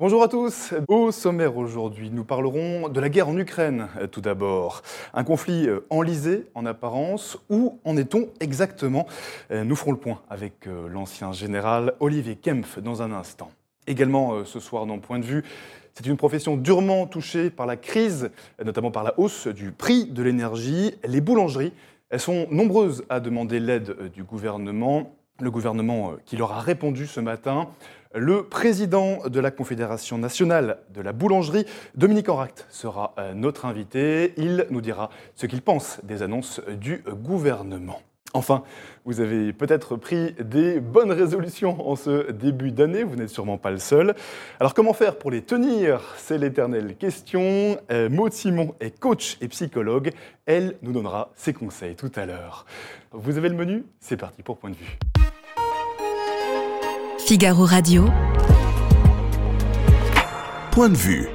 Bonjour 0.00 0.24
à 0.24 0.28
tous. 0.28 0.74
Au 0.88 1.12
sommaire 1.12 1.56
aujourd'hui, 1.56 2.10
nous 2.10 2.24
parlerons 2.24 2.88
de 2.88 2.98
la 2.98 3.08
guerre 3.08 3.28
en 3.28 3.38
Ukraine 3.38 3.86
euh, 3.96 4.08
tout 4.08 4.20
d'abord. 4.20 4.82
Un 5.12 5.22
conflit 5.22 5.68
euh, 5.68 5.86
enlisé 5.88 6.46
en 6.56 6.66
apparence. 6.66 7.38
Où 7.48 7.78
en 7.84 7.96
est-on 7.96 8.28
exactement? 8.40 9.06
Euh, 9.52 9.62
Nous 9.62 9.76
ferons 9.76 9.92
le 9.92 9.98
point 9.98 10.20
avec 10.28 10.66
l'ancien 10.66 11.30
général 11.30 11.94
Olivier 12.00 12.34
Kempf 12.34 12.80
dans 12.80 13.02
un 13.02 13.12
instant. 13.12 13.52
Également 13.86 14.44
ce 14.44 14.58
soir 14.58 14.84
dans 14.84 14.98
Point 14.98 15.20
de 15.20 15.26
vue, 15.26 15.44
c'est 15.94 16.06
une 16.06 16.16
profession 16.16 16.56
durement 16.56 17.06
touchée 17.06 17.48
par 17.48 17.66
la 17.66 17.76
crise, 17.76 18.32
notamment 18.64 18.90
par 18.90 19.04
la 19.04 19.16
hausse 19.16 19.46
du 19.46 19.70
prix 19.70 20.06
de 20.06 20.24
l'énergie. 20.24 20.96
Les 21.04 21.20
boulangeries, 21.20 21.72
elles 22.10 22.18
sont 22.18 22.48
nombreuses 22.50 23.04
à 23.08 23.20
demander 23.20 23.60
l'aide 23.60 24.10
du 24.12 24.24
gouvernement. 24.24 25.14
Le 25.40 25.50
gouvernement 25.50 26.12
euh, 26.12 26.16
qui 26.24 26.36
leur 26.36 26.52
a 26.52 26.60
répondu 26.60 27.06
ce 27.06 27.20
matin. 27.20 27.68
Le 28.14 28.44
président 28.44 29.26
de 29.26 29.40
la 29.40 29.50
Confédération 29.50 30.16
nationale 30.16 30.78
de 30.90 31.00
la 31.00 31.12
boulangerie, 31.12 31.66
Dominique 31.96 32.28
Enract, 32.28 32.66
sera 32.70 33.14
euh, 33.18 33.34
notre 33.34 33.64
invité. 33.66 34.32
Il 34.36 34.66
nous 34.70 34.80
dira 34.80 35.10
ce 35.34 35.46
qu'il 35.46 35.62
pense 35.62 36.00
des 36.04 36.22
annonces 36.22 36.60
du 36.80 37.02
gouvernement. 37.08 38.00
Enfin, 38.36 38.64
vous 39.04 39.20
avez 39.20 39.52
peut-être 39.52 39.94
pris 39.94 40.34
des 40.40 40.80
bonnes 40.80 41.12
résolutions 41.12 41.88
en 41.88 41.94
ce 41.94 42.32
début 42.32 42.72
d'année, 42.72 43.04
vous 43.04 43.14
n'êtes 43.14 43.28
sûrement 43.28 43.58
pas 43.58 43.70
le 43.70 43.78
seul. 43.78 44.16
Alors 44.58 44.74
comment 44.74 44.92
faire 44.92 45.16
pour 45.18 45.30
les 45.30 45.42
tenir? 45.42 46.00
C'est 46.16 46.36
l'éternelle 46.36 46.96
question. 46.96 47.78
Euh, 47.92 48.10
Maud 48.10 48.32
Simon 48.32 48.74
est 48.80 48.98
coach 48.98 49.36
et 49.40 49.46
psychologue. 49.46 50.10
Elle 50.46 50.76
nous 50.82 50.90
donnera 50.90 51.30
ses 51.36 51.52
conseils 51.52 51.94
tout 51.94 52.10
à 52.16 52.26
l'heure. 52.26 52.66
Vous 53.12 53.38
avez 53.38 53.48
le 53.48 53.54
menu? 53.54 53.84
C'est 54.00 54.16
parti 54.16 54.42
pour 54.42 54.58
Point 54.58 54.70
de 54.70 54.76
vue. 54.76 54.98
Figaro 57.18 57.64
Radio. 57.64 58.06
Point 60.72 60.88
de 60.88 60.96
vue. 60.96 61.28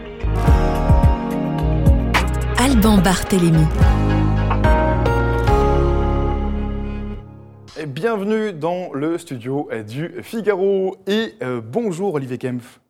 Alban 2.57 2.98
Barthélémy. 2.98 3.65
Et 7.80 7.85
Bienvenue 7.85 8.52
dans 8.52 8.91
le 8.91 9.18
studio 9.18 9.70
du 9.88 10.22
Figaro 10.22 10.98
et 11.08 11.35
euh, 11.41 11.62
bonjour 11.63 12.13
Olivier 12.13 12.38
Kempf. 12.38 12.82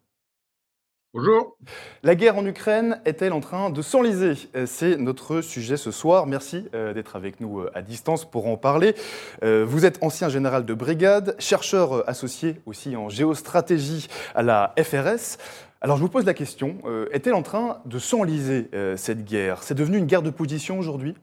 Bonjour. 1.13 1.57
La 2.01 2.15
guerre 2.15 2.37
en 2.37 2.45
Ukraine 2.47 2.99
est-elle 3.05 3.33
en 3.33 3.39
train 3.39 3.69
de 3.69 3.83
s'enliser? 3.83 4.33
Euh, 4.55 4.65
C'est 4.65 4.97
notre 4.97 5.41
sujet 5.41 5.77
ce 5.77 5.91
soir. 5.91 6.25
Merci 6.25 6.65
euh, 6.73 6.95
d'être 6.95 7.15
avec 7.15 7.39
nous 7.39 7.65
à 7.75 7.83
distance 7.83 8.25
pour 8.25 8.47
en 8.47 8.57
parler. 8.57 8.95
Vous 9.43 9.85
êtes 9.85 10.01
ancien 10.01 10.27
général 10.27 10.65
de 10.65 10.73
brigade, 10.73 11.35
chercheur 11.37 12.09
associé 12.09 12.59
aussi 12.65 12.95
en 12.95 13.09
géostratégie 13.09 14.07
à 14.33 14.41
la 14.41 14.73
FRS. 14.81 15.37
Alors 15.81 15.97
je 15.97 16.01
vous 16.01 16.09
pose 16.09 16.25
la 16.25 16.33
question, 16.33 16.77
est-elle 17.11 17.35
en 17.35 17.43
train 17.43 17.79
de 17.85 17.99
s'enliser 17.99 18.71
cette 18.97 19.23
guerre? 19.23 19.61
C'est 19.61 19.75
devenu 19.75 19.97
une 19.97 20.07
guerre 20.07 20.23
de 20.23 20.31
position 20.31 20.79
aujourd'hui? 20.79 21.15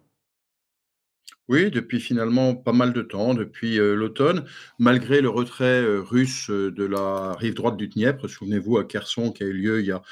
Oui, 1.48 1.70
depuis 1.70 2.00
finalement 2.00 2.56
pas 2.56 2.72
mal 2.72 2.92
de 2.92 3.02
temps, 3.02 3.32
depuis 3.32 3.78
euh, 3.78 3.94
l'automne, 3.94 4.44
malgré 4.80 5.20
le 5.20 5.28
retrait 5.28 5.80
euh, 5.80 6.00
russe 6.00 6.50
euh, 6.50 6.72
de 6.72 6.84
la 6.84 7.34
rive 7.34 7.54
droite 7.54 7.76
du 7.76 7.86
Dniepr, 7.86 8.28
souvenez-vous 8.28 8.78
à 8.78 8.84
Kherson 8.84 9.30
qui 9.30 9.44
a 9.44 9.46
eu 9.46 9.52
lieu 9.52 9.80
il 9.80 9.86
y 9.86 9.92
a, 9.92 10.02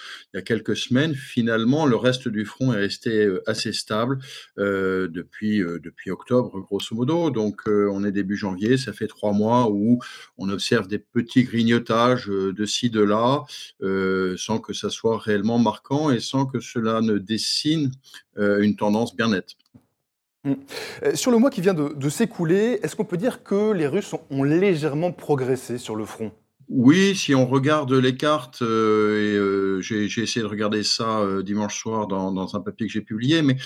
quelques 0.43 0.77
semaines, 0.77 1.13
finalement 1.13 1.87
le 1.87 1.97
reste 1.97 2.29
du 2.29 2.45
front 2.45 2.73
est 2.73 2.79
resté 2.79 3.29
assez 3.47 3.73
stable 3.73 4.19
depuis, 4.57 5.59
depuis 5.59 6.11
octobre 6.11 6.61
grosso 6.61 6.95
modo. 6.95 7.31
Donc 7.31 7.63
on 7.67 8.05
est 8.05 8.13
début 8.13 8.37
janvier, 8.37 8.77
ça 8.77 8.93
fait 8.93 9.07
trois 9.07 9.33
mois 9.33 9.71
où 9.71 10.01
on 10.37 10.49
observe 10.51 10.89
des 10.89 10.99
petits 10.99 11.45
grignotages 11.45 12.27
de 12.27 12.67
ci, 12.67 12.91
de 12.91 13.01
là, 13.01 13.45
sans 14.37 14.59
que 14.59 14.73
ça 14.73 14.91
soit 14.91 15.19
réellement 15.19 15.59
marquant 15.59 16.11
et 16.11 16.21
sans 16.21 16.47
que 16.47 16.61
cela 16.61 17.01
ne 17.01 17.19
dessine 17.19 17.93
une 18.37 18.77
tendance 18.77 19.17
bien 19.17 19.29
nette. 19.29 19.57
Euh, 20.47 21.15
Sur 21.15 21.31
le 21.31 21.39
mois 21.39 21.51
qui 21.51 21.61
vient 21.61 21.75
de, 21.75 22.09
s'écouler, 22.09 22.79
est-ce 22.83 22.97
qu'on 22.97 23.05
peut 23.05 23.17
dire 23.17 23.43
que 23.43 23.73
les 23.73 23.87
Russes 23.87 24.15
ont, 24.31 24.43
légèrement 24.43 25.13
progressé 25.13 25.79
sur 25.79 25.97
le 25.97 26.05
front? 26.05 26.33
Oui, 26.71 27.15
si 27.15 27.35
on 27.35 27.47
regarde 27.47 27.93
les 27.93 28.17
cartes, 28.17 28.63
euh, 28.63 29.19
et 29.19 29.37
euh, 29.37 29.81
j'ai 29.83 30.23
essayé 30.23 30.41
de 30.41 30.49
regarder 30.49 30.83
ça 30.83 31.21
dimanche 31.43 31.79
soir 31.79 32.07
dans, 32.07 32.57
un 32.57 32.61
papier 32.61 32.87
que 32.87 32.93
j'ai 32.93 33.03
publié, 33.03 33.43
mais 33.43 33.57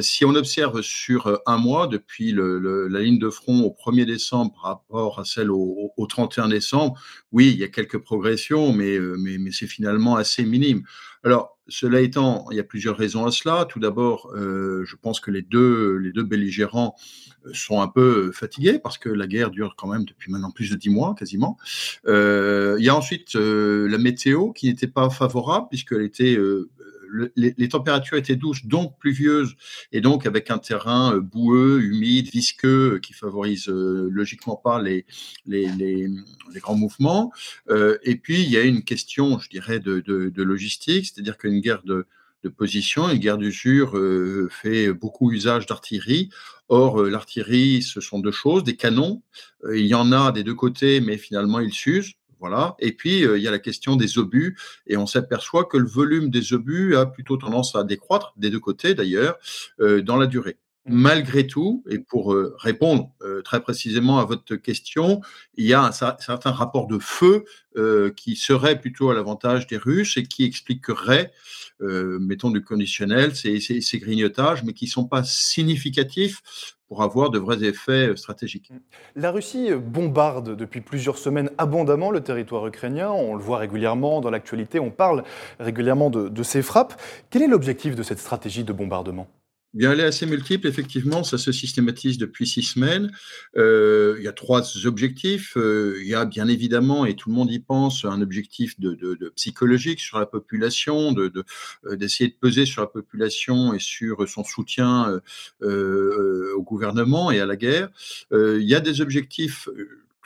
si 0.00 0.24
on 0.24 0.34
observe 0.34 0.80
sur 0.80 1.40
un 1.44 1.58
mois, 1.58 1.86
depuis 1.88 2.32
la 2.32 3.00
ligne 3.00 3.18
de 3.18 3.28
front 3.28 3.60
au 3.60 3.76
1er 3.90 4.06
décembre 4.06 4.54
par 4.54 4.62
rapport 4.62 5.18
à 5.18 5.24
celle 5.24 5.50
au, 5.50 5.92
au 5.94 6.06
31 6.06 6.48
décembre, 6.48 6.98
oui, 7.32 7.50
il 7.52 7.58
y 7.58 7.64
a 7.64 7.68
quelques 7.68 7.98
progressions, 7.98 8.72
mais, 8.72 8.98
mais 8.98 9.50
c'est 9.52 9.66
finalement 9.66 10.16
assez 10.16 10.44
minime. 10.44 10.84
Alors, 11.24 11.57
cela 11.68 12.00
étant, 12.00 12.46
il 12.50 12.56
y 12.56 12.60
a 12.60 12.64
plusieurs 12.64 12.96
raisons 12.96 13.26
à 13.26 13.30
cela. 13.30 13.66
Tout 13.68 13.78
d'abord, 13.78 14.32
euh, 14.34 14.84
je 14.84 14.96
pense 14.96 15.20
que 15.20 15.30
les 15.30 15.42
deux, 15.42 15.96
les 15.96 16.12
deux 16.12 16.24
belligérants 16.24 16.94
euh, 17.46 17.50
sont 17.52 17.80
un 17.80 17.88
peu 17.88 18.32
fatigués 18.32 18.78
parce 18.78 18.98
que 18.98 19.08
la 19.08 19.26
guerre 19.26 19.50
dure 19.50 19.74
quand 19.76 19.88
même 19.88 20.04
depuis 20.04 20.32
maintenant 20.32 20.50
plus 20.50 20.70
de 20.70 20.76
dix 20.76 20.90
mois 20.90 21.14
quasiment. 21.14 21.58
Euh, 22.06 22.76
il 22.78 22.84
y 22.84 22.88
a 22.88 22.96
ensuite 22.96 23.36
euh, 23.36 23.88
la 23.88 23.98
météo 23.98 24.52
qui 24.52 24.68
n'était 24.68 24.86
pas 24.86 25.10
favorable 25.10 25.66
puisqu'elle 25.68 26.02
était 26.02 26.36
euh, 26.36 26.70
le- 27.08 27.32
les, 27.36 27.68
températures 27.68 28.16
étaient 28.16 28.36
douces, 28.36 28.66
donc 28.66 28.98
pluvieuses, 28.98 29.54
et 29.92 30.00
donc 30.00 30.26
avec 30.26 30.50
un 30.50 30.58
terrain 30.58 31.14
euh, 31.14 31.20
boueux, 31.20 31.80
humide, 31.82 32.28
visqueux, 32.28 32.94
euh, 32.94 32.98
qui 32.98 33.12
favorise 33.12 33.68
euh, 33.68 34.08
logiquement 34.10 34.56
pas 34.56 34.80
les, 34.80 35.04
grands 36.56 36.76
mouvements. 36.76 37.32
Et 38.02 38.16
puis 38.16 38.42
il 38.42 38.50
y 38.50 38.56
a 38.56 38.62
une 38.62 38.82
question, 38.82 39.38
je 39.38 39.48
dirais, 39.48 39.80
de, 39.80 40.42
logistique, 40.42 41.06
c'est-à-dire 41.06 41.38
qu'une 41.38 41.60
guerre 41.60 41.82
de, 41.84 42.06
position, 42.56 43.10
une 43.10 43.18
guerre 43.18 43.36
d'usure 43.36 43.98
euh, 43.98 44.48
fait 44.50 44.90
beaucoup 44.92 45.32
usage 45.32 45.66
d'artillerie. 45.66 46.30
Or, 46.70 47.02
l'artillerie, 47.02 47.82
ce 47.82 48.00
sont 48.00 48.20
deux 48.20 48.30
choses, 48.30 48.64
des 48.64 48.76
canons. 48.76 49.22
Il 49.70 49.86
y 49.86 49.94
en 49.94 50.12
a 50.12 50.32
des 50.32 50.44
deux 50.44 50.54
côtés, 50.54 51.00
mais 51.00 51.18
finalement, 51.18 51.60
ils 51.60 51.72
s'usent. 51.72 52.14
Voilà. 52.40 52.76
Et 52.78 52.92
puis, 52.92 53.24
euh, 53.24 53.38
il 53.38 53.42
y 53.42 53.48
a 53.48 53.50
la 53.50 53.58
question 53.58 53.96
des 53.96 54.18
obus, 54.18 54.56
et 54.86 54.96
on 54.96 55.06
s'aperçoit 55.06 55.64
que 55.64 55.76
le 55.76 55.88
volume 55.88 56.30
des 56.30 56.52
obus 56.52 56.96
a 56.96 57.06
plutôt 57.06 57.36
tendance 57.36 57.74
à 57.74 57.84
décroître, 57.84 58.32
des 58.36 58.50
deux 58.50 58.60
côtés 58.60 58.94
d'ailleurs, 58.94 59.36
euh, 59.80 60.02
dans 60.02 60.16
la 60.16 60.26
durée. 60.26 60.56
Malgré 60.88 61.46
tout, 61.46 61.84
et 61.90 61.98
pour 61.98 62.32
euh, 62.32 62.54
répondre 62.58 63.10
euh, 63.22 63.42
très 63.42 63.60
précisément 63.60 64.18
à 64.18 64.24
votre 64.24 64.56
question, 64.56 65.20
il 65.56 65.66
y 65.66 65.74
a 65.74 65.82
un 65.82 65.90
cer- 65.90 66.16
certain 66.20 66.50
rapport 66.50 66.86
de 66.86 66.98
feu 66.98 67.44
euh, 67.76 68.10
qui 68.10 68.36
serait 68.36 68.80
plutôt 68.80 69.10
à 69.10 69.14
l'avantage 69.14 69.66
des 69.66 69.76
Russes 69.76 70.16
et 70.16 70.22
qui 70.24 70.44
expliquerait, 70.44 71.32
mettons 71.80 72.50
du 72.50 72.64
conditionnel, 72.64 73.36
ces, 73.36 73.98
grignotages, 74.00 74.64
mais 74.64 74.72
qui 74.72 74.86
ne 74.86 74.90
sont 74.90 75.06
pas 75.06 75.22
significatifs 75.22 76.76
pour 76.88 77.02
avoir 77.02 77.30
de 77.30 77.38
vrais 77.38 77.62
effets 77.62 78.16
stratégiques. 78.16 78.72
La 79.14 79.30
Russie 79.30 79.70
bombarde 79.74 80.56
depuis 80.56 80.80
plusieurs 80.80 81.18
semaines 81.18 81.50
abondamment 81.58 82.10
le 82.10 82.20
territoire 82.20 82.66
ukrainien. 82.66 83.10
On 83.10 83.36
le 83.36 83.42
voit 83.42 83.58
régulièrement 83.58 84.20
dans 84.20 84.30
l'actualité. 84.30 84.80
On 84.80 84.90
parle 84.90 85.22
régulièrement 85.60 86.10
de 86.10 86.42
ces 86.42 86.62
frappes. 86.62 87.00
Quel 87.30 87.42
est 87.42 87.48
l'objectif 87.48 87.94
de 87.94 88.02
cette 88.02 88.18
stratégie 88.18 88.64
de 88.64 88.72
bombardement? 88.72 89.28
Bien, 89.74 89.92
elle 89.92 90.00
est 90.00 90.04
assez 90.04 90.24
multiple, 90.24 90.66
effectivement, 90.66 91.22
ça 91.22 91.36
se 91.36 91.52
systématise 91.52 92.16
depuis 92.16 92.46
six 92.46 92.62
semaines. 92.62 93.12
Euh, 93.58 94.16
il 94.18 94.24
y 94.24 94.28
a 94.28 94.32
trois 94.32 94.62
objectifs. 94.86 95.58
Euh, 95.58 95.98
il 96.00 96.08
y 96.08 96.14
a 96.14 96.24
bien 96.24 96.48
évidemment, 96.48 97.04
et 97.04 97.14
tout 97.14 97.28
le 97.28 97.34
monde 97.34 97.52
y 97.52 97.58
pense, 97.58 98.06
un 98.06 98.22
objectif 98.22 98.80
de, 98.80 98.96
psychologique 99.36 100.00
sur 100.00 100.18
la 100.18 100.24
population, 100.24 101.14
euh, 101.18 101.96
d'essayer 101.96 102.30
de 102.30 102.34
peser 102.34 102.64
sur 102.64 102.80
la 102.80 102.88
population 102.88 103.74
et 103.74 103.78
sur 103.78 104.26
son 104.26 104.42
soutien 104.42 105.20
au 105.60 106.62
gouvernement 106.62 107.30
et 107.30 107.40
à 107.40 107.46
la 107.46 107.56
guerre. 107.56 107.90
Il 108.32 108.62
y 108.62 108.74
a 108.74 108.80
des 108.80 109.02
objectifs 109.02 109.68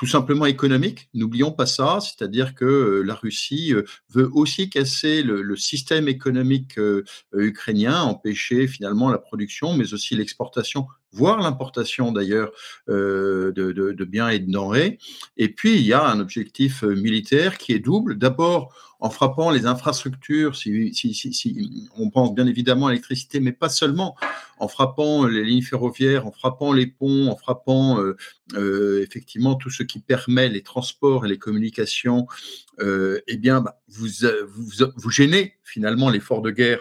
tout 0.03 0.09
simplement 0.09 0.47
économiques, 0.47 1.09
n'oublions 1.15 1.53
pas 1.53 1.65
ça, 1.65 2.01
c'est-à-dire 2.01 2.57
que 2.57 2.65
euh, 2.65 3.03
la 3.03 3.15
Russie 3.15 3.73
euh, 3.73 3.85
veut 4.11 4.29
aussi 4.33 4.69
casser 4.69 5.23
le, 5.23 5.55
système 5.55 6.09
économique 6.09 6.77
euh, 6.77 7.05
ukrainien, 7.33 8.03
empêcher 8.03 8.67
finalement 8.67 9.13
la 9.13 9.19
production, 9.19 9.75
mais 9.75 9.95
aussi 9.95 10.17
l'exportation, 10.17 10.89
voire 11.13 11.41
l'importation 11.41 12.11
d'ailleurs 12.11 12.51
de, 12.89 13.53
de- 13.55 14.05
biens 14.05 14.31
et 14.31 14.41
de 14.41 14.51
denrées. 14.51 14.99
Et 15.37 15.51
puis, 15.51 15.77
il 15.77 15.83
y 15.83 15.93
a 15.93 16.05
un 16.05 16.19
objectif 16.19 16.83
militaire 16.83 17.57
qui 17.59 17.73
est 17.73 17.79
double. 17.79 18.19
D'abord, 18.19 18.75
en 19.03 19.11
frappant 19.11 19.51
les 19.51 19.67
infrastructures, 19.67 20.55
si, 20.55 21.91
on 21.99 22.09
pense 22.09 22.33
bien 22.37 22.47
évidemment 22.47 22.87
à 22.87 22.91
l'électricité, 22.91 23.41
mais 23.41 23.51
pas 23.51 23.69
seulement, 23.69 24.15
en 24.61 24.69
frappant 24.69 25.27
les 25.27 25.43
lignes 25.43 25.63
ferroviaires, 25.63 26.25
en 26.25 26.31
frappant 26.31 26.73
les 26.73 26.87
ponts, 26.87 27.27
en 27.27 27.37
frappant 27.37 28.01
euh, 28.01 28.17
euh, 28.55 29.03
effectivement 29.03 29.57
tout 29.57 29.71
ce 29.71 29.83
qui 29.83 29.99
permet 29.99 30.49
les 30.49 30.63
transports 30.63 31.27
et 31.27 31.29
les 31.29 31.39
communications, 31.39 32.29
euh, 32.79 33.21
eh 33.27 33.39
bien, 33.39 33.61
bah, 33.61 33.83
vous 33.89 35.11
gênez 35.11 35.55
finalement 35.65 36.09
l'effort 36.09 36.41
de 36.41 36.53
guerre 36.53 36.79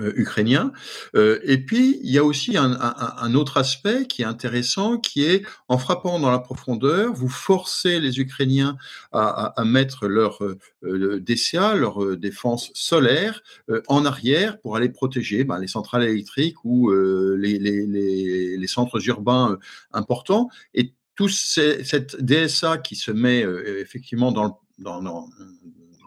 euh. 0.00 0.70
Euh, 1.14 1.38
et 1.44 1.58
puis, 1.58 2.00
il 2.02 2.10
y 2.10 2.18
a 2.18 2.24
aussi 2.24 2.56
un, 2.56 3.34
autre 3.34 3.56
aspect 3.56 4.06
qui 4.06 4.22
est 4.22 4.24
intéressant, 4.24 4.98
qui 4.98 5.24
est 5.24 5.44
en 5.68 5.78
frappant 5.78 6.18
dans 6.18 6.30
la 6.30 6.38
profondeur, 6.38 7.12
vous 7.12 7.28
forcez 7.28 8.00
les 8.00 8.18
Ukrainiens 8.18 8.76
à, 9.12 9.54
mettre 9.64 10.08
leur 10.08 10.42
euh, 10.42 11.20
DCA, 11.20 11.74
leur 11.74 12.16
défense 12.16 12.70
solaire, 12.74 13.42
en 13.88 14.04
arrière 14.04 14.60
pour 14.60 14.76
aller 14.76 14.88
protéger 14.88 15.44
ben, 15.44 15.58
les 15.58 15.68
centrales 15.68 16.02
électriques 16.04 16.64
ou 16.64 16.90
les, 16.90 18.66
centres 18.66 19.06
urbains 19.08 19.58
importants. 19.92 20.48
Et 20.74 20.94
tout 21.14 21.28
cette 21.28 22.16
DSA 22.20 22.78
qui 22.78 22.96
se 22.96 23.12
met 23.12 23.40
effectivement 23.78 24.32
dans, 24.32 24.60
dans, 24.78 25.00
dans 25.00 25.28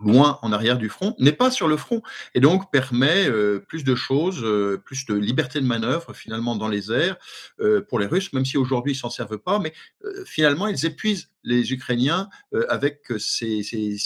loin 0.02 0.40
en 0.42 0.52
arrière 0.52 0.78
du 0.78 0.90
front, 0.90 1.16
n'est 1.20 1.32
pas 1.32 1.52
sur 1.52 1.68
le 1.68 1.78
front, 1.78 2.02
et 2.34 2.40
donc 2.40 2.72
permet 2.72 3.28
euh, 3.28 3.60
plus 3.60 3.84
de 3.84 3.96
choses, 3.96 4.44
euh, 4.44 4.82
plus 4.84 5.06
de 5.06 5.14
liberté 5.16 5.60
de 5.60 5.66
manœuvre 5.66 6.14
finalement 6.14 6.56
dans 6.56 6.68
les 6.68 6.92
airs 6.92 7.18
euh, 7.60 7.82
pour 7.82 8.00
les 8.00 8.06
Russes, 8.06 8.34
même 8.34 8.46
si 8.46 8.58
aujourd'hui 8.58 8.94
ils 8.94 8.98
s'en 8.98 9.10
servent 9.10 9.38
pas, 9.38 9.60
mais 9.60 9.74
finalement 10.26 10.68
ils 10.68 10.86
épuisent 10.86 11.30
les 11.48 11.72
Ukrainiens 11.72 12.30
avec 12.70 13.02
ces, 13.18 13.64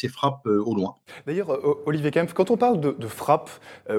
frappes 0.07 0.45
au 0.45 0.75
loin. 0.75 0.95
D'ailleurs, 1.25 1.57
Olivier 1.85 2.11
Kempf, 2.11 2.33
quand 2.33 2.51
on 2.51 2.57
parle 2.57 2.79
de, 2.79 2.91
de 2.91 3.07
frappes, 3.07 3.49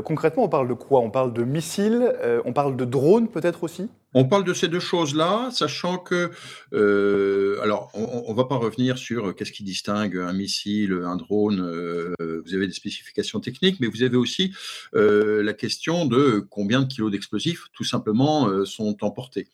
concrètement 0.05 0.45
on 0.45 0.49
parle 0.49 0.69
de 0.69 0.75
quoi? 0.75 1.01
On 1.01 1.11
parle 1.11 1.33
de 1.33 1.43
missiles, 1.43 2.13
on 2.45 2.53
parle 2.53 2.77
de 2.77 2.85
drones 2.85 3.29
peut-être 3.29 3.65
aussi? 3.65 3.89
On 4.15 4.25
parle 4.25 4.45
de 4.45 4.53
ces 4.53 4.69
deux 4.69 4.81
choses-là, 4.81 5.51
sachant 5.51 5.97
que, 5.97 6.31
euh, 6.75 7.59
alors, 7.63 7.91
on 7.95 8.31
ne 8.31 8.37
va 8.37 8.45
pas 8.45 8.57
revenir 8.57 8.99
sur 8.99 9.29
euh, 9.29 9.33
qu'est-ce 9.33 9.53
qui 9.53 9.65
distingue 9.65 10.19
un 10.19 10.35
missile, 10.35 10.93
un 11.05 11.17
drone. 11.17 11.61
Euh, 11.61 12.15
vous 12.45 12.55
avez 12.55 12.67
des 12.67 12.75
spécifications 12.75 13.41
techniques, 13.41 13.81
mais 13.81 13.87
vous 13.87 14.03
avez 14.03 14.17
aussi 14.17 14.53
la 14.93 15.53
question 15.55 16.07
de 16.07 16.45
combien 16.51 16.83
de 16.83 16.87
kilos 16.87 17.11
d'explosifs, 17.11 17.69
tout 17.73 17.85
simplement, 17.85 18.65
sont 18.65 18.97
emportés. 19.03 19.49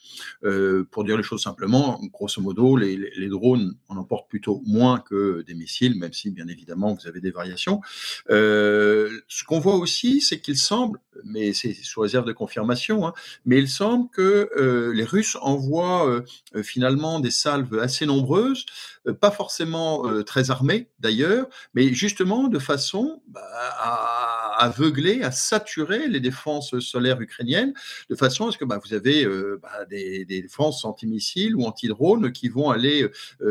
pour 0.90 1.05
dire 1.05 1.17
les 1.17 1.23
choses 1.23 1.43
simplement, 1.43 2.00
grosso 2.12 2.40
modo, 2.40 2.76
les, 2.76 2.96
les, 2.96 3.29
drones 3.29 3.76
en 3.89 3.97
emportent 3.97 4.29
plutôt 4.29 4.63
moins 4.67 4.99
que 4.99 5.43
des 5.47 5.55
missiles, 5.55 5.99
même 5.99 6.13
si, 6.13 6.31
bien 6.31 6.49
évidemment, 6.49 6.95
vous 6.95 7.07
avez 7.07 7.21
des 7.21 7.31
variations. 7.31 7.81
ce 8.29 9.45
qu'on 9.47 9.61
voit 9.61 9.77
aussi, 9.77 10.21
c'est 10.21 10.41
qu'il 10.41 10.57
semble, 10.57 11.01
mais 11.25 11.53
c'est 11.53 11.75
sous 11.75 12.01
réserve 12.01 12.27
de 12.27 12.33
confirmation, 12.33 13.07
hein, 13.07 13.13
mais 13.45 13.59
il 13.59 13.69
semble 13.69 14.09
que 14.11 14.51
euh, 14.57 14.93
les 14.93 15.05
Russes 15.05 15.37
envoient 15.41 16.09
euh, 16.09 16.25
euh, 16.55 16.63
finalement 16.63 17.21
des 17.21 17.31
salves 17.31 17.79
assez 17.79 18.07
nombreuses, 18.07 18.67
pas 19.21 19.31
forcément 19.31 20.03
très 20.25 20.51
armées 20.51 20.89
d'ailleurs, 21.01 21.47
mais 21.73 21.95
justement 21.95 22.49
de 22.49 22.59
façon 22.59 23.23
bah, 23.29 23.41
à 23.79 24.38
aveugler, 24.59 25.23
à 25.23 25.31
saturer 25.31 26.09
les 26.09 26.21
défenses 26.21 26.79
solaires 26.81 27.21
ukrainiennes, 27.21 27.73
de 28.11 28.15
façon 28.15 28.49
à 28.49 28.53
ce 28.53 28.59
que 28.59 28.65
bah, 28.65 28.81
vous 28.85 28.95
avez 28.95 29.27
bah, 29.63 29.85
des, 29.89 30.25
défenses 30.25 30.85
anti-missiles 30.85 31.57
ou 31.57 31.65
anti-drones 31.65 32.33
qui 32.33 32.49
vont 32.49 32.71
aller 32.71 33.09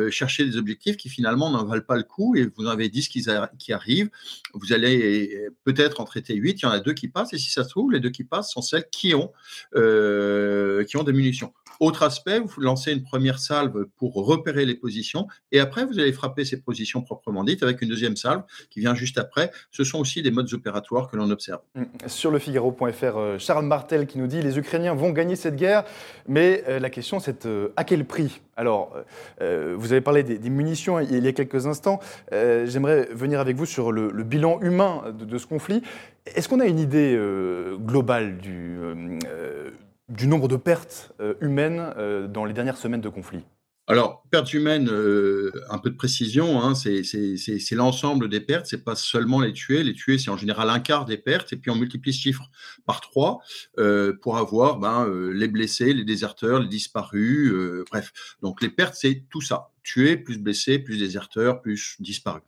chercher 0.10 0.46
des 0.46 0.58
objectifs 0.58 0.98
qui 0.98 1.10
finalement 1.10 1.50
n'en 1.50 1.66
valent 1.66 1.82
pas 1.82 1.98
le 1.98 2.04
coup, 2.04 2.36
et 2.36 2.50
vous 2.56 2.66
en 2.66 2.70
avez 2.70 2.90
10 2.90 3.08
qui, 3.10 3.26
qui 3.58 3.74
arrivent, 3.74 4.10
vous 4.54 4.74
allez 4.74 5.48
peut-être 5.64 6.02
en 6.02 6.06
traiter 6.06 6.36
8, 6.36 6.62
il 6.62 6.64
y 6.64 6.66
en 6.66 6.72
a 6.72 6.80
deux 6.80 6.94
qui 6.94 7.08
passent, 7.08 7.34
et 7.34 7.38
si 7.38 7.52
ça 7.52 7.64
se 7.64 7.70
trouve, 7.70 7.92
les 7.92 8.00
deux 8.00 8.10
qui 8.10 8.24
passent 8.24 8.52
sont 8.52 8.62
celles 8.62 8.88
qui 8.92 9.14
ont 9.14 9.32
qui 9.74 10.98
ont 10.98 11.04
des 11.04 11.14
munitions. 11.14 11.54
Autre 11.80 12.02
aspect, 12.04 12.40
vous 12.40 12.62
lancez 12.62 12.92
une 12.92 13.04
première 13.04 13.38
salve 13.38 13.86
pour 13.98 14.16
repérer 14.16 14.66
les 14.66 14.74
positions 14.74 15.28
et 15.52 15.60
après 15.60 15.86
vous 15.86 16.00
allez 16.00 16.12
frapper 16.12 16.44
ces 16.44 16.60
positions 16.60 17.04
proprement 17.04 17.44
dites 17.44 17.62
avec 17.62 17.82
une 17.82 17.90
deuxième 17.90 18.16
salve 18.16 18.44
qui 18.72 18.80
vient 18.80 18.96
juste 18.96 19.20
après. 19.20 19.52
Ce 19.70 19.84
sont 19.84 20.00
aussi 20.00 20.24
des 20.24 20.32
modes 20.32 20.52
opératoires 20.54 20.97
que 21.06 21.16
l'on 21.16 21.30
observe. 21.30 21.60
Mm. 21.76 21.84
Sur 22.08 22.32
le 22.32 22.40
Figaro.fr, 22.40 23.04
euh, 23.04 23.38
Charles 23.38 23.66
Martel 23.66 24.08
qui 24.08 24.18
nous 24.18 24.28
dit 24.28 24.42
les 24.42 24.58
Ukrainiens 24.58 24.96
vont 24.96 25.12
gagner 25.12 25.36
cette 25.36 25.56
guerre, 25.56 25.84
mais 26.28 26.64
euh, 26.68 26.80
la 26.80 26.90
question 26.90 27.20
c'est 27.20 27.46
euh, 27.46 27.70
à 27.76 27.84
quel 27.84 28.06
prix? 28.06 28.42
Alors, 28.56 28.96
vous 29.40 29.92
avez 29.92 30.02
parlé 30.02 30.24
des, 30.24 30.50
munitions 30.50 31.00
il 31.00 31.24
y 31.24 31.28
a 31.28 31.32
quelques 31.32 31.68
instants. 31.68 32.00
J'aimerais 32.32 33.08
venir 33.12 33.40
avec 33.40 33.56
vous 33.56 33.68
sur 33.68 33.92
le, 33.92 34.10
bilan 34.24 34.60
humain 34.62 35.04
de, 35.14 35.38
ce 35.38 35.46
conflit. 35.46 35.84
Est-ce 36.26 36.50
qu'on 36.50 36.60
a 36.60 36.66
une 36.66 36.80
idée 36.80 37.16
globale 37.80 38.38
du 38.40 40.28
nombre 40.28 40.48
de 40.48 40.56
pertes 40.56 41.14
humaines 41.40 41.94
dans 42.30 42.46
les 42.46 42.54
dernières 42.54 42.78
semaines 42.78 43.02
de 43.02 43.10
conflit? 43.10 43.46
Alors, 43.88 44.24
pertes 44.30 44.54
humaines, 44.54 44.90
euh, 44.92 45.52
un 45.70 45.78
peu 45.78 45.90
de 45.90 45.96
précision, 45.96 46.62
hein, 46.62 46.76
c'est 46.76 47.72
l'ensemble 47.72 48.28
des 48.28 48.42
pertes, 48.42 48.66
c'est 48.66 48.84
pas 48.84 48.96
seulement 48.96 49.40
les 49.40 49.54
tués. 49.54 49.84
Les 49.84 49.94
tués, 49.94 50.18
c'est 50.18 50.30
en 50.30 50.38
général 50.38 50.70
un 50.70 50.80
quart 50.80 51.06
des 51.06 51.18
pertes, 51.18 51.54
et 51.54 51.56
puis 51.56 51.72
on 51.72 51.76
multiplie 51.76 52.14
ce 52.14 52.20
chiffre 52.20 52.50
par 52.86 53.02
trois 53.02 53.40
pour 54.22 54.38
avoir 54.38 54.78
ben, 54.80 55.08
les 55.32 55.48
blessés, 55.48 55.94
les 55.94 56.04
déserteurs, 56.04 56.60
les 56.60 56.68
disparus, 56.68 57.54
bref. 57.90 58.12
Donc 58.42 58.62
les 58.62 58.70
pertes, 58.70 58.96
c'est 58.96 59.24
tout 59.30 59.42
ça 59.42 59.70
tués, 59.84 60.18
plus 60.18 60.38
blessés, 60.38 60.80
plus 60.80 60.98
déserteurs, 60.98 61.62
plus 61.62 61.96
disparus. 62.00 62.44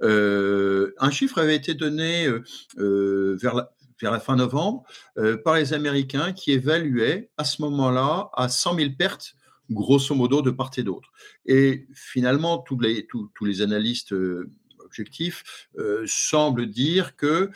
un 0.00 1.10
chiffre 1.10 1.38
avait 1.38 1.56
été 1.56 1.74
donné 1.74 2.28
vers 2.76 3.54
la, 3.54 3.74
vers 4.00 4.12
la 4.12 4.20
fin 4.20 4.36
novembre, 4.36 4.84
euh, 5.18 5.36
par 5.36 5.54
les 5.54 5.72
Américains 5.72 6.32
qui 6.32 6.52
évaluaient 6.52 7.30
à 7.36 7.44
ce 7.44 7.62
moment-là 7.62 8.30
à 8.34 8.48
100 8.48 8.76
000 8.76 8.90
pertes, 8.98 9.34
grosso 9.70 10.14
modo, 10.14 10.42
de 10.42 10.50
part 10.50 10.70
et 10.76 10.82
d'autre. 10.82 11.12
Et 11.46 11.86
finalement, 11.94 12.58
tous 12.58 12.78
les, 12.80 13.62
analystes 13.62 14.12
euh, 14.12 14.50
objectifs 14.78 15.68
euh, 15.78 16.04
semblent 16.06 16.66
dire 16.66 17.16
qu'il 17.16 17.50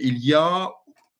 il 0.00 0.18
y 0.24 0.34
a 0.34 0.70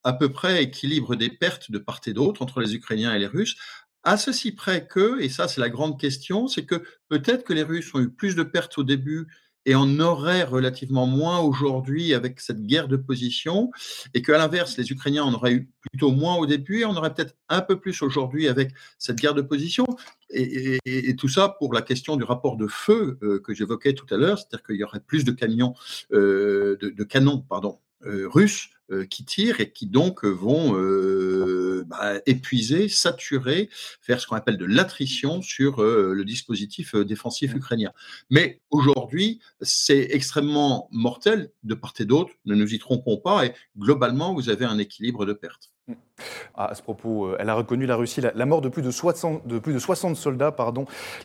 à 0.03 0.13
peu 0.13 0.31
près 0.31 0.63
équilibre 0.63 1.15
des 1.15 1.29
pertes 1.29 1.71
de 1.71 1.77
part 1.77 2.01
et 2.07 2.13
d'autre 2.13 2.41
entre 2.41 2.61
les 2.61 2.73
Ukrainiens 2.73 3.13
et 3.13 3.19
les 3.19 3.27
Russes, 3.27 3.57
à 4.03 4.17
ceci 4.17 4.53
près 4.53 4.87
que, 4.87 5.19
et 5.19 5.29
ça 5.29 5.47
c'est 5.47 5.59
la 5.59 5.69
grande 5.69 5.99
question, 5.99 6.47
c'est 6.47 6.65
que 6.65 6.83
peut-être 7.09 7.43
que 7.43 7.53
les 7.53 7.63
Russes 7.63 7.93
ont 7.93 7.99
eu 7.99 8.09
plus 8.09 8.35
de 8.35 8.43
pertes 8.43 8.77
au 8.77 8.83
début 8.83 9.27
et 9.69 9.75
on 9.75 9.99
aurait 9.99 10.43
relativement 10.43 11.05
moins 11.05 11.37
aujourd'hui 11.41 12.15
avec 12.15 12.39
cette 12.39 12.65
guerre 12.65 12.87
de 12.87 12.97
position, 12.97 13.69
et 14.15 14.23
qu'à 14.23 14.39
l'inverse, 14.39 14.75
les 14.77 14.91
Ukrainiens 14.91 15.23
en 15.23 15.33
auraient 15.35 15.53
eu 15.53 15.69
plutôt 15.91 16.09
moins 16.09 16.37
au 16.37 16.47
début, 16.47 16.79
et 16.79 16.85
on 16.85 16.95
aurait 16.95 17.13
peut-être 17.13 17.35
un 17.49 17.61
peu 17.61 17.79
plus 17.79 18.01
aujourd'hui 18.01 18.47
avec 18.47 18.71
cette 18.97 19.17
guerre 19.17 19.35
de 19.35 19.43
position. 19.43 19.85
Et, 20.31 20.79
tout 21.19 21.27
ça 21.27 21.55
pour 21.59 21.71
la 21.71 21.83
question 21.83 22.17
du 22.17 22.23
rapport 22.23 22.57
de 22.57 22.65
feu 22.65 23.19
euh, 23.21 23.39
que 23.39 23.53
j'évoquais 23.53 23.93
tout 23.93 24.11
à 24.11 24.17
l'heure, 24.17 24.39
c'est-à-dire 24.39 24.63
qu'il 24.65 24.77
y 24.77 24.83
aurait 24.83 25.01
plus 25.01 25.23
de 25.23 25.31
camions, 25.31 25.75
euh, 26.13 26.75
de, 26.81 27.03
canons, 27.03 27.45
euh, 28.05 28.27
russes 28.27 28.71
qui 29.09 29.25
tirent 29.25 29.59
et 29.59 29.71
qui 29.71 29.87
donc 29.87 30.25
vont 30.25 30.73
bah, 31.85 32.15
épuiser, 32.25 32.89
saturer, 32.89 33.69
faire 34.01 34.19
ce 34.19 34.27
qu'on 34.27 34.35
appelle 34.35 34.57
de 34.57 34.65
l'attrition 34.65 35.41
sur 35.41 35.81
le 35.81 36.23
dispositif 36.23 36.95
défensif 36.95 37.53
mmh. 37.53 37.57
ukrainien. 37.57 37.91
Mais 38.29 38.61
aujourd'hui, 38.69 39.39
c'est 39.61 40.07
extrêmement 40.11 40.87
mortel 40.91 41.51
de 41.63 41.73
part 41.75 41.93
et 41.99 42.05
d'autre, 42.05 42.33
ne 42.45 42.55
nous 42.55 42.73
y 42.73 42.79
trompons 42.79 43.17
pas, 43.17 43.45
et 43.45 43.53
globalement, 43.77 44.33
vous 44.33 44.49
avez 44.49 44.65
un 44.65 44.77
équilibre 44.77 45.25
de 45.25 45.33
pertes. 45.33 45.71
Ah, 46.55 46.71
à 46.71 46.75
ce 46.75 46.81
propos, 46.81 47.27
euh, 47.27 47.37
elle 47.39 47.49
a 47.49 47.53
reconnu 47.53 47.85
la 47.85 47.95
Russie 47.95 48.21
la, 48.21 48.45
mort 48.45 48.61
de 48.61 48.69
plus 48.69 48.81
de 48.81 48.91
60, 48.91 49.47
de 49.47 49.59
plus 49.59 49.73
de 49.73 49.79
60 49.79 50.15
soldats 50.15 50.55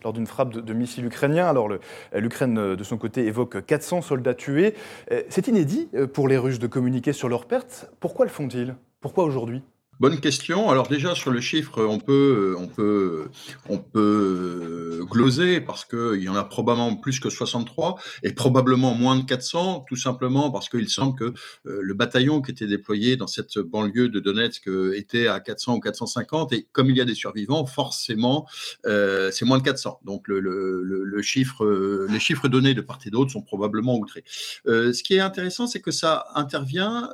lors 0.04 0.12
d'une 0.12 0.26
frappe 0.26 0.50
de, 0.50 0.74
missiles 0.74 1.04
ukrainiens. 1.06 1.48
Alors 1.48 1.68
l'Ukraine, 2.14 2.58
euh, 2.58 2.76
de 2.76 2.84
son 2.84 2.96
côté, 2.96 3.26
évoque 3.26 3.64
400 3.64 4.02
soldats 4.02 4.34
tués. 4.34 4.74
Euh, 5.10 5.22
c'est 5.28 5.48
inédit 5.48 5.88
pour 6.12 6.28
les 6.28 6.38
Russes 6.38 6.58
de 6.58 6.66
communiquer 6.66 7.12
sur 7.12 7.28
leurs 7.28 7.46
pertes. 7.46 7.90
Pourquoi 8.00 8.26
le 8.26 8.30
font-ils? 8.30 8.74
Pourquoi 9.00 9.24
aujourd'hui? 9.24 9.62
Bonne 10.00 10.18
question. 10.18 10.70
Alors 10.70 10.88
déjà 10.88 11.14
sur 11.14 11.30
le 11.30 11.40
chiffre, 11.40 11.84
on 11.84 12.00
peut, 12.00 12.56
on 12.58 12.66
peut, 12.66 13.28
on 13.68 13.78
peut 13.78 14.98
euh, 15.00 15.04
gloser 15.04 15.60
parce 15.60 15.84
qu'il 15.84 16.20
y 16.20 16.28
en 16.28 16.34
a 16.34 16.42
probablement 16.42 16.96
plus 16.96 17.20
que 17.20 17.30
63 17.30 18.00
et 18.24 18.32
probablement 18.32 18.94
moins 18.94 19.16
de 19.16 19.24
400, 19.24 19.84
tout 19.88 19.94
simplement 19.96 20.50
parce 20.50 20.68
qu'il 20.68 20.88
semble 20.88 21.16
que 21.16 21.24
euh, 21.24 21.78
le 21.80 21.94
bataillon 21.94 22.42
qui 22.42 22.50
était 22.50 22.66
déployé 22.66 23.16
dans 23.16 23.28
cette 23.28 23.58
banlieue 23.58 24.08
de 24.08 24.18
Donetsk 24.18 24.66
euh, 24.66 24.98
était 24.98 25.28
à 25.28 25.38
400 25.38 25.76
ou 25.76 25.80
450 25.80 26.52
et 26.52 26.66
comme 26.72 26.90
il 26.90 26.96
y 26.96 27.00
a 27.00 27.04
des 27.04 27.14
survivants, 27.14 27.64
forcément, 27.64 28.48
c'est 28.84 29.44
moins 29.44 29.58
de 29.58 29.62
400. 29.62 30.00
Donc 30.04 30.26
le, 30.26 31.22
chiffre, 31.22 32.06
les 32.10 32.20
chiffres 32.20 32.48
donnés 32.48 32.74
de 32.74 32.80
part 32.80 32.98
et 33.06 33.10
d'autre 33.10 33.30
sont 33.30 33.42
probablement 33.42 33.96
outrés. 33.96 34.24
ce 34.66 35.02
qui 35.02 35.14
est 35.14 35.20
intéressant, 35.20 35.66
c'est 35.66 35.80
que 35.80 35.92
ça 35.92 36.26
intervient 36.34 37.10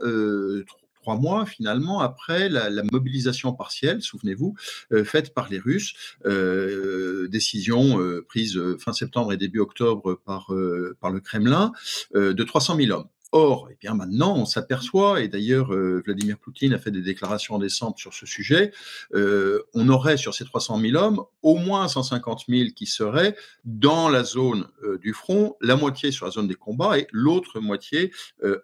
trois 1.00 1.16
mois 1.16 1.46
finalement 1.46 2.00
après 2.00 2.48
la, 2.48 2.70
mobilisation 2.92 3.52
partielle, 3.52 4.02
souvenez-vous, 4.02 4.54
euh, 4.92 5.04
faite 5.04 5.34
par 5.34 5.48
les 5.48 5.58
Russes, 5.58 5.94
euh, 6.26 7.28
décision 7.28 8.00
euh, 8.00 8.24
prise 8.26 8.60
fin 8.78 8.92
septembre 8.92 9.32
et 9.32 9.36
début 9.36 9.60
octobre 9.60 10.20
par, 10.24 10.52
par 11.00 11.10
le 11.10 11.20
Kremlin, 11.20 11.72
de 12.14 12.42
300 12.42 12.76
000 12.76 12.90
hommes. 12.92 13.08
Or, 13.32 13.68
eh 13.70 13.76
bien 13.80 13.94
maintenant, 13.94 14.36
on 14.36 14.44
s'aperçoit, 14.44 15.20
et 15.20 15.28
d'ailleurs 15.28 15.68
Vladimir 15.72 16.36
Poutine 16.36 16.72
a 16.74 16.78
fait 16.78 16.90
des 16.90 17.00
déclarations 17.00 17.54
en 17.54 17.58
décembre 17.58 17.96
sur 17.96 18.12
ce 18.12 18.26
sujet, 18.26 18.72
on 19.14 19.88
aurait 19.88 20.16
sur 20.16 20.34
ces 20.34 20.44
300 20.44 20.80
000 20.80 20.96
hommes 20.96 21.22
au 21.42 21.54
moins 21.54 21.86
150 21.86 22.46
000 22.48 22.70
qui 22.74 22.86
seraient 22.86 23.36
dans 23.64 24.08
la 24.08 24.24
zone 24.24 24.66
du 25.00 25.12
front, 25.12 25.56
la 25.60 25.76
moitié 25.76 26.10
sur 26.10 26.26
la 26.26 26.32
zone 26.32 26.48
des 26.48 26.56
combats 26.56 26.98
et 26.98 27.06
l'autre 27.12 27.60
moitié 27.60 28.12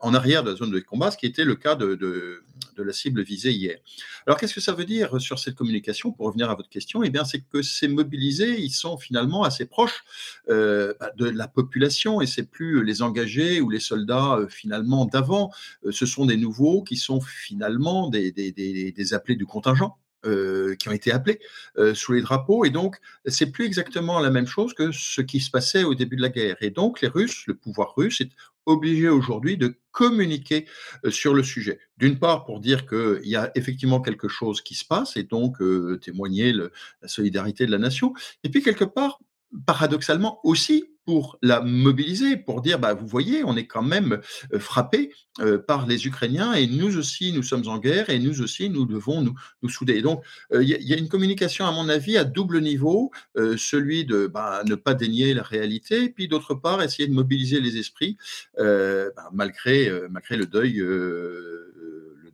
en 0.00 0.14
arrière 0.14 0.42
de 0.42 0.50
la 0.50 0.56
zone 0.56 0.72
des 0.72 0.82
combats, 0.82 1.12
ce 1.12 1.16
qui 1.16 1.26
était 1.26 1.44
le 1.44 1.54
cas 1.54 1.76
de 1.76 2.42
la 2.82 2.92
cible 2.92 3.22
visée 3.22 3.52
hier. 3.52 3.78
Alors, 4.26 4.38
qu'est-ce 4.38 4.54
que 4.54 4.60
ça 4.60 4.72
veut 4.72 4.84
dire 4.84 5.20
sur 5.20 5.38
cette 5.38 5.54
communication 5.54 6.12
Pour 6.12 6.26
revenir 6.26 6.50
à 6.50 6.54
votre 6.54 6.68
question, 6.68 7.02
eh 7.02 7.10
bien, 7.10 7.24
c'est 7.24 7.40
que 7.40 7.62
ces 7.62 7.88
mobilisés, 7.88 8.60
ils 8.60 8.70
sont 8.70 8.96
finalement 8.98 9.44
assez 9.44 9.66
proches 9.66 10.04
euh, 10.48 10.94
bah, 11.00 11.10
de 11.16 11.28
la 11.28 11.48
population 11.48 12.20
et 12.20 12.26
c'est 12.26 12.50
plus 12.50 12.84
les 12.84 13.02
engagés 13.02 13.60
ou 13.60 13.70
les 13.70 13.80
soldats 13.80 14.36
euh, 14.36 14.48
finalement 14.48 15.06
d'avant. 15.06 15.50
Euh, 15.84 15.92
ce 15.92 16.06
sont 16.06 16.26
des 16.26 16.36
nouveaux 16.36 16.82
qui 16.82 16.96
sont 16.96 17.20
finalement 17.20 18.08
des, 18.08 18.32
des, 18.32 19.14
appelés 19.14 19.36
du 19.36 19.46
contingent. 19.46 19.96
Euh, 20.24 20.74
qui 20.74 20.88
ont 20.88 20.92
été 20.92 21.12
appelés 21.12 21.38
euh, 21.78 21.94
sous 21.94 22.12
les 22.12 22.20
drapeaux. 22.20 22.64
Et 22.64 22.70
donc, 22.70 22.96
c'est 23.26 23.52
plus 23.52 23.64
exactement 23.64 24.18
la 24.18 24.30
même 24.30 24.46
chose 24.46 24.74
que 24.74 24.90
ce 24.90 25.20
qui 25.20 25.38
se 25.38 25.52
passait 25.52 25.84
au 25.84 25.94
début 25.94 26.16
de 26.16 26.22
la 26.22 26.30
guerre. 26.30 26.56
Et 26.60 26.70
donc, 26.70 27.00
les 27.00 27.06
Russes, 27.06 27.44
le 27.46 27.54
pouvoir 27.54 27.94
russe 27.96 28.20
est 28.20 28.30
obligé 28.66 29.08
aujourd'hui 29.08 29.56
de 29.56 29.78
communiquer 29.92 30.66
sur 31.08 31.32
le 31.32 31.42
sujet. 31.42 31.78
D'une 31.96 32.18
part, 32.18 32.44
pour 32.44 32.60
dire 32.60 32.86
qu'il 32.86 33.20
y 33.24 33.36
a 33.36 33.50
effectivement 33.54 34.00
quelque 34.00 34.28
chose 34.28 34.60
qui 34.60 34.74
se 34.74 34.84
passe 34.84 35.16
et 35.16 35.22
donc 35.22 35.56
témoigner 36.02 36.52
le, 36.52 36.72
la 37.00 37.08
solidarité 37.08 37.64
de 37.64 37.70
la 37.70 37.78
nation. 37.78 38.12
Et 38.44 38.50
puis, 38.50 38.62
quelque 38.62 38.84
part, 38.84 39.18
paradoxalement 39.66 40.40
aussi 40.44 40.95
pour 41.06 41.38
la 41.40 41.60
mobiliser, 41.60 42.36
pour 42.36 42.60
dire, 42.60 42.80
bah, 42.80 42.92
vous 42.92 43.06
voyez, 43.06 43.44
on 43.44 43.56
est 43.56 43.68
quand 43.68 43.82
même 43.82 44.20
euh, 44.52 44.58
frappé 44.58 45.14
euh, 45.38 45.56
par 45.56 45.86
les 45.86 46.06
Ukrainiens 46.06 46.52
et 46.54 46.66
nous 46.66 46.98
aussi, 46.98 47.32
nous 47.32 47.44
sommes 47.44 47.68
en 47.68 47.78
guerre 47.78 48.10
et 48.10 48.18
nous 48.18 48.42
aussi, 48.42 48.68
nous 48.68 48.84
devons 48.84 49.22
nous, 49.22 49.34
nous 49.62 49.68
souder. 49.68 50.02
Donc, 50.02 50.24
euh, 50.52 50.64
il 50.64 50.68
y, 50.68 50.92
a 50.92 50.98
une 50.98 51.08
communication, 51.08 51.64
à 51.64 51.70
mon 51.70 51.88
avis, 51.88 52.18
à 52.18 52.24
double 52.24 52.60
niveau, 52.60 53.12
celui 53.56 54.04
de 54.04 54.26
bah, 54.26 54.62
ne 54.66 54.74
pas 54.74 54.94
dénier 54.94 55.32
la 55.32 55.44
réalité, 55.44 56.08
puis 56.08 56.26
d'autre 56.26 56.54
part, 56.54 56.82
essayer 56.82 57.06
de 57.06 57.14
mobiliser 57.14 57.60
les 57.60 57.76
esprits 57.76 58.16
bah, 58.58 59.30
malgré, 59.32 59.88
malgré 60.10 60.36
le 60.36 60.46
deuil 60.46 60.82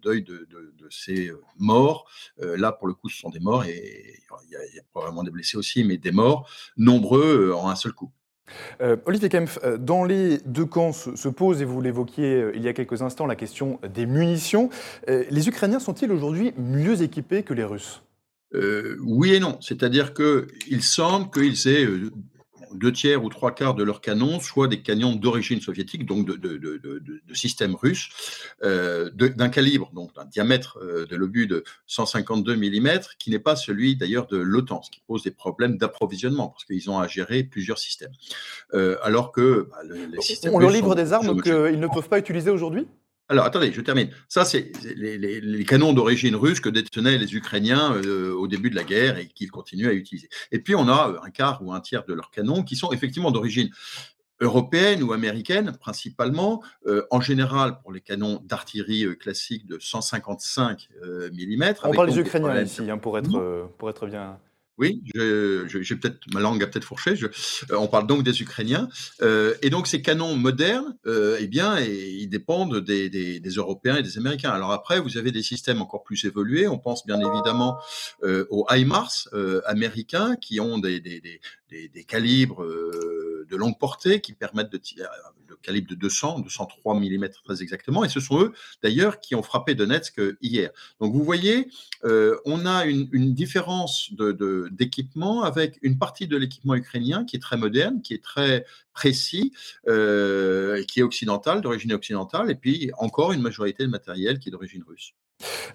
deuil 0.02 0.22
de, 0.24 0.48
ces 0.90 1.30
morts. 1.58 2.06
là, 2.38 2.72
pour 2.72 2.88
le 2.88 2.94
coup, 2.94 3.08
ce 3.08 3.18
sont 3.18 3.30
des 3.30 3.40
morts 3.40 3.64
et 3.64 4.20
il 4.44 4.50
y, 4.50 4.56
a, 4.56 4.66
il 4.66 4.74
y, 4.74 4.78
a 4.78 4.82
probablement 4.90 5.22
des 5.22 5.30
blessés 5.30 5.56
aussi, 5.56 5.84
mais 5.84 5.96
des 5.96 6.10
morts 6.10 6.50
nombreux 6.76 7.52
en 7.52 7.68
un 7.68 7.76
seul 7.76 7.92
coup. 7.92 8.12
Euh, 8.80 8.96
Olivier 9.06 9.28
Kempf, 9.28 9.58
euh, 9.64 9.76
dans 9.76 10.04
les 10.04 10.38
deux 10.46 10.64
camps 10.64 10.92
se, 10.92 11.28
pose, 11.28 11.62
et 11.62 11.64
vous 11.64 11.80
l'évoquiez 11.80 12.34
euh, 12.34 12.52
il 12.54 12.62
y 12.62 12.68
a 12.68 12.72
quelques 12.72 13.02
instants, 13.02 13.26
la 13.26 13.36
question 13.36 13.78
des 13.94 14.06
munitions. 14.06 14.70
les 15.08 15.48
Ukrainiens 15.48 15.80
sont-ils 15.80 16.10
aujourd'hui 16.10 16.52
mieux 16.56 17.02
équipés 17.02 17.42
que 17.42 17.54
les 17.54 17.64
Russes? 17.64 18.02
Oui 18.54 19.34
et 19.34 19.40
non. 19.40 19.56
C'est-à-dire 19.60 20.12
qu'il 20.12 20.82
semble 20.82 21.30
qu'ils 21.30 21.68
aient 21.68 21.86
deux 22.74 22.92
tiers 22.92 23.22
ou 23.24 23.28
trois 23.28 23.54
quarts 23.54 23.74
de 23.74 23.82
leurs 23.82 24.00
canons 24.00 24.40
soient 24.40 24.68
des 24.68 24.82
canons 24.82 25.14
d'origine 25.14 25.60
soviétique, 25.60 26.06
donc 26.06 26.26
de, 26.26 26.34
de, 26.34 26.56
de, 26.56 26.78
de 26.78 27.34
système 27.34 27.74
russe, 27.74 28.10
euh, 28.62 29.10
d'un 29.10 29.48
calibre, 29.48 29.90
donc 29.94 30.14
d'un 30.14 30.24
diamètre 30.24 30.78
euh, 30.82 31.06
de 31.06 31.16
l'obus 31.16 31.46
de 31.46 31.64
152 31.86 32.56
mm, 32.56 33.00
qui 33.18 33.30
n'est 33.30 33.38
pas 33.38 33.56
celui 33.56 33.96
d'ailleurs 33.96 34.26
de 34.26 34.36
l'OTAN, 34.36 34.82
ce 34.82 34.90
qui 34.90 35.02
pose 35.06 35.22
des 35.22 35.30
problèmes 35.30 35.76
d'approvisionnement, 35.78 36.48
parce 36.48 36.64
qu'ils 36.64 36.90
ont 36.90 36.98
à 36.98 37.06
gérer 37.06 37.44
plusieurs 37.44 37.78
systèmes. 37.78 38.12
Euh, 38.74 38.96
alors 39.02 39.32
que 39.32 39.68
bah, 39.70 39.78
les 39.84 40.20
systèmes 40.20 40.54
On 40.54 40.58
leur 40.58 40.70
livre 40.70 40.94
des 40.94 41.12
armes 41.12 41.40
qu'ils 41.40 41.80
ne 41.80 41.86
peuvent 41.86 42.08
pas 42.08 42.18
utiliser 42.18 42.50
aujourd'hui? 42.50 42.86
Alors, 43.28 43.46
attendez, 43.46 43.72
je 43.72 43.80
termine. 43.80 44.10
Ça, 44.28 44.44
c'est 44.44 44.72
les, 44.94 45.64
canons 45.64 45.92
d'origine 45.92 46.36
russe 46.36 46.60
que 46.60 46.68
détenaient 46.68 47.16
les 47.16 47.34
Ukrainiens 47.34 47.94
euh, 47.94 48.34
au 48.34 48.46
début 48.46 48.68
de 48.68 48.74
la 48.74 48.84
guerre 48.84 49.16
et 49.16 49.26
qu'ils 49.26 49.50
continuent 49.50 49.88
à 49.88 49.92
utiliser. 49.92 50.28
Et 50.50 50.58
puis, 50.58 50.74
on 50.74 50.86
a 50.88 51.08
euh, 51.08 51.18
un 51.26 51.30
quart 51.30 51.62
ou 51.62 51.72
un 51.72 51.80
tiers 51.80 52.04
de 52.04 52.12
leurs 52.12 52.30
canons 52.30 52.62
qui 52.62 52.76
sont 52.76 52.92
effectivement 52.92 53.30
d'origine 53.30 53.70
européenne 54.40 55.02
ou 55.02 55.12
américaine 55.12 55.72
principalement, 55.80 56.62
euh, 56.86 57.06
en 57.10 57.20
général 57.20 57.78
pour 57.80 57.92
les 57.92 58.00
canons 58.00 58.42
d'artillerie 58.44 59.16
classiques 59.16 59.66
de 59.66 59.78
155 59.80 60.88
mm. 61.32 61.74
On 61.84 61.92
parle 61.92 62.10
des 62.10 62.18
Ukrainiens 62.18 62.60
ici, 62.60 62.90
hein, 62.90 62.98
pour, 62.98 63.16
être, 63.18 63.68
pour 63.78 63.88
être 63.88 64.06
bien... 64.06 64.38
Oui, 64.82 65.00
j'ai 65.14 65.94
peut-être 65.94 66.18
ma 66.34 66.40
langue 66.40 66.60
a 66.60 66.66
peut-être 66.66 66.84
fourché. 66.84 67.14
Euh, 67.22 67.76
on 67.76 67.86
parle 67.86 68.08
donc 68.08 68.24
des 68.24 68.42
Ukrainiens, 68.42 68.88
euh, 69.22 69.54
et 69.62 69.70
donc 69.70 69.86
ces 69.86 70.02
canons 70.02 70.34
modernes, 70.34 70.96
euh, 71.06 71.36
eh 71.38 71.46
bien, 71.46 71.78
ils 71.78 72.26
dépendent 72.26 72.80
des, 72.80 73.40
Européens 73.56 73.94
et 73.94 74.02
des 74.02 74.18
Américains. 74.18 74.50
Alors 74.50 74.72
après, 74.72 74.98
vous 74.98 75.18
avez 75.18 75.30
des 75.30 75.44
systèmes 75.44 75.80
encore 75.80 76.02
plus 76.02 76.24
évolués. 76.24 76.66
On 76.66 76.80
pense 76.80 77.06
bien 77.06 77.20
évidemment 77.20 77.78
aux 78.50 78.66
HIMARS 78.70 79.28
américains 79.66 80.34
qui 80.34 80.58
ont 80.58 80.78
des 80.78 81.20
calibres 82.08 82.66
de 83.48 83.56
longue 83.56 83.78
portée 83.78 84.20
qui 84.20 84.32
permettent 84.32 84.72
de 84.72 84.78
tirer 84.78 85.06
le 85.48 85.56
calibre 85.56 85.88
de 85.88 85.94
200, 85.94 86.40
203 86.40 86.94
mm 86.98 87.28
très 87.44 87.62
exactement. 87.62 88.04
Et 88.04 88.08
ce 88.08 88.20
sont 88.20 88.40
eux, 88.40 88.52
d'ailleurs, 88.82 89.20
qui 89.20 89.34
ont 89.34 89.42
frappé 89.42 89.74
Donetsk 89.74 90.20
hier. 90.40 90.70
Donc 91.00 91.12
vous 91.12 91.24
voyez, 91.24 91.68
euh, 92.04 92.36
on 92.44 92.66
a 92.66 92.84
une, 92.86 93.08
différence 93.34 94.12
d'équipement 94.70 95.42
avec 95.42 95.78
une 95.82 95.98
partie 95.98 96.26
de 96.26 96.36
l'équipement 96.36 96.74
ukrainien 96.74 97.24
qui 97.24 97.36
est 97.36 97.40
très 97.40 97.56
moderne, 97.56 98.02
qui 98.02 98.14
est 98.14 98.22
très 98.22 98.66
précis, 98.92 99.52
euh, 99.88 100.82
qui 100.84 101.00
est 101.00 101.02
occidental, 101.02 101.60
d'origine 101.60 101.92
occidentale, 101.92 102.50
et 102.50 102.54
puis 102.54 102.90
encore 102.98 103.32
une 103.32 103.40
majorité 103.40 103.84
de 103.84 103.88
matériel 103.88 104.38
qui 104.38 104.48
est 104.48 104.52
d'origine 104.52 104.84
russe. 104.86 105.14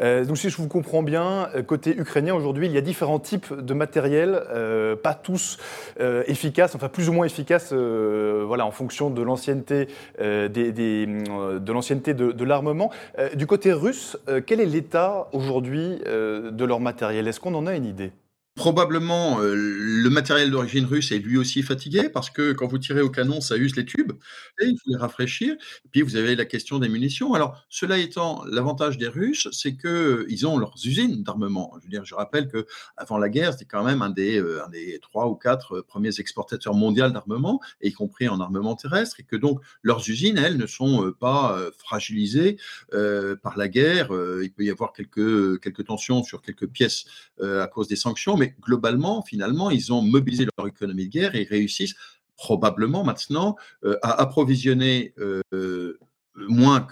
Euh, 0.01 0.25
donc 0.25 0.37
si 0.37 0.49
je 0.49 0.57
vous 0.57 0.67
comprends 0.67 1.03
bien, 1.03 1.49
euh, 1.55 1.63
côté 1.63 1.97
ukrainien 1.97 2.33
aujourd'hui, 2.33 2.67
il 2.67 2.73
y 2.73 2.77
a 2.77 2.81
différents 2.81 3.19
types 3.19 3.53
de 3.53 3.73
matériel, 3.73 4.41
euh, 4.49 4.95
pas 4.95 5.13
tous 5.13 5.57
efficaces, 6.27 6.75
enfin 6.75 6.89
plus 6.89 7.09
ou 7.09 7.13
moins 7.13 7.25
efficaces, 7.25 7.73
voilà, 7.73 8.65
en 8.65 8.71
fonction 8.71 9.09
de 9.09 9.21
l'ancienneté 9.21 9.87
de 10.19 10.53
l'armement. 12.43 12.91
du 13.35 13.47
côté 13.47 13.73
russe, 13.73 14.17
quel 14.45 14.59
est 14.61 14.65
l'état 14.65 15.27
aujourd'hui 15.33 15.99
de 16.05 16.65
leur 16.65 16.79
matériel? 16.79 17.27
Est-ce 17.27 17.39
qu'on 17.39 17.55
en 17.55 17.65
a 17.67 17.75
une 17.75 17.85
idée? 17.85 18.11
Probablement, 18.57 19.39
euh, 19.39 19.53
le 19.55 20.09
matériel 20.09 20.49
d'origine 20.49 20.85
russe 20.85 21.11
est 21.11 21.19
lui 21.19 21.37
aussi 21.37 21.61
fatigué 21.61 22.09
parce 22.09 22.31
que 22.31 22.53
quand 22.53 22.65
vous 22.65 22.79
tirez 22.79 23.01
au 23.01 23.09
canon, 23.11 23.39
ça 23.39 23.55
use 23.55 23.75
les 23.75 23.85
tubes 23.85 24.13
et 24.59 24.65
il 24.65 24.75
faut 24.83 24.89
les 24.89 24.97
rafraîchir. 24.97 25.55
Puis 25.91 26.01
vous 26.01 26.15
avez 26.15 26.35
la 26.35 26.45
question 26.45 26.79
des 26.79 26.89
munitions. 26.89 27.35
Alors, 27.35 27.63
cela 27.69 27.99
étant, 27.99 28.43
l'avantage 28.45 28.97
des 28.97 29.09
Russes, 29.09 29.47
c'est 29.51 29.75
que 29.75 30.25
ils 30.27 30.47
ont 30.47 30.57
leurs 30.57 30.73
usines 30.83 31.21
d'armement. 31.21 31.71
Je 31.77 31.83
veux 31.83 31.91
dire, 31.91 32.03
je 32.03 32.15
rappelle 32.15 32.47
que 32.47 32.65
avant 32.97 33.19
la 33.19 33.29
guerre, 33.29 33.51
c'était 33.53 33.65
quand 33.65 33.83
même 33.83 34.01
un 34.01 34.09
des, 34.09 34.39
euh, 34.39 34.65
un 34.65 34.69
des 34.69 34.97
trois 35.03 35.27
ou 35.27 35.35
quatre 35.35 35.81
premiers 35.81 36.19
exportateurs 36.19 36.73
mondiaux 36.73 37.11
d'armement, 37.11 37.61
y 37.83 37.93
compris 37.93 38.27
en 38.27 38.39
armement 38.39 38.75
terrestre, 38.75 39.19
et 39.19 39.23
que 39.23 39.35
donc 39.35 39.61
leurs 39.83 40.09
usines, 40.09 40.39
elles, 40.39 40.57
ne 40.57 40.65
sont 40.65 41.05
euh, 41.05 41.11
pas 41.13 41.59
fragilisées 41.77 42.57
par 43.43 43.55
la 43.55 43.67
guerre. 43.67 44.09
il 44.41 44.51
peut 44.51 44.63
y 44.63 44.71
avoir 44.71 44.93
quelques 44.93 45.61
quelques 45.61 45.85
tensions 45.85 46.23
sur 46.23 46.41
quelques 46.41 46.67
pièces 46.67 47.05
à 47.39 47.67
cause 47.67 47.87
des 47.87 47.95
sanctions, 47.95 48.35
mais 48.35 48.46
globalement, 48.61 49.23
finalement, 49.23 49.69
ils 49.69 49.93
ont 49.93 50.01
mobilisé 50.01 50.47
leur 50.57 50.67
économie 50.67 51.05
de 51.05 51.11
guerre 51.11 51.35
et 51.35 51.43
réussissent 51.43 51.95
probablement 52.37 53.03
maintenant 53.03 53.57
euh, 53.83 53.97
à 54.03 54.21
approvisionner 54.21 55.13
euh, 55.19 55.97
moins 56.35 56.87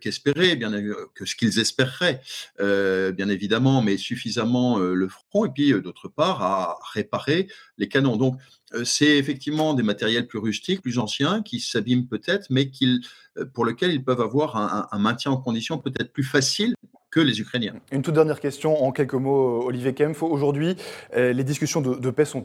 qu'espéré, 0.00 0.50
que, 0.50 0.54
bien 0.56 0.72
que 1.14 1.24
ce 1.24 1.36
qu'ils 1.36 1.60
espéreraient, 1.60 2.20
euh, 2.58 3.12
bien 3.12 3.28
évidemment, 3.28 3.82
mais 3.82 3.96
suffisamment 3.96 4.78
le 4.78 5.08
front, 5.08 5.44
et 5.44 5.50
puis 5.50 5.72
d'autre 5.80 6.08
part 6.08 6.42
à 6.42 6.76
réparer 6.92 7.46
les 7.78 7.88
canons. 7.88 8.16
Donc 8.16 8.40
c'est 8.82 9.16
effectivement 9.16 9.74
des 9.74 9.84
matériels 9.84 10.26
plus 10.26 10.40
rustiques, 10.40 10.82
plus 10.82 10.98
anciens, 10.98 11.40
qui 11.42 11.60
s'abîment 11.60 12.08
peut-être, 12.08 12.48
mais 12.50 12.68
pour 13.54 13.64
lesquels 13.64 13.92
ils 13.92 14.04
peuvent 14.04 14.20
avoir 14.20 14.56
un, 14.56 14.88
un 14.90 14.98
maintien 14.98 15.30
en 15.30 15.36
condition 15.36 15.78
peut-être 15.78 16.12
plus 16.12 16.24
facile 16.24 16.74
que 17.10 17.20
les 17.20 17.40
Ukrainiens. 17.40 17.74
Une 17.92 18.02
toute 18.02 18.14
dernière 18.14 18.40
question, 18.40 18.82
en 18.84 18.92
quelques 18.92 19.14
mots, 19.14 19.64
Olivier 19.66 19.94
Kempf. 19.94 20.22
Aujourd'hui, 20.22 20.76
euh, 21.16 21.32
les 21.32 21.44
discussions 21.44 21.80
de, 21.80 22.10
paix 22.10 22.24
sont, 22.24 22.44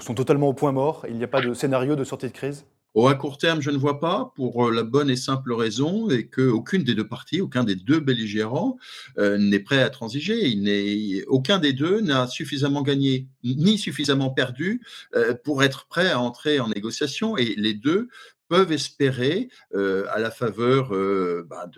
sont 0.00 0.14
totalement 0.14 0.48
au 0.48 0.54
point 0.54 0.72
mort. 0.72 1.04
Il 1.08 1.16
n'y 1.16 1.24
a 1.24 1.28
pas 1.28 1.40
de 1.40 1.54
scénario 1.54 1.96
de 1.96 2.04
sortie 2.04 2.26
de 2.26 2.32
crise? 2.32 2.64
Au 2.94 3.08
à 3.08 3.14
court 3.14 3.36
terme, 3.36 3.60
je 3.60 3.70
ne 3.70 3.76
vois 3.76 4.00
pas, 4.00 4.32
pour 4.36 4.68
euh, 4.68 4.72
la 4.72 4.82
bonne 4.82 5.10
et 5.10 5.16
simple 5.16 5.52
raison 5.52 6.08
et 6.08 6.28
qu'aucune 6.28 6.82
des 6.82 6.94
deux 6.94 7.06
parties, 7.06 7.42
aucun 7.42 7.62
des 7.62 7.74
deux 7.74 8.00
belligérants 8.00 8.78
euh, 9.18 9.36
n'est 9.36 9.58
prêt 9.58 9.82
à 9.82 9.90
transiger. 9.90 10.48
Il 10.48 11.24
aucun 11.26 11.58
des 11.58 11.74
deux 11.74 12.00
n'a 12.00 12.26
suffisamment 12.26 12.80
gagné 12.80 13.26
ni 13.44 13.76
suffisamment 13.76 14.30
perdu 14.30 14.80
pour 15.44 15.62
être 15.62 15.86
prêt 15.88 16.10
à 16.10 16.20
entrer 16.20 16.58
en 16.58 16.68
négociation. 16.68 17.36
Et 17.36 17.54
les 17.56 17.74
deux 17.74 18.08
peuvent 18.48 18.72
espérer, 18.72 19.48
euh, 19.74 20.06
à 20.12 20.18
la 20.18 20.30
faveur 20.30 20.94
euh, 20.94 21.46
bah, 21.48 21.68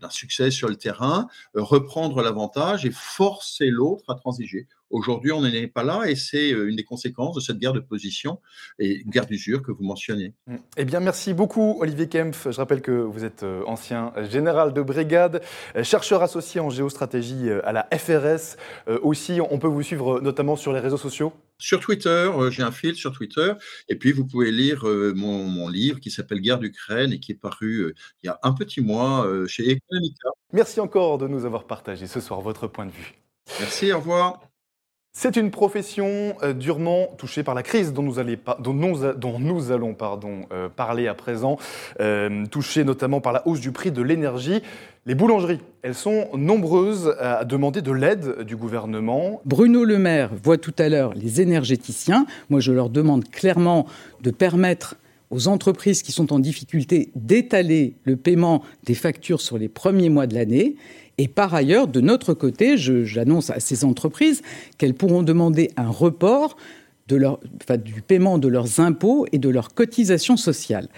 d'un 0.00 0.10
succès 0.10 0.50
sur 0.50 0.68
le 0.68 0.76
terrain, 0.76 1.28
euh, 1.56 1.62
reprendre 1.62 2.22
l'avantage 2.22 2.86
et 2.86 2.90
forcer 2.90 3.66
l'autre 3.66 4.04
à 4.08 4.14
transiger. 4.14 4.66
Aujourd'hui, 4.90 5.32
on 5.32 5.42
n'est 5.42 5.66
pas 5.66 5.82
là 5.82 6.04
et 6.06 6.14
c'est 6.14 6.50
une 6.50 6.76
des 6.76 6.84
conséquences 6.84 7.34
de 7.34 7.40
cette 7.40 7.58
guerre 7.58 7.72
de 7.72 7.80
position 7.80 8.40
et 8.78 9.02
guerre 9.06 9.26
d'usure 9.26 9.60
que 9.60 9.72
vous 9.72 9.82
mentionnez. 9.82 10.32
Mmh. 10.46 10.56
Eh 10.76 10.84
bien, 10.84 11.00
merci 11.00 11.34
beaucoup, 11.34 11.76
Olivier 11.80 12.08
Kempf. 12.08 12.48
Je 12.48 12.56
rappelle 12.56 12.82
que 12.82 12.92
vous 12.92 13.24
êtes 13.24 13.44
ancien 13.66 14.12
général 14.30 14.72
de 14.72 14.82
brigade, 14.82 15.42
chercheur 15.82 16.22
associé 16.22 16.60
en 16.60 16.70
géostratégie 16.70 17.50
à 17.50 17.72
la 17.72 17.88
FRS. 17.98 18.56
Aussi, 19.02 19.40
on 19.40 19.58
peut 19.58 19.66
vous 19.66 19.82
suivre 19.82 20.20
notamment 20.20 20.54
sur 20.54 20.72
les 20.72 20.78
réseaux 20.78 20.96
sociaux 20.96 21.32
sur 21.58 21.80
Twitter, 21.80 22.08
euh, 22.08 22.50
j'ai 22.50 22.62
un 22.62 22.72
fil 22.72 22.94
sur 22.94 23.12
Twitter, 23.12 23.52
et 23.88 23.96
puis 23.96 24.12
vous 24.12 24.26
pouvez 24.26 24.50
lire 24.50 24.86
euh, 24.86 25.12
mon, 25.14 25.68
livre 25.68 25.98
qui 26.00 26.10
s'appelle 26.10 26.40
Guerre 26.40 26.58
d'Ukraine 26.58 27.12
et 27.12 27.18
qui 27.18 27.32
est 27.32 27.40
paru 27.40 27.78
euh, 27.78 27.94
il 28.22 28.26
y 28.26 28.28
a 28.28 28.38
un 28.42 28.52
petit 28.52 28.80
mois 28.80 29.26
chez 29.48 29.68
Economica. 29.68 30.28
Merci 30.52 30.80
encore 30.80 31.18
de 31.18 31.26
nous 31.26 31.44
avoir 31.44 31.66
partagé 31.66 32.06
ce 32.06 32.20
soir 32.20 32.40
votre 32.40 32.68
point 32.68 32.86
de 32.86 32.92
vue. 32.92 33.14
Merci, 33.60 33.92
au 33.92 33.98
revoir. 33.98 34.45
C'est 35.18 35.36
une 35.36 35.50
profession 35.50 36.34
euh, 36.42 36.52
durement 36.52 37.06
touchée 37.16 37.42
par 37.42 37.54
la 37.54 37.62
crise 37.62 37.94
dont 37.94 38.02
nous, 38.02 38.18
allons 38.18 39.96
euh, 40.52 40.68
parler 40.68 41.08
à 41.08 41.14
présent, 41.14 41.56
euh, 42.00 42.44
touchée 42.50 42.84
notamment 42.84 43.22
par 43.22 43.32
la 43.32 43.48
hausse 43.48 43.60
du 43.60 43.72
prix 43.72 43.90
de 43.90 44.02
l'énergie. 44.02 44.60
Les 45.06 45.14
boulangeries, 45.14 45.60
elles 45.80 45.94
sont 45.94 46.28
nombreuses 46.34 47.16
à 47.18 47.46
demander 47.46 47.80
de 47.80 47.92
l'aide 47.92 48.42
du 48.42 48.56
gouvernement. 48.56 49.40
Bruno 49.46 49.84
Le 49.84 49.96
Maire 49.96 50.32
voit 50.44 50.58
tout 50.58 50.74
à 50.78 50.90
l'heure 50.90 51.14
les 51.14 51.40
énergéticiens. 51.40 52.26
Moi, 52.50 52.60
je 52.60 52.72
leur 52.72 52.90
demande 52.90 53.26
clairement 53.30 53.86
de 54.20 54.30
permettre 54.30 54.96
aux 55.30 55.48
entreprises 55.48 56.02
qui 56.02 56.12
sont 56.12 56.32
en 56.32 56.38
difficulté 56.38 57.10
d'étaler 57.14 57.94
le 58.04 58.16
paiement 58.16 58.62
des 58.84 58.94
factures 58.94 59.40
sur 59.40 59.56
les 59.56 59.68
premiers 59.68 60.10
mois 60.10 60.26
de 60.26 60.34
l'année. 60.34 60.76
Et 61.18 61.28
par 61.28 61.54
ailleurs, 61.54 61.88
de 61.88 62.00
notre 62.00 62.34
côté, 62.34 62.76
j'annonce 62.76 63.50
à 63.50 63.60
ces 63.60 63.84
entreprises 63.84 64.42
qu'elles 64.76 64.94
pourront 64.94 65.22
demander 65.22 65.70
un 65.76 65.88
report 65.88 66.56
de 67.08 67.16
leur, 67.16 67.38
du 67.84 68.02
paiement 68.02 68.38
de 68.38 68.48
leurs 68.48 68.80
impôts 68.80 69.26
et 69.32 69.38
de 69.38 69.48
leurs 69.48 69.74
cotisations 69.74 70.36
sociales. 70.36 70.88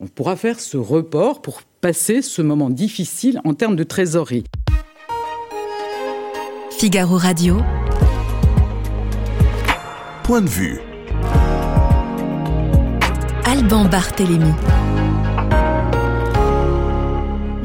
On 0.00 0.06
pourra 0.06 0.36
faire 0.36 0.58
ce 0.60 0.76
report 0.76 1.42
pour 1.42 1.62
passer 1.80 2.22
ce 2.22 2.42
moment 2.42 2.70
difficile 2.70 3.40
en 3.44 3.54
termes 3.54 3.76
de 3.76 3.84
trésorerie. 3.84 4.44
Figaro 6.78 7.16
Radio. 7.16 7.58
Point 10.24 10.42
de 10.42 10.48
vue. 10.48 10.78
Alban 13.44 13.86
Barthélémy. 13.86 14.52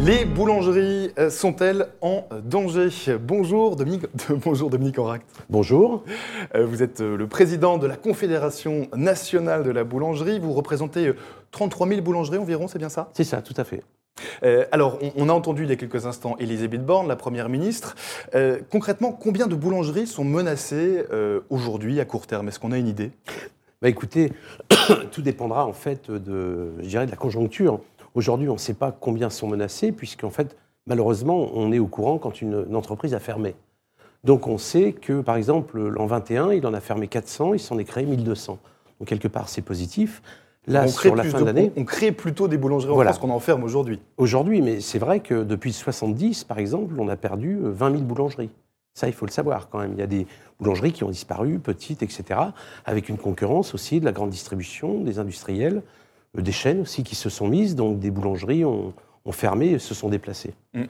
Les 0.06 0.26
boulangeries 0.26 1.12
euh, 1.18 1.30
sont-elles 1.30 1.88
en 2.02 2.28
danger? 2.44 2.90
Bonjour 3.22 3.78
Dominique, 3.78 4.04
bonjour 4.44 4.70
Dominique 4.70 4.98
Bonjour. 5.50 6.04
Euh, 6.56 6.66
vous 6.66 6.84
êtes 6.84 7.00
euh, 7.00 7.16
le 7.16 7.28
président 7.28 7.78
de 7.78 7.88
la 7.88 7.96
Confédération 7.96 8.90
nationale 8.94 9.64
de 9.64 9.72
la 9.72 9.86
boulangerie. 9.86 10.40
Vous 10.40 10.52
représentez 10.52 11.14
33 11.52 11.88
000 11.88 12.02
boulangeries 12.02 12.38
environ, 12.38 12.68
c'est 12.68 12.80
bien 12.80 12.90
ça? 12.90 13.12
C'est 13.14 13.24
ça, 13.24 13.42
tout 13.42 13.54
à 13.56 13.64
fait. 13.64 13.82
alors, 14.74 15.00
on, 15.16 15.30
a 15.30 15.34
entendu 15.34 15.64
il 15.64 15.70
y 15.70 15.72
a 15.72 15.78
quelques 15.78 16.06
instants 16.06 16.36
Elisabeth 16.38 16.86
Borne, 16.86 17.08
la 17.08 17.16
Première 17.16 17.48
ministre. 17.48 17.96
concrètement, 18.70 19.14
combien 19.14 19.48
de 19.48 19.56
boulangeries 19.56 20.08
sont 20.08 20.26
menacées 20.26 21.06
aujourd'hui 21.50 22.02
à 22.02 22.06
court 22.06 22.28
terme? 22.28 22.50
Est-ce 22.50 22.60
qu'on 22.60 22.74
a 22.74 22.78
une 22.78 22.88
idée? 22.90 23.12
Bah 23.84 23.90
Écoutez, 23.90 24.32
tout 25.12 25.22
dépendra 25.22 25.66
en 25.66 25.74
fait 25.74 26.10
de, 26.10 26.72
je 26.80 26.88
dirais, 26.88 27.06
de 27.06 27.12
la 27.12 27.18
conjoncture. 27.18 27.82
Aujourd'hui, 28.16 28.50
on 28.50 28.54
ne 28.54 28.60
sait 28.60 28.74
pas 28.74 28.92
combien 28.92 29.30
sont 29.30 29.48
menacés, 29.48 29.92
puisqu'en 29.92 30.30
fait, 30.30 30.56
malheureusement, 30.86 31.50
on 31.54 31.72
est 31.72 31.80
au 31.80 31.88
courant 31.88 32.18
quand 32.18 32.42
une, 32.42 32.76
entreprise 32.76 33.14
a 33.14 33.20
fermé. 33.20 33.56
Donc 34.24 34.48
on 34.48 34.58
sait 34.58 34.94
que, 34.94 35.22
par 35.22 35.36
exemple, 35.36 35.80
l'an 35.82 36.06
21, 36.06 36.54
il 36.54 36.66
en 36.66 36.74
a 36.74 36.80
fermé 36.80 37.08
400, 37.08 37.56
il 37.56 37.60
s'en 37.60 37.78
est 37.78 37.84
créé 37.84 38.06
1200. 38.06 38.58
Donc 39.00 39.08
quelque 39.08 39.28
part, 39.28 39.50
c'est 39.50 39.62
positif. 39.62 40.22
Là, 40.66 40.88
sur 40.88 41.14
la 41.14 41.26
fin 41.26 41.42
de 41.42 41.46
l'année. 41.46 41.74
On 41.76 41.84
crée 41.84 42.14
plutôt 42.14 42.48
des 42.48 42.58
boulangeries 42.58 42.94
en 42.94 43.02
France 43.02 43.20
qu'on 43.20 43.32
en 43.32 43.40
ferme 43.40 43.64
aujourd'hui. 43.66 44.00
Aujourd'hui, 44.16 44.62
mais 44.62 44.80
c'est 44.80 45.00
vrai 45.00 45.20
que 45.20 45.44
depuis 45.44 45.74
70, 45.74 46.46
par 46.46 46.58
exemple, 46.58 46.94
on 46.98 47.10
a 47.10 47.18
perdu 47.18 47.60
20 47.62 47.92
000 47.92 48.04
boulangeries. 48.04 48.50
Ça, 48.94 49.08
il 49.08 49.14
faut 49.14 49.26
le 49.26 49.32
savoir 49.32 49.68
quand 49.70 49.80
même. 49.80 49.92
Il 49.94 50.00
y 50.00 50.04
a 50.04 50.08
des 50.08 50.26
boulangeries 50.60 50.94
qui 50.94 51.04
ont 51.04 51.10
disparu, 51.10 51.60
petites, 51.60 52.02
etc., 52.02 52.40
avec 52.86 53.10
une 53.10 53.18
concurrence 53.18 53.74
aussi 53.74 54.00
de 54.00 54.06
la 54.06 54.14
grande 54.14 54.30
distribution, 54.30 55.02
des 55.02 55.20
industriels. 55.20 55.82
Euh, 56.38 56.42
des 56.42 56.52
chaînes 56.52 56.82
aussi 56.82 57.04
qui 57.04 57.16
se 57.16 57.30
sont 57.30 57.48
mises, 57.48 57.76
donc 57.76 58.00
des 58.00 58.12
boulangeries 58.12 58.66
ont, 58.66 58.94
fermé 59.32 59.68
et 59.68 59.80
se 59.80 59.94
sont 59.94 60.10
déplacées. 60.10 60.54
Mm. 60.74 60.84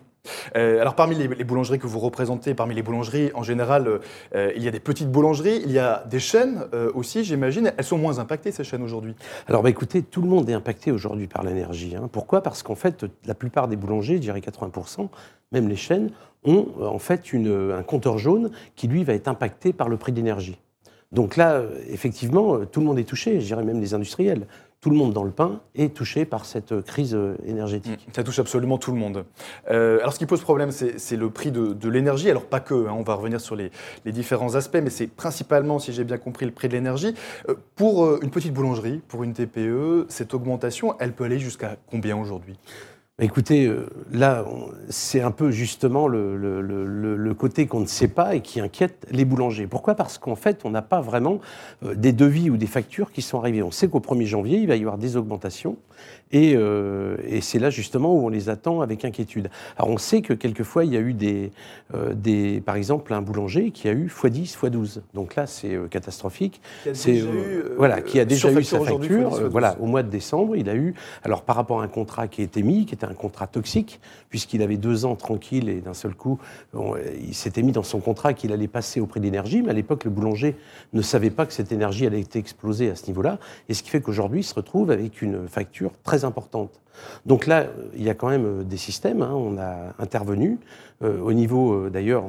Euh, 0.55 0.79
alors 0.79 0.95
parmi 0.95 1.15
les, 1.15 1.27
boulangeries 1.43 1.79
que 1.79 1.85
vous 1.85 1.99
représentez, 1.99 2.53
parmi 2.53 2.73
les 2.73 2.81
boulangeries 2.81 3.31
en 3.35 3.43
général, 3.43 3.99
euh, 4.33 4.51
il 4.55 4.63
y 4.63 4.69
a 4.69 4.71
des 4.71 4.79
petites 4.79 5.11
boulangeries, 5.11 5.61
il 5.65 5.71
y 5.71 5.79
a 5.79 6.05
des 6.09 6.19
chaînes 6.19 6.65
aussi, 6.93 7.25
j'imagine. 7.25 7.73
Elles 7.77 7.83
sont 7.83 7.97
moins 7.97 8.19
impactées 8.19 8.51
ces 8.51 8.63
chaînes 8.63 8.83
aujourd'hui? 8.83 9.15
Alors 9.47 9.63
bah, 9.63 9.69
écoutez, 9.69 10.01
tout 10.01 10.21
le 10.21 10.29
monde 10.29 10.49
est 10.49 10.53
impacté 10.53 10.91
aujourd'hui 10.91 11.27
par 11.27 11.43
l'énergie. 11.43 11.95
Hein. 11.95 12.09
Pourquoi? 12.11 12.41
Parce 12.41 12.63
qu'en 12.63 12.75
fait, 12.75 13.05
la 13.25 13.35
plupart 13.35 13.67
des 13.67 13.75
boulangers, 13.75 14.15
je 14.15 14.21
dirais 14.21 14.39
80%, 14.39 15.09
même 15.51 15.67
les 15.67 15.75
chaînes, 15.75 16.09
ont 16.45 16.67
en 16.81 16.99
fait 16.99 17.33
une, 17.33 17.73
un 17.77 17.83
compteur 17.83 18.17
jaune 18.17 18.49
qui 18.75 18.87
lui 18.87 19.03
va 19.03 19.13
être 19.13 19.27
impacté 19.27 19.73
par 19.73 19.89
le 19.89 19.97
prix 19.97 20.13
de 20.13 20.17
l'énergie. 20.17 20.57
Donc 21.11 21.37
là, 21.37 21.61
effectivement, 21.89 22.65
tout 22.65 22.79
le 22.79 22.87
monde 22.87 22.97
est 22.97 23.03
touché, 23.03 23.39
je 23.39 23.45
dirais 23.45 23.63
même 23.63 23.79
les 23.79 23.93
industriels 23.93 24.47
tout 24.83 24.89
le 24.89 24.97
monde 24.97 25.13
dans 25.13 25.23
le 25.23 25.31
pain 25.31 25.61
est 25.75 25.95
touché 25.95 26.25
par 26.25 26.43
cette 26.43 26.81
crise 26.81 27.17
énergétique. 27.45 28.05
Ça 28.13 28.21
touche 28.21 28.39
absolument 28.39 28.77
tout 28.77 28.91
le 28.91 28.97
monde. 28.97 29.23
Euh, 29.71 29.99
alors 30.01 30.11
ce 30.11 30.19
qui 30.19 30.25
pose 30.25 30.41
problème, 30.41 30.71
c'est 30.71 31.15
le 31.15 31.29
prix 31.29 31.51
de, 31.51 31.89
l'énergie. 31.89 32.29
Alors 32.29 32.45
pas 32.45 32.59
que, 32.59 32.73
hein, 32.73 32.93
on 32.93 33.01
va 33.01 33.13
revenir 33.13 33.39
sur 33.39 33.55
les, 33.55 33.71
différents 34.05 34.55
aspects, 34.55 34.79
mais 34.83 34.89
c'est 34.89 35.07
principalement, 35.07 35.79
si 35.79 35.93
j'ai 35.93 36.03
bien 36.03 36.17
compris, 36.17 36.45
le 36.45 36.51
prix 36.51 36.67
de 36.67 36.73
l'énergie. 36.73 37.15
Euh, 37.47 37.55
pour 37.77 38.03
euh, 38.03 38.19
une 38.23 38.29
petite 38.29 38.53
boulangerie, 38.53 39.01
pour 39.07 39.23
une 39.23 39.31
TPE, 39.31 40.05
cette 40.09 40.33
augmentation, 40.33 40.97
elle 40.99 41.13
peut 41.13 41.23
aller 41.23 41.39
jusqu'à 41.39 41.77
combien 41.89 42.17
aujourd'hui? 42.17 42.57
Écoutez, 43.21 43.67
euh, 43.67 43.85
là, 44.11 44.43
c'est 44.89 45.21
un 45.21 45.29
peu 45.29 45.51
justement 45.51 46.07
le, 46.07 47.31
côté 47.37 47.67
qu'on 47.67 47.81
ne 47.81 47.85
sait 47.85 48.07
pas 48.07 48.33
et 48.33 48.41
qui 48.41 48.59
inquiète 48.59 49.05
les 49.11 49.23
boulangers. 49.23 49.67
Pourquoi? 49.67 49.93
Parce 49.93 50.17
qu'en 50.17 50.35
fait, 50.35 50.61
on 50.63 50.71
n'a 50.71 50.81
pas 50.81 50.99
vraiment 50.99 51.39
euh, 51.83 51.93
des 51.93 52.11
devis 52.11 52.49
ou 52.49 52.57
des 52.57 52.65
factures 52.65 53.11
qui 53.11 53.21
sont 53.21 53.37
arrivées. 53.37 53.61
On 53.61 53.69
sait 53.69 53.87
qu'au 53.87 53.99
1er 53.99 54.25
janvier, 54.25 54.57
il 54.57 54.67
va 54.67 54.77
y 54.77 54.79
avoir 54.79 54.97
des 54.97 55.15
augmentations. 55.15 55.77
Euh, 56.33 57.17
et, 57.27 57.41
c'est 57.41 57.59
là 57.59 57.69
justement 57.69 58.13
où 58.13 58.25
on 58.25 58.29
les 58.29 58.49
attend 58.49 58.81
avec 58.81 59.05
inquiétude. 59.05 59.49
Alors 59.77 59.89
on 59.91 59.97
sait 59.97 60.21
que 60.21 60.33
quelquefois, 60.33 60.85
il 60.85 60.93
y 60.93 60.97
a 60.97 60.99
eu 60.99 61.13
des, 61.13 61.51
des 62.13 62.61
par 62.61 62.75
exemple, 62.75 63.13
un 63.13 63.21
boulanger 63.21 63.71
qui 63.71 63.87
a 63.87 63.91
eu 63.91 64.07
x10, 64.07 64.57
x12. 64.57 65.01
Donc 65.13 65.35
là, 65.35 65.45
c'est 65.45 65.77
catastrophique. 65.89 66.61
C'est 66.93 67.23
voilà, 67.77 68.01
qui 68.01 68.19
a 68.19 68.25
déjà 68.25 68.51
eu 68.51 68.63
sa 68.63 68.79
facture. 68.79 69.49
voilà, 69.49 69.77
au 69.79 69.85
mois 69.85 70.03
de 70.03 70.09
décembre, 70.09 70.55
il 70.55 70.69
a 70.69 70.75
eu, 70.75 70.95
alors 71.23 71.43
par 71.43 71.55
rapport 71.55 71.81
à 71.81 71.83
un 71.83 71.87
contrat 71.87 72.27
qui 72.27 72.41
a 72.41 72.43
été 72.43 72.63
mis, 72.63 72.85
qui 72.85 72.95
était 72.95 73.05
un 73.05 73.13
contrat 73.13 73.47
toxique, 73.47 73.99
puisqu'il 74.29 74.61
avait 74.61 74.77
deux 74.77 75.05
ans 75.05 75.15
tranquille 75.15 75.69
et 75.69 75.81
d'un 75.81 75.93
seul 75.93 76.15
coup, 76.15 76.39
il 77.21 77.35
s'était 77.35 77.61
mis 77.61 77.71
dans 77.71 77.83
son 77.83 77.99
contrat 77.99 78.33
qu'il 78.33 78.51
allait 78.51 78.67
passer 78.67 78.99
au 78.99 79.05
prix 79.05 79.19
d'énergie, 79.19 79.61
mais 79.61 79.69
à 79.69 79.73
l'époque, 79.73 80.03
le 80.05 80.11
boulanger 80.11 80.55
ne 80.93 81.01
savait 81.01 81.29
pas 81.29 81.45
que 81.45 81.53
cette 81.53 81.71
énergie 81.71 82.05
allait 82.05 82.21
être 82.21 82.35
explosée 82.35 82.89
à 82.89 82.95
ce 82.95 83.07
niveau-là, 83.07 83.37
et 83.69 83.73
ce 83.73 83.83
qui 83.83 83.89
fait 83.89 84.01
qu'aujourd'hui, 84.01 84.41
il 84.41 84.43
se 84.43 84.55
retrouve 84.55 84.91
avec 84.91 85.21
une 85.21 85.47
facture 85.47 85.91
très 86.03 86.22
importante. 86.23 86.81
Donc 87.25 87.47
là, 87.47 87.67
il 87.95 88.03
y 88.03 88.09
a 88.09 88.13
quand 88.13 88.29
même 88.29 88.45
euh, 88.45 88.63
des 88.63 88.77
systèmes, 88.77 89.21
hein, 89.21 89.33
on 89.33 89.57
a 89.57 89.93
intervenu, 89.99 90.59
euh, 91.01 91.19
au 91.21 91.33
niveau 91.33 91.73
euh, 91.73 91.89
d'ailleurs 91.89 92.25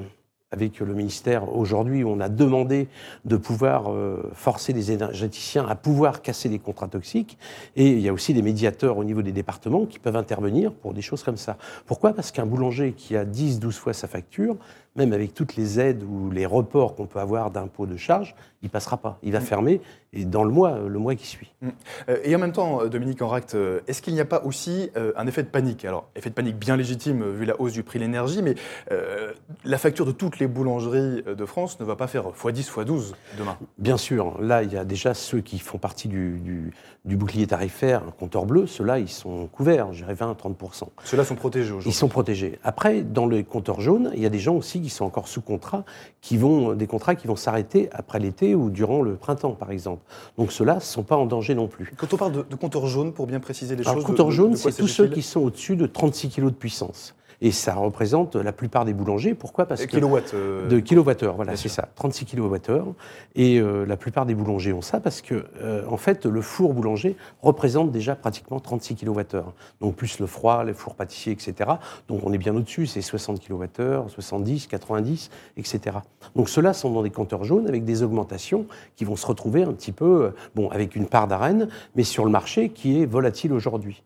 avec 0.55 0.79
le 0.79 0.95
ministère 0.95 1.55
aujourd'hui, 1.55 2.05
on 2.05 2.21
a 2.21 2.29
demandé 2.29 2.87
de 3.25 3.37
pouvoir 3.37 3.91
euh, 3.91 4.31
forcer 4.35 4.73
les 4.73 4.93
énergéticiens 4.93 5.67
à 5.67 5.75
pouvoir 5.75 6.23
casser 6.23 6.49
les 6.49 6.61
contrats 6.61 6.87
toxiques. 6.87 7.37
Et 7.75 7.89
il 7.89 7.99
y 7.99 8.09
a 8.09 8.13
aussi 8.13 8.33
des 8.35 8.43
médiateurs 8.43 8.97
au 8.97 9.03
niveau 9.03 9.21
des 9.21 9.33
départements 9.33 9.85
qui 9.85 9.99
peuvent 9.99 10.17
intervenir 10.17 10.73
pour 10.73 10.95
des 10.95 11.03
choses 11.03 11.25
comme 11.25 11.37
ça. 11.37 11.57
Pourquoi? 11.87 12.13
Parce 12.13 12.31
qu'un 12.31 12.47
boulanger 12.47 12.93
qui 12.93 13.17
a 13.17 13.25
10, 13.25 13.59
12 13.59 13.77
fois 13.77 13.93
sa 13.93 14.07
facture, 14.07 14.57
même 14.95 15.13
avec 15.13 15.35
toutes 15.35 15.57
les 15.57 15.81
aides 15.81 16.05
ou 16.05 16.31
les 16.31 16.47
reports 16.47 16.95
qu'on 16.95 17.07
peut 17.07 17.19
avoir 17.19 17.51
d'impôts 17.51 17.87
de 17.87 17.97
charges, 17.97 18.37
il 18.63 18.71
passera 18.71 18.97
pas. 18.97 19.19
Il 19.25 19.33
va 19.33 19.41
mm. 19.41 19.43
fermer 19.43 19.81
et 20.15 20.25
dans 20.25 20.45
le 20.45 20.51
mois, 20.51 20.79
le 20.79 20.99
mois 20.99 21.15
qui 21.15 21.27
suit. 21.27 21.53
Mm. 21.61 21.69
Euh, 22.09 22.19
et 22.25 22.35
en 22.35 22.39
même 22.39 22.53
temps, 22.53 22.83
euh, 22.83 22.89
Dominique 22.89 23.21
Enract, 23.21 23.55
euh, 23.55 23.81
est-ce 23.89 24.01
qu'il 24.01 24.15
n'y 24.15 24.21
a 24.21 24.25
pas 24.25 24.43
aussi 24.45 24.91
un 25.17 25.27
effet 25.27 25.43
de 25.43 25.49
panique? 25.49 25.85
Alors, 25.85 26.09
effet 26.15 26.31
de 26.31 26.35
panique 26.35 26.57
bien 26.57 26.77
légitime 26.77 27.29
vu 27.31 27.45
la 27.45 27.61
hausse 27.61 27.73
du 27.73 27.83
prix 27.83 27.99
de 27.99 28.05
l'énergie, 28.05 28.43
mais 28.43 28.55
la 29.65 29.79
facture 29.79 30.07
de 30.07 30.13
toutes 30.13 30.39
les 30.39 30.47
boulangeries 30.47 31.23
de 31.23 31.45
France 31.45 31.81
ne 31.81 31.85
va 31.85 31.97
pas 31.97 32.07
faire 32.07 32.29
x10, 32.29 32.71
x12 32.71 33.15
demain. 33.39 33.57
Bien 33.79 33.97
sûr. 33.97 34.41
Là, 34.41 34.63
il 34.63 34.73
y 34.73 34.77
a 34.77 34.85
déjà 34.85 35.15
ceux 35.15 35.41
qui 35.41 35.59
font 35.59 35.79
partie 35.79 36.09
du, 36.09 36.41
du, 37.05 37.17
bouclier 37.17 37.47
tarifaire, 37.47 38.03
un 38.07 38.11
compteur 38.11 38.47
bleu. 38.47 38.67
Ceux-là, 38.67 38.99
ils 38.99 39.09
sont 39.09 39.47
couverts, 39.47 39.93
je 39.93 40.03
dirais 40.03 40.15
20 40.15 40.31
à 40.31 40.35
30% 40.35 40.85
Ceux-là 41.05 41.25
sont 41.25 41.35
protégés 41.35 41.71
aujourd'hui. 41.71 41.91
Ils 41.91 41.95
sont 41.95 42.09
protégés. 42.09 42.59
Après, 42.63 43.03
dans 43.03 43.27
les 43.27 43.45
compteurs 43.45 43.81
jaunes, 43.81 44.11
il 44.15 44.23
y 44.23 44.27
a 44.27 44.31
des 44.31 44.39
gens 44.39 44.55
aussi 44.55 44.81
qui 44.81 44.91
sont 44.91 45.05
encore 45.05 45.29
sous 45.29 45.43
contrat, 45.43 45.85
qui 46.21 46.37
vont, 46.37 46.75
des 46.75 46.87
contrats 46.87 47.15
qui 47.15 47.27
vont 47.27 47.37
s'arrêter 47.37 47.89
après 47.93 48.19
l'été 48.19 48.55
ou 48.55 48.71
durant 48.71 49.03
le 49.03 49.17
printemps, 49.17 49.53
par 49.53 49.71
exemple. 49.71 50.04
Donc 50.39 50.53
ceux-là 50.53 50.77
ne 50.77 50.81
sont 50.81 51.03
pas 51.03 51.17
en 51.17 51.27
danger 51.27 51.55
non 51.55 51.69
plus. 51.69 51.93
Quand 51.97 52.13
on 52.13 52.17
parle 52.17 52.33
de, 52.33 52.43
de 52.49 52.57
compteurs 52.57 52.87
jaunes, 52.87 53.13
pour 53.13 53.27
bien 53.27 53.41
préciser 53.41 53.77
les 53.77 53.83
choses. 53.83 54.05
Compteurs 54.05 54.31
jaunes, 54.31 54.57
c'est 54.57 54.73
tous 54.73 54.89
ceux 54.89 55.09
qui 55.09 55.23
sont 55.23 55.41
au-dessus 55.41 55.77
de 55.77 55.87
36 55.87 56.31
kg 56.31 56.45
de 56.47 56.51
puissance. 56.51 57.15
Et 57.41 57.51
ça 57.51 57.75
représente 57.75 58.37
la 58.37 58.53
plupart 58.53 58.85
des 58.85 58.95
boulangers. 58.95 59.35
Pourquoi? 59.35 59.67
Parce 59.67 59.87
que 59.87 59.97
euh, 60.35 60.69
de 60.69 60.81
kilowattheures, 60.81 61.37
voilà, 61.37 61.57
c'est 61.57 61.69
ça, 61.69 61.89
36 61.95 62.25
kilowattheures. 62.25 62.87
Et 63.35 63.59
euh, 63.59 63.85
la 63.85 63.97
plupart 63.97 64.27
des 64.27 64.35
boulangers 64.35 64.73
ont 64.73 64.83
ça 64.83 65.01
parce 65.01 65.23
que, 65.23 65.45
euh, 65.61 65.85
en 65.89 65.97
fait, 65.97 66.27
le 66.27 66.41
four 66.41 66.75
boulanger 66.75 67.17
représente 67.43 67.91
déjà 67.91 68.15
pratiquement 68.15 68.61
36 68.61 68.95
kilowattheures. 68.95 69.53
Donc 69.81 69.97
plus 69.97 70.19
le 70.19 70.27
froid, 70.27 70.65
les 70.65 70.75
fours 70.75 70.95
pâtissiers, 70.95 71.33
etc. 71.33 71.71
Donc 72.09 72.21
on 72.25 72.33
est 72.33 72.39
bien 72.39 72.55
au-dessus, 72.55 72.87
c'est 72.87 73.03
60 73.03 73.41
kilowattheures, 73.41 74.09
70, 74.11 74.67
90, 74.67 75.31
etc. 75.57 75.99
Donc 76.35 76.49
ceux-là 76.49 76.73
sont 76.73 76.91
dans 76.91 77.03
des 77.03 77.11
compteurs 77.11 77.45
jaunes 77.45 77.67
avec 77.67 77.85
des 77.85 78.03
augmentations 78.03 78.67
qui 78.97 79.05
vont 79.05 79.17
se 79.17 79.27
retrouver 79.27 79.65
un 79.65 79.73
petit 79.73 79.93
peu, 79.93 80.33
bon, 80.55 80.69
avec 80.71 80.97
une 80.97 81.07
part 81.07 81.27
d'arène, 81.27 81.69
mais 81.97 82.05
sur 82.05 82.25
le 82.25 82.31
marché 82.31 82.71
qui 82.71 83.01
est 83.01 83.07
volatile 83.07 83.53
aujourd'hui. 83.53 84.03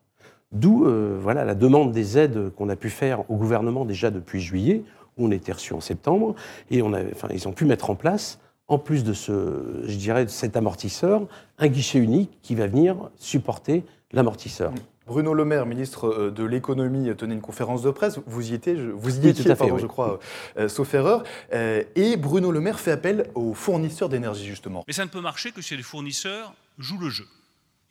D'où 0.53 0.87
voilà, 1.21 1.45
la 1.45 1.55
demande 1.55 1.93
des 1.93 2.17
aides 2.17 2.51
qu'on 2.57 2.69
a 2.69 2.77
pu 2.77 2.89
faire 2.89 3.31
au 3.31 3.37
gouvernement 3.37 3.85
déjà 3.85 4.11
depuis 4.11 4.41
juillet, 4.41 4.83
où 5.17 5.27
on 5.27 5.31
était 5.31 5.53
reçu 5.53 5.75
en 5.75 5.81
septembre, 5.81 6.35
et 6.71 6.81
on 6.81 6.93
enfin, 6.93 7.29
ils 7.33 7.47
ont 7.49 7.53
pu 7.53 7.65
mettre 7.65 7.91
en 7.91 7.95
place 7.95 8.39
en 8.69 8.79
plus 8.79 9.03
de 9.03 9.15
ce, 9.15 9.83
je 9.85 9.97
dirais, 9.97 10.25
de 10.25 10.31
cet 10.31 10.57
amortisseur, 10.57 11.27
un 11.59 11.69
guichet 11.69 11.99
unique 11.99 12.31
qui 12.43 12.55
va 12.55 12.67
venir 12.67 12.97
supporter 13.17 13.83
l'amortisseur. 14.13 14.73
Bruno 15.07 15.33
Le 15.33 15.47
Maire, 15.47 15.65
ministre 15.65 16.07
euh, 16.07 16.31
de 16.31 16.45
l'économie, 16.45 17.15
tenait 17.17 17.35
une 17.35 17.41
conférence 17.41 17.83
de 17.83 17.91
presse. 17.91 18.21
Vous 18.27 18.51
y 18.51 18.55
étiez, 18.55 18.77
je, 18.77 18.91
vous 18.91 19.19
y 19.19 19.27
étiez, 19.27 19.55
pardon, 19.55 19.79
je 19.79 19.87
crois, 19.87 20.21
euh, 20.59 20.69
sauf 20.69 20.93
erreur. 20.93 21.25
Euh, 21.55 21.83
et 21.97 22.19
Bruno 22.19 22.53
Le 22.53 22.61
Maire 22.61 22.79
fait 22.79 22.93
appel 22.93 23.31
aux 23.35 23.55
fournisseurs 23.55 24.11
d'énergie, 24.11 24.47
justement. 24.47 24.85
Mais 24.87 24.93
ça 24.93 25.05
ne 25.07 25.11
peut 25.11 25.23
marcher 25.23 25.51
que 25.51 25.63
si 25.63 25.77
les 25.79 25.83
fournisseurs 25.83 26.53
jouent 26.77 27.01
le 27.01 27.09
jeu. 27.09 27.27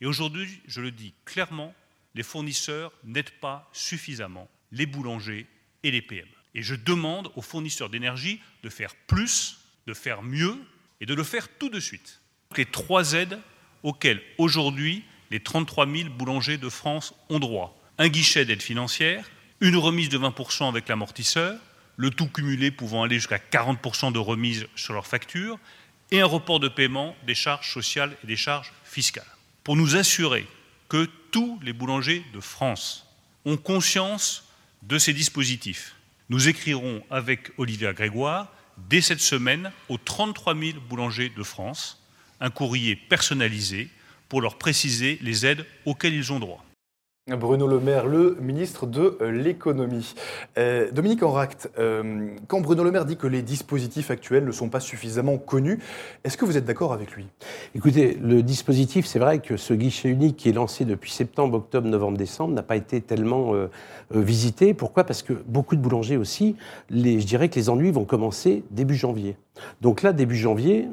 Et 0.00 0.06
aujourd'hui, 0.06 0.62
je 0.68 0.80
le 0.80 0.92
dis 0.92 1.12
clairement, 1.24 1.74
les 2.14 2.22
fournisseurs 2.22 2.92
n'aident 3.04 3.38
pas 3.40 3.68
suffisamment 3.72 4.48
les 4.72 4.86
boulangers 4.86 5.46
et 5.82 5.90
les 5.90 6.02
PME. 6.02 6.28
Et 6.54 6.62
je 6.62 6.74
demande 6.74 7.30
aux 7.36 7.42
fournisseurs 7.42 7.90
d'énergie 7.90 8.40
de 8.62 8.68
faire 8.68 8.94
plus 9.06 9.58
de 9.88 9.94
faire 9.94 10.22
mieux 10.22 10.56
et 11.00 11.06
de 11.06 11.14
le 11.14 11.24
faire 11.24 11.48
tout 11.58 11.70
de 11.70 11.80
suite. 11.80 12.20
Les 12.56 12.66
trois 12.66 13.14
aides 13.14 13.38
auxquelles 13.82 14.22
aujourd'hui 14.36 15.02
les 15.30 15.40
33 15.40 15.86
000 15.86 16.10
boulangers 16.10 16.58
de 16.58 16.68
France 16.68 17.14
ont 17.28 17.38
droit. 17.38 17.76
Un 17.98 18.08
guichet 18.08 18.44
d'aide 18.44 18.62
financière, 18.62 19.28
une 19.60 19.76
remise 19.76 20.08
de 20.08 20.18
20% 20.18 20.68
avec 20.68 20.88
l'amortisseur, 20.88 21.58
le 21.96 22.10
tout 22.10 22.28
cumulé 22.28 22.70
pouvant 22.70 23.02
aller 23.02 23.16
jusqu'à 23.16 23.38
40% 23.38 24.12
de 24.12 24.18
remise 24.18 24.66
sur 24.76 24.94
leurs 24.94 25.06
factures, 25.06 25.58
et 26.10 26.20
un 26.20 26.26
report 26.26 26.60
de 26.60 26.68
paiement 26.68 27.16
des 27.26 27.34
charges 27.34 27.72
sociales 27.72 28.16
et 28.24 28.26
des 28.26 28.36
charges 28.36 28.72
fiscales. 28.84 29.26
Pour 29.64 29.76
nous 29.76 29.96
assurer 29.96 30.46
que 30.88 31.10
tous 31.30 31.58
les 31.62 31.72
boulangers 31.72 32.24
de 32.32 32.40
France 32.40 33.06
ont 33.44 33.56
conscience 33.56 34.44
de 34.82 34.98
ces 34.98 35.12
dispositifs, 35.12 35.94
nous 36.28 36.48
écrirons 36.48 37.02
avec 37.10 37.50
Olivier 37.58 37.92
Grégoire 37.94 38.52
dès 38.88 39.00
cette 39.00 39.20
semaine 39.20 39.72
aux 39.88 39.98
33 39.98 40.54
000 40.54 40.78
boulangers 40.88 41.32
de 41.34 41.42
France 41.42 42.02
un 42.40 42.50
courrier 42.50 42.96
personnalisé 42.96 43.88
pour 44.28 44.40
leur 44.40 44.58
préciser 44.58 45.18
les 45.22 45.46
aides 45.46 45.66
auxquelles 45.84 46.14
ils 46.14 46.32
ont 46.32 46.38
droit. 46.38 46.64
Bruno 47.36 47.66
Le 47.66 47.78
Maire, 47.78 48.06
le 48.06 48.36
ministre 48.40 48.86
de 48.86 49.18
euh, 49.20 49.30
l'économie. 49.30 50.14
Euh, 50.56 50.90
Dominique 50.92 51.22
Enract, 51.22 51.70
euh, 51.78 52.28
quand 52.46 52.60
Bruno 52.60 52.82
Le 52.82 52.90
Maire 52.90 53.04
dit 53.04 53.16
que 53.16 53.26
les 53.26 53.42
dispositifs 53.42 54.10
actuels 54.10 54.44
ne 54.44 54.52
sont 54.52 54.68
pas 54.68 54.80
suffisamment 54.80 55.36
connus, 55.36 55.78
est-ce 56.24 56.36
que 56.36 56.44
vous 56.44 56.56
êtes 56.56 56.64
d'accord 56.64 56.92
avec 56.92 57.12
lui? 57.12 57.26
Écoutez, 57.74 58.18
le 58.22 58.42
dispositif, 58.42 59.06
c'est 59.06 59.18
vrai 59.18 59.40
que 59.40 59.56
ce 59.56 59.74
guichet 59.74 60.08
unique 60.08 60.36
qui 60.36 60.48
est 60.48 60.52
lancé 60.52 60.84
depuis 60.84 61.10
septembre, 61.10 61.58
octobre, 61.58 61.88
novembre, 61.88 62.16
décembre 62.16 62.54
n'a 62.54 62.62
pas 62.62 62.76
été 62.76 63.00
tellement 63.00 63.52
visité. 64.10 64.74
Pourquoi? 64.74 65.04
Parce 65.04 65.22
que 65.22 65.32
beaucoup 65.46 65.76
de 65.76 65.80
boulangers 65.80 66.16
aussi, 66.16 66.56
les, 66.90 67.20
je 67.20 67.26
dirais 67.26 67.48
que 67.48 67.56
les 67.56 67.68
ennuis 67.68 67.90
vont 67.90 68.04
commencer 68.04 68.64
début 68.70 68.94
janvier. 68.94 69.36
Donc 69.80 70.02
là, 70.02 70.12
début 70.12 70.36
janvier, 70.36 70.88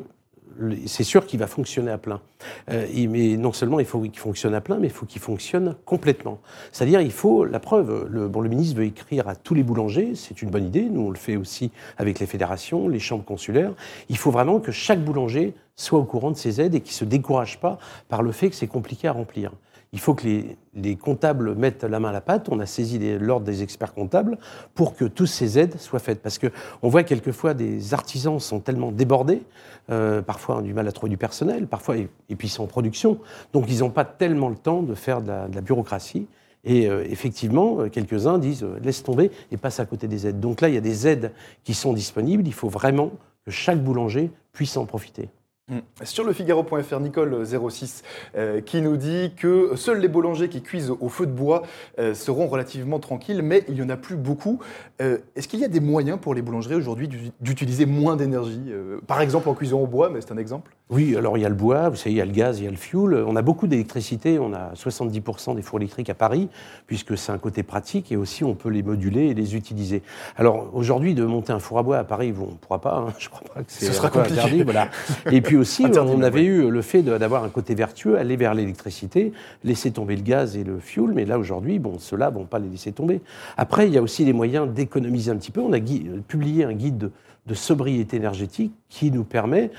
c'est 0.86 1.04
sûr 1.04 1.26
qu'il 1.26 1.40
va 1.40 1.48
fonctionner 1.48 1.92
à 1.92 1.98
plein. 1.98 2.22
Euh, 2.70 2.88
mais 3.10 3.38
non 3.38 3.54
seulement 3.54 3.80
il 3.80 3.86
faut 3.86 4.00
qu'il 4.02 4.18
fonctionne 4.18 4.54
à 4.54 4.62
plein, 4.62 4.78
mais 4.78 4.88
il 4.88 4.94
faut 4.94 5.06
qu'il 5.06 5.22
fonctionne 5.22 5.76
complètement. 5.86 6.40
C'est-à-dire, 6.72 7.02
il 7.02 7.12
faut 7.12 7.46
la 7.46 7.60
preuve. 7.60 8.08
Le, 8.10 8.28
bon, 8.28 8.42
le 8.42 8.50
ministre 8.50 8.78
veut 8.78 8.86
écrire 8.86 9.28
à 9.28 9.36
tous 9.36 9.54
les 9.54 9.64
boulangers, 9.64 10.16
c'est 10.16 10.42
une 10.42 10.50
bonne 10.50 10.66
idée. 10.66 10.84
Nous, 10.84 11.02
on 11.02 11.10
le 11.10 11.18
fait 11.18 11.36
aussi 11.36 11.72
avec 11.98 12.20
les 12.20 12.26
fédérations, 12.26 12.88
les 12.88 13.00
chambres 13.00 13.26
consulaires. 13.26 13.74
Il 14.10 14.18
faut 14.18 14.32
vraiment 14.32 14.60
que 14.60 14.72
chaque 14.72 15.04
boulanger 15.04 15.54
soit 15.76 16.00
au 16.00 16.06
courant 16.06 16.32
de 16.32 16.38
ces 16.38 16.62
aides 16.62 16.76
et 16.76 16.82
qu'il 16.82 16.94
ne 16.94 16.98
se 16.98 17.06
décourage 17.06 17.60
pas 17.60 17.78
par 18.08 18.24
le 18.24 18.32
fait 18.32 18.50
que 18.50 18.56
c'est 18.56 18.68
compliqué 18.68 19.08
à 19.08 19.12
remplir 19.12 19.52
il 19.96 20.02
faut 20.02 20.14
que 20.14 20.28
les, 20.76 20.98
comptables 20.98 21.56
mettent 21.56 21.86
la 21.86 22.02
main 22.02 22.10
à 22.10 22.12
la 22.12 22.20
pâte. 22.20 22.50
On 22.52 22.60
a 22.60 22.66
saisi 22.66 23.00
l'ordre 23.18 23.46
des 23.46 23.64
experts 23.64 23.94
comptables 23.94 24.38
pour 24.74 24.94
que 24.94 25.06
toutes 25.06 25.30
ces 25.30 25.58
aides 25.58 25.80
soient 25.80 26.00
faites. 26.00 26.22
Parce 26.22 26.38
qu'on 26.38 26.90
voit 26.90 27.04
quelquefois 27.04 27.54
des 27.54 27.94
artisans 27.94 28.38
sont 28.42 28.60
tellement 28.60 28.92
débordés, 28.92 29.42
euh, 29.90 30.22
parfois 30.22 30.58
ont 30.58 30.62
du 30.62 30.74
mal 30.74 30.86
à 30.90 30.92
trouver 30.92 31.12
du 31.12 31.18
personnel, 31.18 31.66
parfois, 31.68 31.96
et, 31.96 32.10
puis 32.28 32.50
ils 32.50 32.52
sont 32.52 32.66
en 32.66 32.68
production. 32.68 33.20
Donc 33.54 33.68
ils 33.70 33.80
n'ont 33.80 33.90
pas 33.90 34.04
tellement 34.04 34.50
le 34.50 34.58
temps 34.58 34.82
de 34.82 34.96
faire 34.96 35.22
de 35.22 35.30
la, 35.30 35.62
bureaucratie. 35.62 36.28
Et 36.66 36.90
euh, 36.90 37.06
effectivement, 37.10 37.80
euh, 37.80 37.90
quelques-uns 37.90 38.38
disent 38.38 38.66
laisse 38.84 39.02
tomber 39.02 39.32
et 39.50 39.56
passe 39.56 39.80
à 39.80 39.86
côté 39.86 40.10
des 40.10 40.28
aides. 40.28 40.42
Donc 40.42 40.60
là, 40.60 40.68
il 40.68 40.76
y 40.76 40.78
a 40.78 40.82
des 40.82 41.08
aides 41.08 41.32
qui 41.64 41.74
sont 41.74 41.94
disponibles. 41.94 42.46
Il 42.46 42.54
faut 42.54 42.68
vraiment 42.68 43.12
que 43.46 43.52
chaque 43.52 43.82
boulanger 43.82 44.30
puisse 44.52 44.76
en 44.76 44.86
profiter. 44.86 45.30
Mm. 45.68 45.80
Sur 46.04 46.24
le 46.26 46.32
Figaro.fr, 46.32 47.00
Nicole 47.00 47.44
06 47.44 48.04
euh, 48.36 48.62
qui 48.62 48.84
nous 48.84 48.98
dit 48.98 49.34
que 49.36 49.76
seuls 49.76 50.00
les 50.00 50.08
boulangers 50.08 50.48
qui 50.48 50.62
cuisent 50.62 50.92
au 50.92 51.10
feu 51.10 51.26
de 51.26 51.32
bois 51.32 51.64
euh, 51.98 52.14
seront 52.14 52.46
relativement 52.46 53.00
tranquilles, 53.00 53.42
mais 53.42 53.64
il 53.68 53.74
n'y 53.74 53.82
en 53.82 53.90
a 53.90 53.98
plus 53.98 54.16
beaucoup. 54.16 54.60
Euh, 55.02 55.18
est-ce 55.36 55.48
qu'il 55.48 55.60
y 55.60 55.66
a 55.66 55.68
des 55.68 55.80
moyens 55.80 56.20
pour 56.22 56.36
les 56.36 56.44
boulangeries 56.44 56.76
aujourd'hui 56.76 57.10
d'utiliser 57.42 57.88
moins 57.88 58.16
d'énergie 58.16 58.72
Par 59.08 59.22
exemple 59.22 59.50
en 59.50 59.56
cuisant 59.56 59.80
au 59.80 59.88
bois, 59.88 60.12
mais 60.12 60.22
c'est 60.22 60.32
un 60.32 60.38
exemple? 60.38 60.72
Oui, 60.92 61.16
alors 61.18 61.36
il 61.36 61.42
y 61.42 61.46
a 61.48 61.50
le 61.50 61.56
bois, 61.56 61.90
vous 61.90 61.96
savez, 61.96 62.12
il 62.12 62.18
y 62.18 62.22
a 62.22 62.26
le 62.26 62.32
gaz, 62.32 62.60
il 62.60 62.66
y 62.66 62.68
a 62.68 62.72
le 62.72 62.78
fuel. 62.78 63.16
On 63.26 63.36
a 63.36 63.42
beaucoup 63.42 63.66
d'électricité, 63.66 64.38
on 64.38 64.54
a 64.54 64.74
70% 64.74 65.56
des 65.56 65.64
fours 65.64 65.80
électriques 65.80 66.12
à 66.12 66.14
Paris, 66.14 66.48
puisque 66.86 67.18
c'est 67.18 67.32
un 67.32 67.40
côté 67.40 67.64
pratique, 67.64 68.12
et 68.12 68.18
aussi 68.18 68.44
on 68.44 68.54
peut 68.54 68.70
les 68.70 68.84
moduler 68.84 69.30
et 69.30 69.34
les 69.34 69.56
utiliser. 69.56 70.04
Alors 70.38 70.70
aujourd'hui, 70.74 71.16
de 71.16 71.26
monter 71.26 71.54
un 71.54 71.60
four 71.60 71.80
à 71.80 71.84
bois 71.84 71.98
à 71.98 72.04
Paris, 72.04 72.36
on 72.40 72.52
ne 72.52 72.58
pourra 72.58 72.82
pas, 72.82 72.98
hein, 72.98 73.14
je 73.18 73.30
crois 73.30 73.42
pas 73.52 73.64
que 73.64 73.72
c'est 73.72 73.90
interdit. 74.00 74.62
Voilà. 74.62 74.90
Et 75.32 75.42
puis 75.42 75.55
aussi, 75.56 75.86
on 75.86 76.22
avait 76.22 76.44
eu 76.44 76.70
le 76.70 76.82
fait 76.82 77.02
d'avoir 77.02 77.44
un 77.44 77.50
côté 77.50 77.76
vertueux, 77.76 78.18
aller 78.18 78.36
vers 78.36 78.54
l'électricité, 78.54 79.34
laisser 79.64 79.92
tomber 79.92 80.16
le 80.16 80.22
gaz 80.22 80.56
et 80.58 80.64
le 80.64 80.80
fuel, 80.80 81.12
mais 81.14 81.26
là 81.26 81.38
aujourd'hui, 81.40 81.80
bon, 81.80 82.00
ceux-là 82.00 82.30
vont 82.30 82.46
pas 82.46 82.60
les 82.60 82.70
laisser 82.70 82.92
tomber. 82.92 83.22
Après, 83.58 83.88
il 83.88 83.94
y 83.94 83.98
a 83.98 84.02
aussi 84.02 84.26
les 84.26 84.34
moyens 84.34 84.68
d'économiser 84.68 85.32
un 85.32 85.38
petit 85.38 85.52
peu. 85.52 85.62
On 85.62 85.74
a 85.74 85.80
publié 86.28 86.64
un 86.64 86.74
guide 86.74 87.12
de, 87.46 87.54
sobriété 87.54 88.18
énergétique 88.18 88.74
qui 88.90 89.12
nous 89.12 89.24
permet 89.24 89.72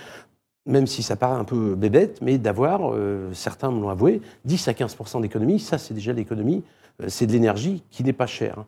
même 0.68 0.88
si 0.88 1.04
ça 1.04 1.14
paraît 1.14 1.38
un 1.38 1.44
peu 1.44 1.76
bébête, 1.76 2.18
mais 2.22 2.38
d'avoir, 2.38 2.92
euh, 2.92 3.30
certains 3.32 3.70
me 3.70 3.80
l'ont 3.80 3.88
avoué, 3.88 4.20
10 4.46 4.66
à 4.66 4.72
15% 4.72 5.20
d'économie, 5.20 5.60
ça 5.60 5.78
c'est 5.78 5.94
déjà 5.94 6.12
l'économie 6.12 6.64
euh, 6.64 6.85
c'est 7.08 7.26
de 7.26 7.32
l'énergie 7.32 7.82
qui 7.90 8.04
n'est 8.04 8.12
pas 8.12 8.26
chère. 8.26 8.64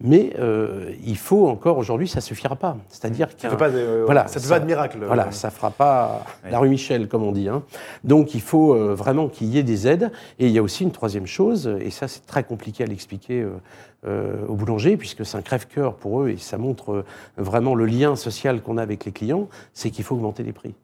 Mais 0.00 0.34
euh, 0.38 0.92
il 1.04 1.16
faut 1.16 1.48
encore, 1.48 1.78
aujourd'hui, 1.78 2.08
ça 2.08 2.18
ne 2.18 2.22
suffira 2.22 2.56
pas. 2.56 2.76
C'est-à-dire 2.88 3.36
que. 3.36 3.46
Euh, 3.46 4.04
voilà, 4.04 4.28
ça 4.28 4.38
ne 4.38 4.44
fait 4.44 4.50
pas 4.50 4.60
de 4.60 4.66
miracle. 4.66 4.98
Voilà, 5.04 5.30
ça 5.32 5.48
ne 5.48 5.52
fera 5.52 5.70
pas 5.70 6.24
la 6.48 6.58
rue 6.58 6.68
Michel, 6.68 7.08
comme 7.08 7.22
on 7.22 7.32
dit. 7.32 7.48
Hein. 7.48 7.62
Donc 8.04 8.34
il 8.34 8.40
faut 8.40 8.74
vraiment 8.94 9.28
qu'il 9.28 9.48
y 9.48 9.58
ait 9.58 9.62
des 9.62 9.88
aides. 9.88 10.12
Et 10.38 10.46
il 10.46 10.52
y 10.52 10.58
a 10.58 10.62
aussi 10.62 10.84
une 10.84 10.92
troisième 10.92 11.26
chose, 11.26 11.66
et 11.80 11.90
ça 11.90 12.08
c'est 12.08 12.26
très 12.26 12.44
compliqué 12.44 12.84
à 12.84 12.86
l'expliquer 12.86 13.46
aux 14.06 14.54
boulangers, 14.54 14.96
puisque 14.96 15.24
c'est 15.24 15.36
un 15.36 15.42
crève-cœur 15.42 15.94
pour 15.94 16.22
eux, 16.22 16.30
et 16.30 16.36
ça 16.36 16.58
montre 16.58 17.04
vraiment 17.36 17.74
le 17.74 17.86
lien 17.86 18.16
social 18.16 18.62
qu'on 18.62 18.78
a 18.78 18.82
avec 18.82 19.04
les 19.04 19.12
clients, 19.12 19.48
c'est 19.72 19.90
qu'il 19.90 20.04
faut 20.04 20.14
augmenter 20.14 20.42
les 20.42 20.52
prix. 20.52 20.74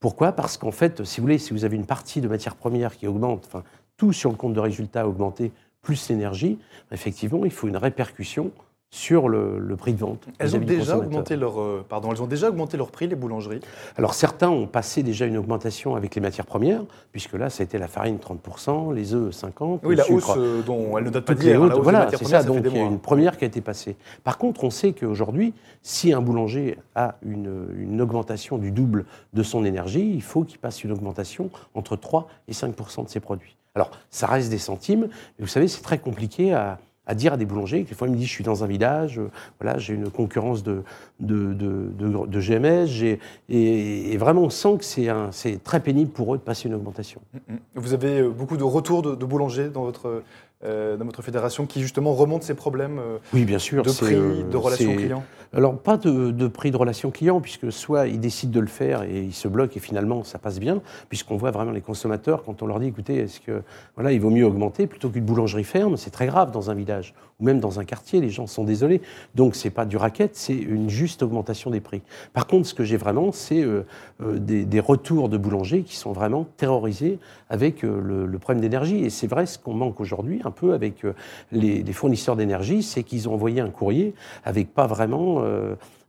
Pourquoi? 0.00 0.32
Parce 0.32 0.56
qu'en 0.56 0.72
fait, 0.72 1.04
si 1.04 1.20
vous 1.20 1.24
voulez, 1.24 1.38
si 1.38 1.52
vous 1.52 1.64
avez 1.64 1.76
une 1.76 1.86
partie 1.86 2.20
de 2.20 2.28
matières 2.28 2.56
premières 2.56 2.96
qui 2.96 3.06
augmente, 3.06 3.44
enfin, 3.46 3.62
tout 3.96 4.12
sur 4.12 4.30
le 4.30 4.36
compte 4.36 4.52
de 4.52 4.60
résultat 4.60 5.02
a 5.02 5.06
augmenté 5.06 5.52
plus 5.86 6.08
l'énergie, 6.08 6.58
effectivement, 6.90 7.44
il 7.44 7.52
faut 7.52 7.68
une 7.68 7.76
répercussion 7.76 8.50
sur 8.90 9.28
le, 9.28 9.76
prix 9.76 9.92
de 9.92 10.00
vente. 10.00 10.26
Elles 10.40 10.56
ont, 10.56 10.58
déjà 10.58 10.98
augmenté 10.98 11.36
leur, 11.36 11.60
euh, 11.60 11.84
pardon, 11.88 12.10
elles 12.10 12.22
ont 12.22 12.26
déjà 12.26 12.48
augmenté 12.48 12.76
leur 12.76 12.90
prix, 12.90 13.06
les 13.06 13.14
boulangeries? 13.14 13.60
Alors 13.96 14.14
certains 14.14 14.48
ont 14.48 14.66
passé 14.66 15.04
déjà 15.04 15.26
une 15.26 15.36
augmentation 15.36 15.94
avec 15.94 16.16
les 16.16 16.20
matières 16.20 16.46
premières, 16.46 16.82
puisque 17.12 17.34
là, 17.34 17.50
ça 17.50 17.62
a 17.62 17.64
été 17.64 17.78
la 17.78 17.86
farine 17.86 18.16
30%, 18.16 18.92
les 18.94 19.14
œufs 19.14 19.32
50%. 19.32 19.78
Oui, 19.84 19.94
la 19.94 20.10
hausse 20.10 20.28
euh, 20.36 20.62
dont 20.62 20.98
elle 20.98 21.04
ne 21.04 21.10
date 21.10 21.24
pas 21.24 21.34
d'hier. 21.34 21.62
Hein, 21.62 21.68
voilà, 21.80 22.08
c'est 22.10 22.24
ça, 22.24 22.42
donc 22.42 22.64
il 22.64 22.76
y 22.76 22.80
a 22.80 22.82
une 22.82 22.98
première 22.98 23.36
qui 23.36 23.44
a 23.44 23.46
été 23.46 23.60
passée. 23.60 23.94
Par 24.24 24.38
contre, 24.38 24.64
on 24.64 24.70
sait 24.70 24.92
qu'aujourd'hui, 24.92 25.54
si 25.82 26.12
un 26.12 26.20
boulanger 26.20 26.78
a 26.96 27.14
une, 27.22 27.68
une, 27.78 28.00
augmentation 28.00 28.58
du 28.58 28.72
double 28.72 29.04
de 29.34 29.42
son 29.44 29.64
énergie, 29.64 30.10
il 30.14 30.22
faut 30.22 30.42
qu'il 30.42 30.58
passe 30.58 30.82
une 30.82 30.90
augmentation 30.90 31.50
entre 31.74 31.94
3 31.94 32.26
et 32.48 32.52
5% 32.52 33.04
de 33.04 33.08
ses 33.08 33.20
produits. 33.20 33.56
Alors, 33.76 33.90
ça 34.10 34.26
reste 34.26 34.50
des 34.50 34.58
centimes, 34.58 35.02
mais 35.02 35.44
vous 35.44 35.46
savez, 35.46 35.68
c'est 35.68 35.82
très 35.82 35.98
compliqué 35.98 36.54
à, 36.54 36.78
dire 37.14 37.34
à 37.34 37.36
des 37.36 37.44
boulangers. 37.44 37.82
Des 37.82 37.94
fois, 37.94 38.08
ils 38.08 38.12
me 38.12 38.16
disent, 38.16 38.26
je 38.26 38.32
suis 38.32 38.42
dans 38.42 38.64
un 38.64 38.66
village, 38.66 39.18
euh, 39.18 39.30
voilà, 39.60 39.78
j'ai 39.78 39.92
une 39.92 40.10
concurrence 40.10 40.62
de, 40.64 40.82
de, 41.20 41.52
de, 41.52 42.40
GMS, 42.40 43.18
et, 43.50 44.16
vraiment, 44.16 44.42
on 44.42 44.50
sent 44.50 44.78
que 44.78 44.84
c'est 44.84 45.62
très 45.62 45.80
pénible 45.80 46.10
pour 46.10 46.34
eux 46.34 46.38
de 46.38 46.42
passer 46.42 46.68
une 46.68 46.74
augmentation. 46.74 47.20
Mm, 47.34 47.52
mm. 47.52 47.58
Vous 47.74 47.92
avez 47.92 48.20
euh, 48.20 48.30
beaucoup 48.30 48.56
de 48.56 48.64
retours 48.64 49.02
de, 49.02 49.24
boulangers 49.26 49.68
dans 49.68 49.84
votre 49.84 50.22
euh, 50.64 50.96
dans 50.96 51.04
votre 51.04 51.20
fédération 51.20 51.66
qui 51.66 51.82
justement 51.82 52.14
remonte 52.14 52.42
ces 52.42 52.54
problèmes 52.54 52.98
euh, 52.98 53.18
oui, 53.34 53.44
bien 53.44 53.58
sûr, 53.58 53.82
de 53.82 53.90
prix, 53.90 54.14
de 54.14 54.56
relations 54.56 54.96
clients? 54.96 55.22
Alors 55.56 55.78
pas 55.78 55.96
de, 55.96 56.48
prix 56.48 56.70
de 56.70 56.76
relations 56.76 57.10
clients, 57.10 57.40
puisque 57.40 57.72
soit 57.72 58.08
ils 58.08 58.20
décident 58.20 58.52
de 58.52 58.60
le 58.60 58.66
faire 58.66 59.04
et 59.04 59.22
ils 59.22 59.32
se 59.32 59.48
bloquent 59.48 59.72
et 59.74 59.80
finalement 59.80 60.22
ça 60.22 60.38
passe 60.38 60.60
bien, 60.60 60.82
puisqu'on 61.08 61.38
voit 61.38 61.50
vraiment 61.50 61.70
les 61.70 61.80
consommateurs 61.80 62.42
quand 62.44 62.60
on 62.60 62.66
leur 62.66 62.78
dit 62.78 62.88
écoutez, 62.88 63.16
est-ce 63.16 63.40
que 63.40 63.62
voilà, 63.94 64.12
il 64.12 64.20
vaut 64.20 64.28
mieux 64.28 64.44
augmenter 64.44 64.86
plutôt 64.86 65.08
qu'une 65.08 65.24
boulangerie 65.24 65.64
ferme, 65.64 65.96
c'est 65.96 66.10
très 66.10 66.26
grave 66.26 66.50
dans 66.50 66.70
un 66.70 66.74
village 66.74 67.14
ou 67.40 67.44
même 67.44 67.58
dans 67.58 67.80
un 67.80 67.84
quartier, 67.84 68.20
les 68.20 68.30
gens 68.30 68.46
sont 68.46 68.64
désolés. 68.64 69.00
Donc 69.34 69.56
c'est 69.56 69.70
pas 69.70 69.84
du 69.84 69.96
racket, 69.96 70.36
c'est 70.36 70.54
une 70.54 70.88
juste 70.88 71.22
augmentation 71.22 71.70
des 71.70 71.80
prix. 71.80 72.02
Par 72.32 72.46
contre, 72.46 72.66
ce 72.66 72.74
que 72.74 72.84
j'ai 72.84 72.96
vraiment, 72.96 73.32
c'est 73.32 73.62
euh, 73.62 73.86
euh, 74.22 74.38
des, 74.38 74.80
retours 74.80 75.28
de 75.28 75.36
boulangers 75.38 75.82
qui 75.82 75.96
sont 75.96 76.12
vraiment 76.12 76.46
terrorisés 76.56 77.18
avec 77.48 77.82
le, 77.82 78.38
problème 78.38 78.60
d'énergie. 78.60 79.04
Et 79.04 79.10
c'est 79.10 79.26
vrai, 79.26 79.46
ce 79.46 79.58
qu'on 79.58 79.74
manque 79.74 80.00
aujourd'hui 80.00 80.40
un 80.44 80.50
peu 80.50 80.74
avec 80.74 81.02
les, 81.50 81.92
fournisseurs 81.92 82.36
d'énergie, 82.36 82.82
c'est 82.82 83.02
qu'ils 83.02 83.28
ont 83.28 83.34
envoyé 83.34 83.60
un 83.60 83.70
courrier 83.70 84.14
avec 84.44 84.72
pas 84.72 84.86
vraiment 84.86 85.45
euh, 85.45 85.45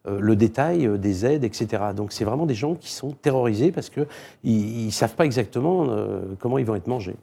le 0.07 0.35
détail 0.35 0.87
euh, 0.87 0.97
des 0.97 1.25
aides, 1.25 1.43
etc. 1.43 1.83
Donc 1.95 2.11
c'est 2.11 2.23
vraiment 2.23 2.45
des 2.45 2.55
gens 2.55 2.75
qui 2.75 2.91
sont 2.91 3.11
terrorisés 3.11 3.71
parce 3.71 3.89
qu'ils 3.89 4.85
ne 4.85 4.91
savent 4.91 5.15
pas 5.15 5.25
exactement 5.25 5.87
euh, 5.89 6.21
comment 6.39 6.57
ils 6.57 6.65
vont 6.65 6.75
être 6.75 6.87
mangés. 6.87 7.15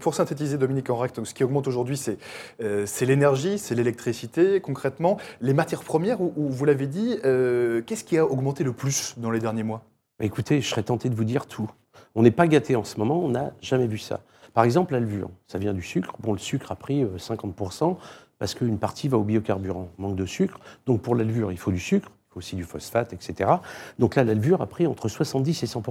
Pour 0.00 0.14
synthétiser, 0.14 0.58
Dominique 0.58 0.90
Enrac, 0.90 1.12
ce 1.22 1.34
qui 1.34 1.44
augmente 1.44 1.68
aujourd'hui, 1.68 1.96
c'est 1.96 3.06
l'énergie, 3.06 3.58
c'est 3.58 3.74
l'électricité, 3.74 4.60
concrètement. 4.60 5.18
Les 5.40 5.54
matières 5.54 5.82
premières, 5.82 6.20
où, 6.20 6.32
vous 6.36 6.64
l'avez 6.64 6.86
dit, 6.86 7.18
qu'est-ce 7.22 8.04
qui 8.04 8.18
a 8.18 8.24
augmenté 8.24 8.64
le 8.64 8.72
plus 8.72 9.14
dans 9.18 9.30
les 9.30 9.40
derniers 9.40 9.62
mois? 9.62 9.82
Écoutez, 10.20 10.60
je 10.60 10.68
serais 10.68 10.82
tenté 10.82 11.08
de 11.08 11.14
vous 11.14 11.24
dire 11.24 11.46
tout. 11.46 11.70
On 12.14 12.22
n'est 12.22 12.30
pas 12.30 12.46
gâté 12.46 12.76
en 12.76 12.84
ce 12.84 12.98
moment, 12.98 13.22
on 13.22 13.30
n'a 13.30 13.52
jamais 13.60 13.86
vu 13.86 13.98
ça. 13.98 14.20
Par 14.52 14.64
exemple, 14.64 14.92
la 14.92 15.00
levure, 15.00 15.30
ça 15.46 15.58
vient 15.58 15.74
du 15.74 15.82
sucre. 15.82 16.14
Bon, 16.20 16.32
le 16.32 16.38
sucre 16.38 16.70
a 16.72 16.76
pris 16.76 17.04
50% 17.04 17.96
parce 18.44 18.54
qu'une 18.54 18.76
partie 18.76 19.08
va 19.08 19.16
au 19.16 19.22
biocarburant, 19.22 19.88
manque 19.96 20.16
de 20.16 20.26
sucre. 20.26 20.60
Donc 20.84 21.00
pour 21.00 21.14
la 21.14 21.24
levure, 21.24 21.50
il 21.50 21.56
faut 21.56 21.72
du 21.72 21.78
sucre 21.78 22.10
aussi 22.36 22.56
du 22.56 22.64
phosphate, 22.64 23.14
etc. 23.14 23.52
Donc 23.98 24.16
là, 24.16 24.24
la 24.24 24.34
levure 24.34 24.60
a 24.60 24.66
pris 24.66 24.86
entre 24.86 25.08
70 25.08 25.62
et 25.62 25.66
100 25.66 25.82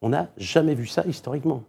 On 0.00 0.10
n'a 0.10 0.28
jamais 0.36 0.76
vu 0.76 0.86
ça 0.86 1.02
historiquement. 1.08 1.64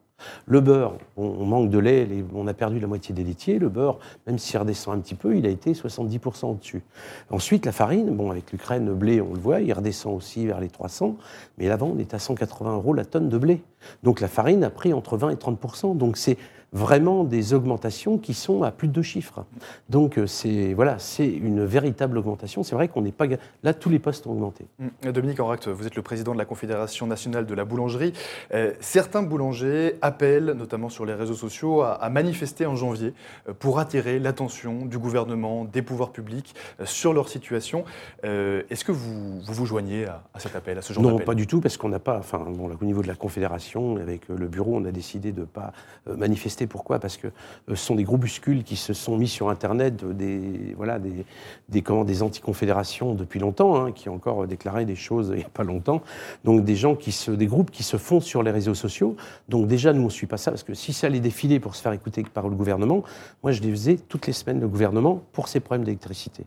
Le 0.46 0.62
beurre, 0.62 0.94
on, 1.18 1.46
manque 1.46 1.72
de 1.72 1.80
lait, 1.80 2.08
on 2.36 2.46
a 2.46 2.54
perdu 2.54 2.80
la 2.80 2.86
moitié 2.86 3.16
des 3.16 3.24
laitiers. 3.24 3.58
Le 3.58 3.70
beurre, 3.70 3.98
même 4.28 4.38
s'il 4.38 4.60
redescend 4.60 5.00
un 5.00 5.00
petit 5.00 5.16
peu, 5.16 5.36
il 5.36 5.48
a 5.48 5.50
été 5.50 5.74
70% 5.74 6.52
au-dessus. 6.52 6.84
Ensuite, 7.32 7.66
la 7.66 7.72
farine, 7.72 8.16
bon, 8.16 8.30
avec 8.30 8.52
l'Ukraine, 8.52 8.86
le 8.86 8.94
blé, 8.94 9.22
on 9.22 9.34
le 9.34 9.40
voit, 9.40 9.62
il 9.62 9.74
redescend 9.74 10.16
aussi 10.16 10.46
vers 10.46 10.60
les 10.60 10.70
300. 10.70 11.16
Mais 11.58 11.68
l'avant, 11.68 11.92
on 11.96 11.98
est 11.98 12.14
à 12.14 12.20
180 12.20 12.76
euros 12.76 12.94
la 12.94 13.06
tonne 13.06 13.30
de 13.30 13.38
blé. 13.40 13.64
Donc 14.04 14.22
la 14.22 14.28
farine 14.28 14.64
a 14.64 14.70
pris 14.70 14.94
entre 14.94 15.18
20 15.18 15.32
et 15.32 15.36
30%. 15.36 15.98
Donc 15.98 16.18
c'est 16.18 16.38
vraiment 16.72 17.24
des 17.24 17.54
augmentations 17.54 18.18
qui 18.18 18.34
sont 18.34 18.64
à 18.64 18.72
plus 18.72 18.88
de 18.88 18.94
deux 18.94 19.02
chiffres. 19.02 19.46
Donc 19.90 20.18
euh, 20.18 20.28
c'est 20.28 20.74
voilà, 20.74 21.00
c'est 21.00 21.28
une 21.28 21.66
véritable 21.66 22.18
augmentation. 22.18 22.64
C'est 22.64 22.76
vrai 22.76 22.88
qu'on 22.88 23.02
n'est 23.02 23.12
pas 23.12 23.26
là 23.64 23.74
tous 23.74 23.90
les 23.90 24.00
postes 24.00 24.28
ont 24.28 24.32
augmenté. 24.32 24.66
Mmh. 24.80 25.12
Dominique 25.12 25.40
Enract, 25.40 25.68
vous 25.68 25.88
êtes 25.88 25.96
le 25.96 26.02
président 26.02 26.34
de 26.34 26.38
la 26.38 26.46
Confédération 26.46 27.08
nationale 27.08 27.46
de 27.46 27.54
la 27.54 27.66
boulangerie. 27.66 28.14
Euh, 28.54 28.74
certains 28.80 29.24
boulangers 29.24 29.96
appellent, 30.02 30.54
notamment 30.58 30.90
sur 30.90 31.06
les 31.06 31.14
réseaux 31.14 31.34
sociaux, 31.34 31.82
à, 31.82 32.10
manifester 32.10 32.66
en 32.66 32.76
janvier 32.76 33.14
euh, 33.48 33.54
pour 33.54 33.80
attirer 33.80 34.20
l'attention 34.20 34.86
du 34.86 34.98
gouvernement, 34.98 35.66
des 35.66 35.82
pouvoirs 35.82 36.12
publics 36.12 36.54
sur 36.86 37.14
leur 37.14 37.30
situation. 37.30 37.84
Est-ce 38.24 38.84
que 38.84 38.92
vous, 38.92 39.40
vous, 39.42 39.66
joignez 39.66 40.06
à, 40.06 40.24
cet 40.38 40.56
appel, 40.56 40.78
à 40.78 40.82
ce 40.82 40.94
genre 40.94 41.04
Non, 41.04 41.20
pas 41.20 41.36
du 41.36 41.48
tout, 41.48 41.62
parce 41.62 41.78
qu'on 41.78 41.90
n'a 41.90 42.00
pas, 42.00 42.18
enfin, 42.18 42.46
bon, 42.48 42.70
au 42.70 42.86
niveau 42.86 43.02
de 43.02 43.08
la 43.08 43.16
Confédération, 43.16 43.98
avec 43.98 44.28
le 44.28 44.48
bureau, 44.48 44.76
on 44.76 44.86
a 44.86 44.92
décidé 44.92 45.32
de 45.32 45.42
ne 45.42 45.46
pas 45.46 45.72
manifester 46.08 46.59
pourquoi? 46.68 47.00
Parce 47.00 47.18
que 47.18 47.28
euh, 47.28 47.32
ce 47.70 47.76
sont 47.76 47.96
des 47.96 48.04
groupuscules 48.04 48.64
qui 48.64 48.76
se 48.76 48.94
sont 48.94 49.18
mis 49.18 49.28
sur 49.28 49.50
Internet, 49.50 50.04
des, 50.06 50.74
voilà, 50.76 51.00
des, 51.00 51.26
des, 51.70 51.82
comment, 51.82 52.04
des 52.04 52.24
anticonfédérations 52.24 53.14
depuis 53.14 53.40
longtemps, 53.40 53.76
hein, 53.76 53.92
qui 53.92 54.10
ont 54.10 54.16
encore 54.16 54.48
déclaré 54.48 54.86
des 54.86 54.96
choses 54.96 55.30
il 55.34 55.38
n'y 55.38 55.44
a 55.44 55.50
pas 55.50 55.64
longtemps. 55.64 56.02
Donc 56.44 56.64
des 56.64 56.76
gens 56.76 56.96
qui 56.96 57.12
se, 57.12 57.32
des 57.32 57.48
groupes 57.48 57.72
qui 57.72 57.84
se 57.84 57.98
font 57.98 58.20
sur 58.20 58.44
les 58.44 58.52
réseaux 58.52 58.76
sociaux. 58.76 59.16
Donc 59.48 59.68
déjà, 59.68 59.94
nous, 59.94 60.02
on 60.02 60.06
ne 60.06 60.10
suit 60.10 60.28
pas 60.28 60.38
ça, 60.38 60.52
parce 60.52 60.64
que 60.64 60.74
si 60.74 60.94
ça 60.94 61.08
allait 61.08 61.20
défiler 61.20 61.60
pour 61.60 61.76
se 61.76 61.82
faire 61.82 61.94
écouter 61.94 62.24
par 62.34 62.50
le 62.50 62.56
gouvernement, 62.56 63.04
moi, 63.44 63.52
je 63.52 63.62
les 63.62 63.72
faisais 63.72 63.98
toutes 64.08 64.28
les 64.28 64.34
semaines, 64.34 64.60
le 64.60 64.68
gouvernement, 64.68 65.22
pour 65.32 65.48
ces 65.48 65.60
problèmes 65.60 65.86
d'électricité. 65.86 66.46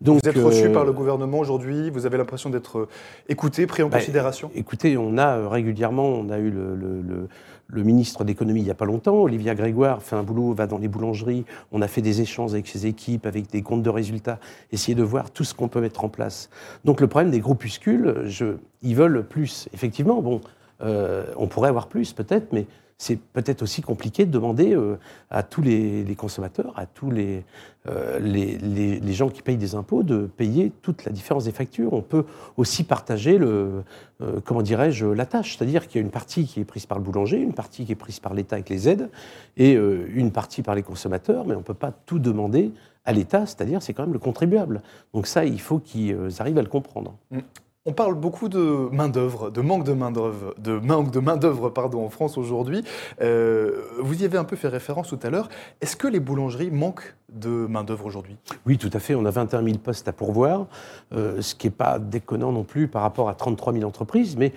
Donc, 0.00 0.20
vous 0.22 0.28
êtes 0.28 0.36
reçu 0.36 0.64
euh, 0.64 0.72
par 0.72 0.84
le 0.84 0.92
gouvernement 0.92 1.38
aujourd'hui, 1.38 1.90
vous 1.90 2.06
avez 2.06 2.18
l'impression 2.18 2.50
d'être 2.50 2.88
écouté, 3.28 3.66
pris 3.66 3.82
en 3.82 3.88
bah, 3.88 3.98
considération? 3.98 4.50
Écoutez, 4.54 4.96
on 4.96 5.16
a 5.18 5.36
euh, 5.36 5.48
régulièrement, 5.48 6.06
on 6.06 6.30
a 6.30 6.38
eu 6.38 6.50
le, 6.50 6.74
le 6.74 7.00
le 7.02 7.28
ministre 7.72 8.24
d'économie 8.24 8.60
il 8.60 8.64
n'y 8.64 8.70
a 8.70 8.74
pas 8.74 8.84
longtemps, 8.84 9.16
Olivia 9.16 9.54
Grégoire, 9.54 10.02
fait 10.02 10.16
un 10.16 10.22
boulot, 10.22 10.52
va 10.52 10.66
dans 10.66 10.78
les 10.78 10.88
boulangeries, 10.88 11.44
on 11.72 11.82
a 11.82 11.88
fait 11.88 12.02
des 12.02 12.20
échanges 12.20 12.52
avec 12.52 12.66
ses 12.66 12.86
équipes, 12.86 13.26
avec 13.26 13.50
des 13.50 13.62
comptes 13.62 13.82
de 13.82 13.90
résultats, 13.90 14.38
essayer 14.72 14.94
de 14.94 15.02
voir 15.02 15.30
tout 15.30 15.44
ce 15.44 15.54
qu'on 15.54 15.68
peut 15.68 15.80
mettre 15.80 16.04
en 16.04 16.08
place. 16.08 16.50
Donc 16.84 17.00
le 17.00 17.06
problème 17.06 17.30
des 17.30 17.40
groupuscules, 17.40 18.22
je, 18.24 18.56
ils 18.82 18.96
veulent 18.96 19.26
plus. 19.26 19.68
Effectivement, 19.72 20.20
bon, 20.22 20.40
euh, 20.82 21.24
on 21.36 21.46
pourrait 21.46 21.68
avoir 21.68 21.88
plus 21.88 22.12
peut-être, 22.12 22.52
mais 22.52 22.66
c'est 23.00 23.16
peut-être 23.16 23.62
aussi 23.62 23.80
compliqué 23.80 24.26
de 24.26 24.30
demander 24.30 24.74
euh, 24.74 24.98
à 25.30 25.42
tous 25.42 25.62
les, 25.62 26.04
consommateurs, 26.18 26.74
à 26.76 26.84
tous 26.84 27.10
euh, 27.10 28.18
les, 28.20 28.58
les, 28.58 29.12
gens 29.14 29.30
qui 29.30 29.40
payent 29.40 29.56
des 29.56 29.74
impôts, 29.74 30.02
de 30.02 30.26
payer 30.26 30.70
toute 30.82 31.06
la 31.06 31.10
différence 31.10 31.44
des 31.44 31.50
factures. 31.50 31.94
On 31.94 32.02
peut 32.02 32.26
aussi 32.58 32.84
partager 32.84 33.38
le, 33.38 33.84
euh, 34.20 34.40
comment 34.44 34.60
dirais-je, 34.60 35.06
la 35.06 35.24
tâche, 35.24 35.56
c'est-à-dire 35.56 35.88
qu'il 35.88 35.98
y 35.98 36.04
a 36.04 36.04
une 36.04 36.10
partie 36.10 36.44
qui 36.44 36.60
est 36.60 36.64
prise 36.66 36.84
par 36.84 36.98
le 36.98 37.04
boulanger, 37.04 37.38
une 37.40 37.54
partie 37.54 37.86
qui 37.86 37.92
est 37.92 37.96
prise 37.96 38.20
par 38.20 38.34
l'État 38.34 38.56
avec 38.56 38.68
les 38.68 38.86
aides, 38.86 39.08
et 39.56 39.72
une 39.72 40.30
partie 40.30 40.60
par 40.60 40.74
les 40.74 40.82
consommateurs, 40.82 41.46
mais 41.46 41.54
on 41.54 41.60
ne 41.60 41.64
peut 41.64 41.72
pas 41.72 41.92
tout 42.04 42.18
demander 42.18 42.70
à 43.06 43.12
l'État, 43.12 43.46
c'est-à-dire 43.46 43.80
c'est 43.80 43.94
quand 43.94 44.02
même 44.02 44.12
le 44.12 44.18
contribuable. 44.18 44.82
Donc 45.14 45.26
ça, 45.26 45.46
il 45.46 45.60
faut 45.60 45.78
qu'ils 45.78 46.18
arrivent 46.38 46.58
à 46.58 46.62
le 46.62 46.68
comprendre. 46.68 47.16
Mmh. 47.30 47.38
On 47.86 47.94
parle 47.94 48.14
beaucoup 48.14 48.50
de 48.50 48.90
main-d'œuvre, 48.92 49.48
de 49.48 49.62
manque 49.62 49.84
de 49.84 49.94
main-d'œuvre, 49.94 50.54
de 50.58 50.72
manque 50.72 51.10
de 51.10 51.18
main-d'œuvre 51.18 51.70
pardon, 51.70 52.04
en 52.04 52.10
France 52.10 52.36
aujourd'hui. 52.36 52.84
Euh, 53.22 53.80
vous 54.00 54.20
y 54.20 54.26
avez 54.26 54.36
un 54.36 54.44
peu 54.44 54.54
fait 54.54 54.68
référence 54.68 55.08
tout 55.08 55.18
à 55.22 55.30
l'heure. 55.30 55.48
Est-ce 55.80 55.96
que 55.96 56.06
les 56.06 56.20
boulangeries 56.20 56.70
manquent 56.70 57.14
de 57.32 57.48
main-d'œuvre 57.48 58.04
aujourd'hui? 58.04 58.36
Oui, 58.66 58.76
tout 58.76 58.90
à 58.92 58.98
fait. 58.98 59.14
On 59.14 59.24
a 59.24 59.30
21 59.30 59.64
000 59.64 59.78
postes 59.78 60.06
à 60.08 60.12
pourvoir, 60.12 60.66
euh, 61.14 61.40
ce 61.40 61.54
qui 61.54 61.68
n'est 61.68 61.72
pas 61.72 61.98
déconnant 61.98 62.52
non 62.52 62.64
plus 62.64 62.86
par 62.86 63.00
rapport 63.00 63.30
à 63.30 63.34
33 63.34 63.72
000 63.72 63.84
entreprises, 63.86 64.36
mais 64.36 64.52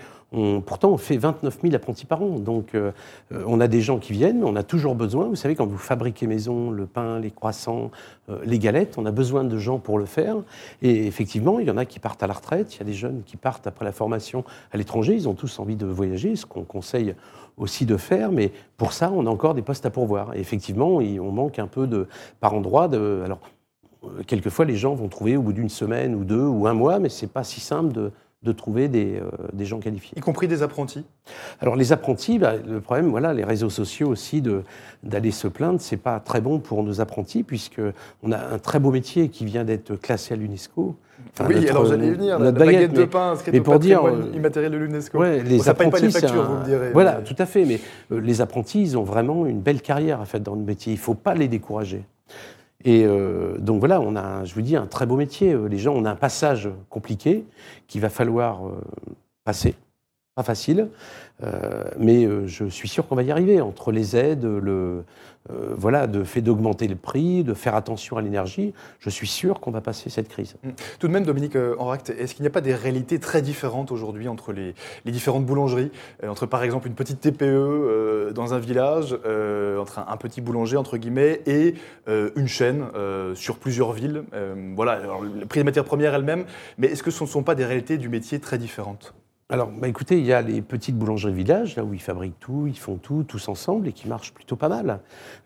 pourtant, 0.66 0.92
on 0.92 0.98
fait 0.98 1.18
29 1.18 1.60
000 1.62 1.76
apprentis 1.76 2.06
par 2.06 2.22
an. 2.22 2.40
Donc, 2.40 2.74
euh, 2.74 2.92
on 3.46 3.60
a 3.60 3.68
des 3.68 3.82
gens 3.82 4.00
qui 4.00 4.14
viennent, 4.14 4.40
mais 4.40 4.46
on 4.46 4.56
a 4.56 4.64
toujours 4.64 4.96
besoin. 4.96 5.28
Vous 5.28 5.36
savez, 5.36 5.56
quand 5.56 5.68
vous 5.68 5.78
fabriquez 5.78 6.26
maison, 6.26 6.72
le 6.72 6.86
pain, 6.88 7.20
les 7.20 7.30
croissants, 7.30 7.92
euh, 8.30 8.40
les 8.44 8.58
galettes, 8.58 8.98
on 8.98 9.06
a 9.06 9.12
besoin 9.12 9.44
de 9.44 9.58
gens 9.58 9.78
pour 9.78 10.00
le 10.00 10.06
faire. 10.06 10.38
Et 10.82 11.06
effectivement, 11.06 11.60
il 11.60 11.68
y 11.68 11.72
en 11.72 11.78
a 11.78 11.86
qui 11.86 12.00
partent 12.00 12.24
à 12.24 12.28
la 12.28 12.34
retraite, 12.34 12.76
il 12.76 12.80
y 12.80 12.82
a 12.82 12.86
des 12.86 12.94
jeunes 12.94 13.22
qui 13.26 13.38
partent 13.38 13.68
après 13.68 13.86
la 13.86 13.92
formation 13.92 14.44
à 14.72 14.78
l'étranger. 14.78 15.14
Ils 15.14 15.30
ont 15.30 15.36
tous 15.36 15.60
envie 15.60 15.76
de 15.76 15.86
voyager, 15.86 16.36
ce 16.36 16.46
qu'on 16.46 16.64
conseille 16.64 17.14
aussi 17.58 17.86
de 17.86 17.98
faire. 17.98 18.32
Mais 18.32 18.52
pour 18.78 18.94
ça, 18.94 19.12
on 19.14 19.28
a 19.28 19.30
encore 19.30 19.54
des 19.54 19.62
postes 19.62 19.86
à 19.86 19.92
pourvoir. 19.92 20.36
Et 20.36 20.40
effectivement, 20.40 20.96
on 20.98 21.32
manque 21.32 21.60
un 21.60 21.68
peu 21.68 21.86
de, 21.86 22.08
par 22.40 22.56
endroit. 22.56 22.86
Alors, 22.86 23.40
euh, 24.04 24.24
quelquefois, 24.26 24.66
les 24.66 24.76
gens 24.76 24.96
vont 24.96 25.08
trouver 25.08 25.38
au 25.38 25.42
bout 25.42 25.54
d'une 25.54 25.70
semaine 25.70 26.16
ou 26.16 26.24
deux 26.24 26.46
ou 26.46 26.68
un 26.68 26.74
mois, 26.74 27.00
mais 27.00 27.10
c'est 27.10 27.32
pas 27.32 27.44
si 27.44 27.60
simple 27.60 27.94
de 27.94 28.12
de 28.44 28.52
trouver 28.52 28.88
des, 28.88 29.16
euh, 29.16 29.30
des, 29.54 29.66
gens 29.66 29.80
qualifiés. 29.80 30.18
Y 30.18 30.22
compris 30.22 30.48
des 30.48 30.64
apprentis 30.64 31.06
Alors 31.62 31.76
les 31.76 31.94
apprentis, 31.94 32.40
bah, 32.40 32.56
le 32.58 32.82
problème, 32.82 33.08
voilà, 33.10 33.34
les 33.34 33.44
réseaux 33.44 33.70
sociaux 33.70 34.10
aussi, 34.10 34.44
d'aller 35.04 35.32
se 35.32 35.48
plaindre, 35.48 35.80
c'est 35.80 35.98
pas 35.98 36.20
très 36.20 36.42
bon 36.42 36.60
pour 36.60 36.84
nos 36.84 37.00
apprentis, 37.00 37.44
puisqu'on 37.44 38.32
a 38.32 38.38
un 38.38 38.60
très 38.60 38.80
beau 38.80 38.92
métier 38.92 39.30
qui 39.30 39.46
vient 39.46 39.64
d'être 39.64 39.96
classé 39.96 40.34
à 40.34 40.38
l'UNESCO. 40.38 40.96
oui, 41.48 41.70
alors 41.70 41.86
j'allais 41.86 42.08
y 42.08 42.12
venir, 42.12 42.38
la 42.38 42.52
baguette, 42.52 42.94
de 42.94 43.06
pain 43.06 43.32
inscrite 43.32 43.56
au 43.56 43.64
pour 43.64 43.80
dire, 43.80 44.04
euh, 44.06 44.32
immatériel 44.36 44.74
de 44.74 44.78
l'UNESCO. 44.78 45.18
Ouais, 45.18 45.42
les 45.42 45.70
apprentis, 45.70 45.92
pas 45.92 46.00
les 46.00 46.12
factures, 46.12 46.44
vous 46.44 46.60
me 46.60 46.66
direz. 46.66 46.92
Voilà, 46.92 47.14
tout 47.22 47.36
à 47.38 47.46
fait, 47.46 47.64
mais 47.64 47.80
euh, 48.12 48.20
les 48.20 48.42
apprentis, 48.42 48.82
ils 48.82 48.98
ont 48.98 49.04
vraiment 49.04 49.46
une 49.46 49.62
belle 49.62 49.82
carrière 49.82 50.20
à 50.20 50.26
faire 50.26 50.42
dans 50.42 50.56
le 50.56 50.62
métier, 50.64 50.94
il 50.94 50.98
ne 50.98 51.02
faut 51.02 51.16
pas 51.16 51.34
les 51.34 51.48
décourager. 51.48 52.04
Et 52.86 53.06
euh, 53.06 53.58
donc 53.60 53.80
voilà, 53.80 54.02
on 54.02 54.16
a, 54.16 54.44
je 54.46 54.54
vous 54.54 54.62
dis, 54.62 54.76
un 54.76 54.88
très 54.88 55.06
beau 55.06 55.16
métier. 55.16 55.54
Euh, 55.54 55.68
les 55.68 55.78
gens, 55.78 55.94
on 55.96 56.06
a 56.06 56.12
un 56.12 56.16
passage 56.16 56.70
compliqué 56.90 57.46
qu'il 57.88 58.02
va 58.02 58.10
falloir 58.10 58.68
euh, 58.68 58.82
passer. 59.46 59.76
Pas 60.36 60.44
facile, 60.44 60.88
mais 62.00 62.28
je 62.48 62.66
suis 62.66 62.90
sûr 62.90 63.08
qu'on 63.08 63.16
va 63.16 63.22
y 63.22 63.32
arriver. 63.32 63.62
Entre 63.62 63.92
les 63.92 64.16
aides, 64.16 64.46
le, 64.46 65.04
euh, 65.52 65.74
voilà, 65.76 66.08
de 66.08 66.24
fait 66.24 66.42
d'augmenter 66.42 66.88
le 66.88 66.96
prix, 66.96 67.44
de 67.44 67.54
faire 67.54 67.76
attention 67.76 68.16
à 68.16 68.22
l'énergie, 68.22 68.74
je 69.00 69.10
suis 69.10 69.28
sûr 69.28 69.60
qu'on 69.60 69.72
va 69.72 69.82
passer 69.82 70.10
cette 70.10 70.30
crise. 70.30 70.56
Mmh. 70.64 70.70
Tout 71.00 71.08
de 71.08 71.12
même, 71.12 71.26
Dominique 71.26 71.58
euh, 71.58 71.76
Enract, 71.80 72.12
est-ce 72.12 72.34
qu'il 72.34 72.44
n'y 72.44 72.48
a 72.48 72.52
pas 72.52 72.62
des 72.62 72.74
réalités 72.74 73.20
très 73.20 73.42
différentes 73.42 73.92
aujourd'hui 73.92 74.30
entre 74.30 74.54
les, 74.54 74.74
différentes 75.06 75.46
boulangeries? 75.46 75.92
Euh, 76.24 76.30
Entre 76.30 76.46
par 76.46 76.64
exemple 76.64 76.88
une 76.88 76.94
petite 76.96 77.20
TPE 77.20 78.32
dans 78.34 78.54
un 78.54 78.60
village, 78.60 79.14
entre 79.14 80.00
un, 80.00 80.18
petit 80.18 80.42
boulanger, 80.42 80.78
entre 80.78 80.98
guillemets, 80.98 81.42
et 81.46 81.76
une 82.08 82.48
chaîne 82.48 82.86
sur 83.36 83.58
plusieurs 83.58 83.92
villes 83.92 84.24
Voilà, 84.76 85.02
le 85.22 85.46
prix 85.46 85.60
des 85.60 85.64
matières 85.64 85.86
premières 85.86 86.14
elles-mêmes, 86.14 86.46
mais 86.78 86.88
est-ce 86.88 87.04
que 87.04 87.12
ce 87.12 87.24
ne 87.24 87.30
sont 87.30 87.44
pas 87.44 87.56
des 87.56 87.66
réalités 87.66 87.98
du 87.98 88.10
métier 88.10 88.40
très 88.40 88.58
différentes? 88.58 89.14
Alors, 89.50 89.70
bah 89.70 89.90
écoutez, 89.90 90.18
il 90.18 90.26
y 90.26 90.32
a 90.32 90.42
les 90.42 90.62
petites 90.62 90.98
boulangeries 90.98 91.34
village, 91.34 91.76
là 91.76 91.84
où 91.84 91.94
ils 91.94 92.02
fabriquent 92.02 92.40
tout, 92.40 92.66
ils 92.66 92.80
font 92.80 92.96
tout, 92.96 93.24
tous 93.24 93.50
ensemble, 93.50 93.90
et 93.90 93.92
qui 93.92 94.08
marchent 94.08 94.34
plutôt 94.34 94.56
pas 94.56 94.70
mal. 94.70 95.02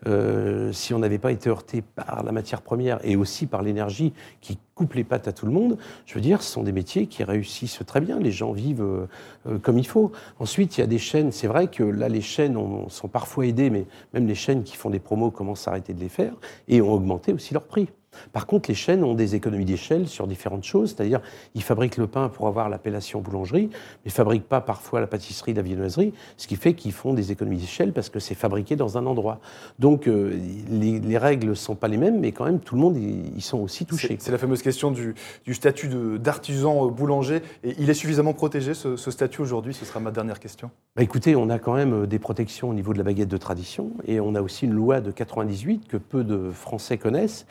Euh, 0.06 0.72
si 0.72 0.94
on 0.94 1.00
n'avait 1.00 1.18
pas 1.18 1.32
été 1.32 1.50
heurté 1.50 1.82
par 1.82 2.22
la 2.22 2.30
matière 2.30 2.62
première 2.62 3.04
et 3.04 3.16
aussi 3.16 3.46
par 3.46 3.60
l'énergie 3.60 4.12
qui 4.40 4.58
coupe 4.76 4.94
les 4.94 5.02
pattes 5.02 5.26
à 5.26 5.32
tout 5.32 5.46
le 5.46 5.52
monde, 5.52 5.78
je 6.06 6.14
veux 6.14 6.20
dire, 6.20 6.42
ce 6.42 6.50
sont 6.52 6.62
des 6.62 6.70
métiers 6.72 7.08
qui 7.08 7.24
réussissent 7.24 7.82
très 7.84 8.00
bien. 8.00 8.20
Les 8.20 8.30
gens 8.30 8.52
vivent 8.52 8.82
euh, 8.82 9.08
euh, 9.48 9.58
comme 9.58 9.78
il 9.78 9.86
faut. 9.86 10.12
Ensuite, 10.38 10.78
il 10.78 10.80
y 10.80 10.84
a 10.84 10.86
des 10.86 10.98
chaînes. 10.98 11.32
C'est 11.32 11.48
vrai 11.48 11.66
que 11.66 11.82
là, 11.82 12.08
les 12.08 12.22
chaînes 12.22 12.56
sont 12.88 13.08
parfois 13.08 13.46
aidées, 13.46 13.68
mais 13.68 13.84
même 14.14 14.28
les 14.28 14.36
chaînes 14.36 14.62
qui 14.62 14.76
font 14.76 14.90
des 14.90 15.00
promos 15.00 15.32
commencent 15.32 15.66
à 15.66 15.72
arrêter 15.72 15.92
de 15.92 16.00
les 16.00 16.08
faire 16.08 16.34
et 16.68 16.80
ont 16.80 16.92
augmenté 16.92 17.32
aussi 17.32 17.52
leur 17.52 17.64
prix. 17.64 17.88
Par 18.32 18.46
contre, 18.46 18.68
les 18.68 18.74
chaînes 18.74 19.04
ont 19.04 19.14
des 19.14 19.34
économies 19.34 19.64
d'échelle 19.64 20.08
sur 20.08 20.26
différentes 20.26 20.64
choses, 20.64 20.94
c'est-à-dire 20.96 21.20
ils 21.54 21.62
fabriquent 21.62 21.96
le 21.96 22.06
pain 22.06 22.28
pour 22.28 22.46
avoir 22.46 22.68
l'appellation 22.68 23.20
boulangerie, 23.20 23.68
mais 24.04 24.08
ne 24.08 24.10
fabriquent 24.10 24.48
pas 24.48 24.60
parfois 24.60 25.00
la 25.00 25.06
pâtisserie, 25.06 25.54
la 25.54 25.62
viennoiserie, 25.62 26.12
ce 26.36 26.46
qui 26.46 26.56
fait 26.56 26.74
qu'ils 26.74 26.92
font 26.92 27.14
des 27.14 27.32
économies 27.32 27.58
d'échelle 27.58 27.92
parce 27.92 28.08
que 28.08 28.20
c'est 28.20 28.34
fabriqué 28.34 28.76
dans 28.76 28.98
un 28.98 29.06
endroit. 29.06 29.40
Donc 29.78 30.08
euh, 30.08 30.38
les, 30.70 31.18
règles 31.18 31.48
ne 31.48 31.54
sont 31.54 31.74
pas 31.74 31.88
les 31.88 31.96
mêmes, 31.96 32.20
mais 32.20 32.32
quand 32.32 32.44
même 32.44 32.60
tout 32.60 32.74
le 32.74 32.80
monde 32.80 32.96
y 32.96 33.40
sont 33.40 33.58
aussi 33.58 33.86
touchés. 33.86 34.16
C'est 34.20 34.32
la 34.32 34.38
fameuse 34.38 34.62
question 34.62 34.90
du, 34.90 35.14
statut 35.52 35.88
d'artisan 36.18 36.86
euh, 36.86 36.90
boulanger. 36.90 37.42
Et 37.64 37.74
il 37.78 37.90
est 37.90 37.94
suffisamment 37.94 38.32
protégé 38.32 38.74
ce, 38.74 38.96
statut 38.96 39.40
aujourd'hui? 39.40 39.74
Ce 39.74 39.84
sera 39.84 40.00
ma 40.00 40.10
dernière 40.10 40.40
question. 40.40 40.70
Bah 40.96 41.02
écoutez, 41.02 41.36
on 41.36 41.50
a 41.50 41.58
quand 41.58 41.74
même 41.74 42.04
euh, 42.04 42.06
des 42.06 42.18
protections 42.18 42.70
au 42.70 42.74
niveau 42.74 42.92
de 42.92 42.98
la 42.98 43.04
baguette 43.04 43.28
de 43.28 43.36
tradition 43.36 43.90
et 44.06 44.20
on 44.20 44.34
a 44.34 44.42
aussi 44.42 44.66
une 44.66 44.72
loi 44.72 45.00
de 45.00 45.10
98 45.10 45.88
que 45.88 45.96
peu 45.96 46.24
de 46.24 46.50
Français 46.50 46.98
connaissent. 46.98 47.46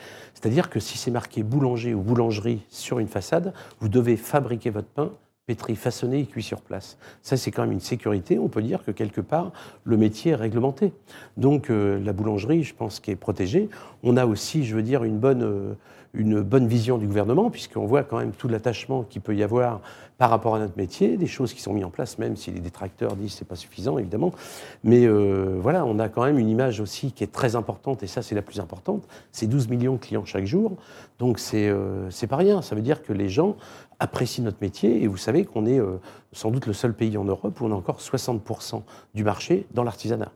C'est-à-dire 0.48 0.70
que 0.70 0.80
si 0.80 0.98
c'est 0.98 1.12
marqué 1.12 1.44
boulanger 1.44 1.94
ou 1.94 2.00
boulangerie 2.00 2.62
sur 2.70 3.00
une 3.00 3.10
façade, 3.10 3.52
vous 3.82 3.90
devez 3.90 4.16
fabriquer 4.16 4.70
votre 4.70 4.88
pain 4.88 5.12
pétri, 5.46 5.76
façonné 5.76 6.22
et 6.22 6.26
cuit 6.26 6.42
sur 6.42 6.62
place. 6.62 6.98
Ça, 7.22 7.36
c'est 7.36 7.52
quand 7.52 7.64
même 7.64 7.74
une 7.74 7.82
sécurité. 7.82 8.40
On 8.40 8.48
peut 8.48 8.62
dire 8.62 8.82
que 8.86 8.92
quelque 8.92 9.20
part, 9.20 9.52
le 9.84 9.98
métier 9.98 10.32
est 10.32 10.36
réglementé. 10.36 10.94
Donc, 11.36 11.70
euh, 11.70 12.00
la 12.02 12.14
boulangerie, 12.14 12.64
je 12.64 12.74
pense, 12.74 13.02
qui 13.02 13.12
est 13.12 13.18
protégée. 13.18 13.68
On 14.04 14.16
a 14.16 14.26
aussi, 14.26 14.64
je 14.64 14.74
veux 14.74 14.84
dire, 14.84 15.04
une 15.04 15.20
bonne, 15.20 15.44
euh, 15.44 15.74
une 16.14 16.40
bonne 16.40 16.68
vision 16.68 16.98
du 16.98 17.08
gouvernement, 17.08 17.50
puisqu'on 17.50 17.86
voit 17.86 18.04
quand 18.04 18.20
même 18.20 18.32
tout 18.32 18.48
l'attachement 18.48 19.04
qu'il 19.04 19.22
peut 19.22 19.36
y 19.36 19.44
avoir 19.44 19.82
par 20.18 20.30
rapport 20.30 20.56
à 20.56 20.60
notre 20.60 20.78
métier, 20.78 21.18
des 21.18 21.28
choses 21.28 21.54
qui 21.54 21.62
sont 21.62 21.74
mises 21.74 21.86
en 21.86 21.90
place, 21.90 22.18
même 22.18 22.36
si 22.36 22.52
les 22.52 22.60
détracteurs 22.60 23.16
disent 23.16 23.32
que 23.34 23.38
ce 23.40 23.44
n'est 23.44 23.48
pas 23.48 23.56
suffisant, 23.56 23.98
évidemment. 23.98 24.32
Mais 24.84 25.06
euh, 25.06 25.58
voilà, 25.62 25.86
on 25.86 26.00
a 26.00 26.10
quand 26.10 26.26
même 26.26 26.40
une 26.40 26.50
image 26.50 26.80
aussi 26.80 27.12
qui 27.12 27.24
est 27.24 27.32
très 27.32 27.56
importante, 27.56 28.02
et 28.04 28.08
ça, 28.08 28.22
c'est 28.22 28.36
la 28.36 28.42
plus 28.42 28.60
importante. 28.60 29.08
C'est 29.32 29.48
12 29.48 29.68
millions 29.70 29.94
de 29.94 30.00
clients 30.00 30.26
chaque 30.26 30.46
jour. 30.46 30.74
Donc, 31.20 31.40
c'est 31.40 31.70
euh, 31.70 32.10
pas 32.28 32.36
rien. 32.36 32.62
Ça 32.62 32.76
veut 32.76 32.82
dire 32.82 33.04
que 33.04 33.14
les 33.14 33.30
gens 33.30 33.56
apprécient 34.00 34.44
notre 34.44 34.62
métier, 34.62 35.04
et 35.04 35.08
vous 35.08 35.18
savez 35.18 35.46
qu'on 35.46 35.66
est 35.66 35.80
euh, 35.80 36.00
sans 36.32 36.50
doute 36.50 36.66
le 36.66 36.74
seul 36.74 36.94
pays 36.94 37.18
en 37.18 37.24
Europe 37.24 37.60
où 37.62 37.66
on 37.66 37.72
a 37.72 37.76
encore 37.76 38.00
60% 38.00 38.82
du 39.14 39.24
marché 39.24 39.68
dans 39.74 39.84
l'artisanat. 39.84 40.32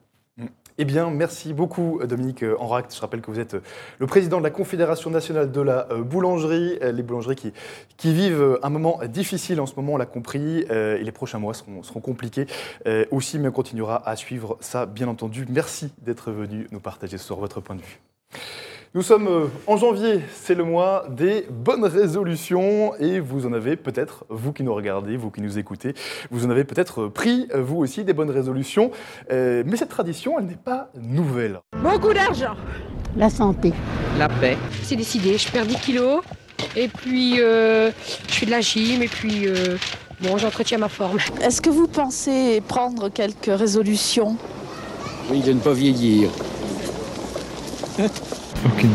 Eh 0.77 0.85
bien, 0.85 1.09
merci 1.09 1.53
beaucoup 1.53 1.99
Dominique 2.03 2.45
Enract. 2.59 2.95
Je 2.95 3.01
rappelle 3.01 3.21
que 3.21 3.29
vous 3.29 3.39
êtes 3.39 3.57
le 3.99 4.07
président 4.07 4.37
de 4.37 4.43
la 4.43 4.49
Confédération 4.49 5.09
nationale 5.09 5.51
de 5.51 5.61
la 5.61 5.87
euh, 5.91 6.01
boulangerie, 6.01 6.77
euh, 6.81 6.91
les 6.91 7.03
boulangeries 7.03 7.35
qui, 7.97 8.13
vivent 8.13 8.59
un 8.63 8.69
moment 8.69 8.99
difficile 9.07 9.59
en 9.61 9.65
ce 9.65 9.75
moment, 9.75 9.93
on 9.93 9.97
l'a 9.97 10.05
compris, 10.05 10.65
euh, 10.71 10.97
et 10.97 11.03
les 11.03 11.11
prochains 11.11 11.39
mois 11.39 11.53
seront, 11.53 11.83
seront 11.83 11.99
compliqués 11.99 12.47
aussi, 13.11 13.39
mais 13.39 13.49
on 13.49 13.51
continuera 13.51 14.07
à 14.07 14.15
suivre 14.15 14.57
ça, 14.59 14.85
bien 14.85 15.07
entendu. 15.07 15.45
Merci 15.49 15.91
d'être 16.01 16.31
venu 16.31 16.67
nous 16.71 16.79
partager 16.79 17.17
ce 17.17 17.25
soir 17.25 17.39
votre 17.39 17.61
point 17.61 17.75
de 17.75 17.81
vue. 17.81 17.99
Nous 18.93 19.03
sommes 19.03 19.27
euh, 19.29 19.45
en 19.67 19.77
janvier, 19.77 20.19
c'est 20.33 20.53
le 20.53 20.65
mois 20.65 21.05
des 21.09 21.47
bonnes 21.49 21.85
résolutions 21.85 22.93
et 22.99 23.21
vous 23.21 23.45
en 23.45 23.53
avez 23.53 23.77
peut-être, 23.77 24.25
vous 24.27 24.51
qui 24.51 24.63
nous 24.63 24.73
regardez, 24.73 25.15
vous 25.15 25.31
qui 25.31 25.41
nous 25.41 25.57
écoutez, 25.57 25.93
vous 26.29 26.45
en 26.45 26.49
avez 26.49 26.65
peut-être 26.65 27.07
pris, 27.07 27.47
euh, 27.55 27.61
vous 27.61 27.77
aussi, 27.77 28.03
des 28.03 28.11
bonnes 28.11 28.29
résolutions. 28.29 28.91
Euh, 29.31 29.63
mais 29.65 29.77
cette 29.77 29.87
tradition, 29.87 30.37
elle 30.37 30.47
n'est 30.47 30.57
pas 30.57 30.89
nouvelle. 30.99 31.61
Beaucoup 31.81 32.13
d'argent. 32.13 32.57
La 33.15 33.29
santé. 33.29 33.71
La 34.19 34.27
paix. 34.27 34.57
C'est 34.83 34.97
décidé, 34.97 35.37
je 35.37 35.49
perds 35.49 35.67
10 35.67 35.75
kilos 35.75 36.21
et 36.75 36.89
puis 36.89 37.37
je 37.37 37.91
fais 38.27 38.45
de 38.45 38.51
la 38.51 38.59
gym 38.59 39.01
et 39.01 39.07
puis 39.07 39.47
bon, 40.19 40.37
j'entretiens 40.37 40.79
ma 40.79 40.89
forme. 40.89 41.17
Est-ce 41.41 41.61
que 41.61 41.69
vous 41.69 41.87
pensez 41.87 42.61
prendre 42.67 43.07
quelques 43.07 43.57
résolutions? 43.57 44.35
Oui, 45.29 45.39
de 45.39 45.53
ne 45.53 45.59
pas 45.59 45.71
vieillir. 45.71 46.29
Aucune. 48.65 48.89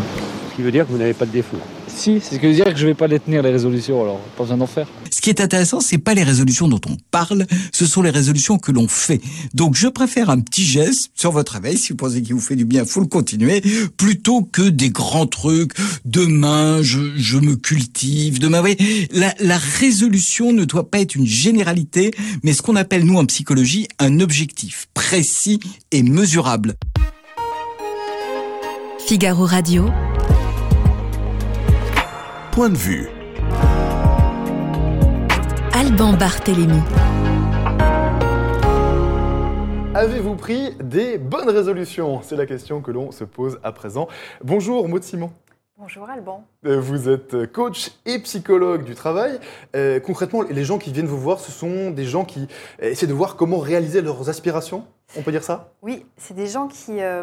Ce 0.51 0.57
qui 0.57 0.63
veut 0.63 0.73
dire 0.73 0.87
que 0.87 0.93
vous 0.93 0.99
n'avez 0.99 1.13
pas 1.13 1.27
de 1.27 1.33
défaut. 1.33 1.59
Si, 1.89 2.21
c'est 2.21 2.37
ce 2.37 2.41
que 2.41 2.47
veut 2.47 2.55
dire 2.55 2.65
que 2.65 2.77
je 2.77 2.85
ne 2.85 2.91
vais 2.91 2.95
pas 2.95 3.07
les 3.07 3.19
tenir 3.21 3.43
les 3.43 3.51
résolutions, 3.51 4.03
alors 4.03 4.21
pas 4.37 4.45
besoin 4.45 4.59
d'en 4.59 4.67
faire. 4.67 4.87
Ce 5.11 5.21
qui 5.21 5.31
est 5.31 5.41
intéressant, 5.41 5.81
c'est 5.81 5.99
pas 5.99 6.15
les 6.15 6.23
résolutions 6.23 6.69
dont 6.69 6.81
on 6.89 6.97
parle, 7.11 7.47
ce 7.73 7.85
sont 7.85 8.03
les 8.03 8.11
résolutions 8.11 8.59
que 8.59 8.71
l'on 8.71 8.87
fait. 8.87 9.21
Donc 9.55 9.75
je 9.75 9.89
préfère 9.89 10.31
un 10.31 10.41
petit 10.41 10.65
geste 10.65 11.11
sur 11.15 11.33
votre 11.33 11.53
réveil, 11.55 11.77
si 11.77 11.91
vous 11.91 11.97
pensez 11.97 12.23
qu'il 12.23 12.35
vous 12.35 12.41
fait 12.41 12.57
du 12.57 12.65
bien, 12.65 12.85
faut 12.85 13.01
le 13.01 13.07
continuer, 13.07 13.63
plutôt 13.97 14.43
que 14.43 14.63
des 14.63 14.91
grands 14.91 15.27
trucs. 15.27 15.73
Demain, 16.05 16.83
je, 16.83 17.01
je 17.17 17.39
me 17.39 17.57
cultive. 17.57 18.39
Demain, 18.39 18.63
oui. 18.63 18.77
La, 19.13 19.35
la 19.41 19.59
résolution 19.59 20.53
ne 20.53 20.65
doit 20.65 20.91
pas 20.91 21.01
être 21.01 21.15
une 21.15 21.27
généralité, 21.27 22.13
mais 22.43 22.53
ce 22.53 22.63
qu'on 22.63 22.77
appelle 22.77 23.05
nous 23.05 23.17
en 23.17 23.27
psychologie 23.27 23.89
un 23.99 24.21
objectif 24.21 24.89
précis 24.95 25.61
et 25.93 26.03
mesurable. 26.03 26.77
Figaro 29.07 29.45
Radio. 29.47 29.85
Point 32.51 32.71
de 32.71 32.77
vue. 32.77 33.07
Alban 35.73 36.15
Barthélémy. 36.15 36.81
Avez-vous 39.95 40.35
pris 40.35 40.73
des 40.83 41.19
bonnes 41.19 41.49
résolutions? 41.49 42.21
C'est 42.23 42.35
la 42.35 42.47
question 42.47 42.81
que 42.81 42.91
l'on 42.91 43.13
se 43.13 43.23
pose 43.23 43.61
à 43.63 43.71
présent. 43.71 44.09
Bonjour 44.43 44.89
Maud 44.89 45.05
Simon. 45.05 45.31
Bonjour 45.79 46.09
Alban. 46.09 46.43
Euh, 46.65 46.81
vous 46.81 47.11
êtes 47.11 47.53
coach 47.53 47.91
et 48.07 48.19
psychologue 48.21 48.85
du 48.85 48.95
travail. 48.95 49.39
Euh, 49.75 50.01
concrètement, 50.01 50.41
les 50.41 50.65
gens 50.65 50.79
qui 50.79 50.91
viennent 50.91 51.07
vous 51.07 51.21
voir, 51.21 51.39
ce 51.39 51.53
sont 51.53 51.91
des 51.91 52.07
gens 52.07 52.25
qui 52.25 52.49
essaient 52.79 53.07
de 53.07 53.13
voir 53.13 53.37
comment 53.37 53.59
réaliser 53.59 54.01
leurs 54.01 54.31
aspirations 54.31 54.87
on 55.17 55.23
peut 55.23 55.31
dire 55.31 55.45
ça? 55.45 55.73
Oui, 55.83 56.05
c'est 56.17 56.35
des 56.35 56.47
gens 56.47 56.67
qui, 56.67 57.01
euh, 57.01 57.23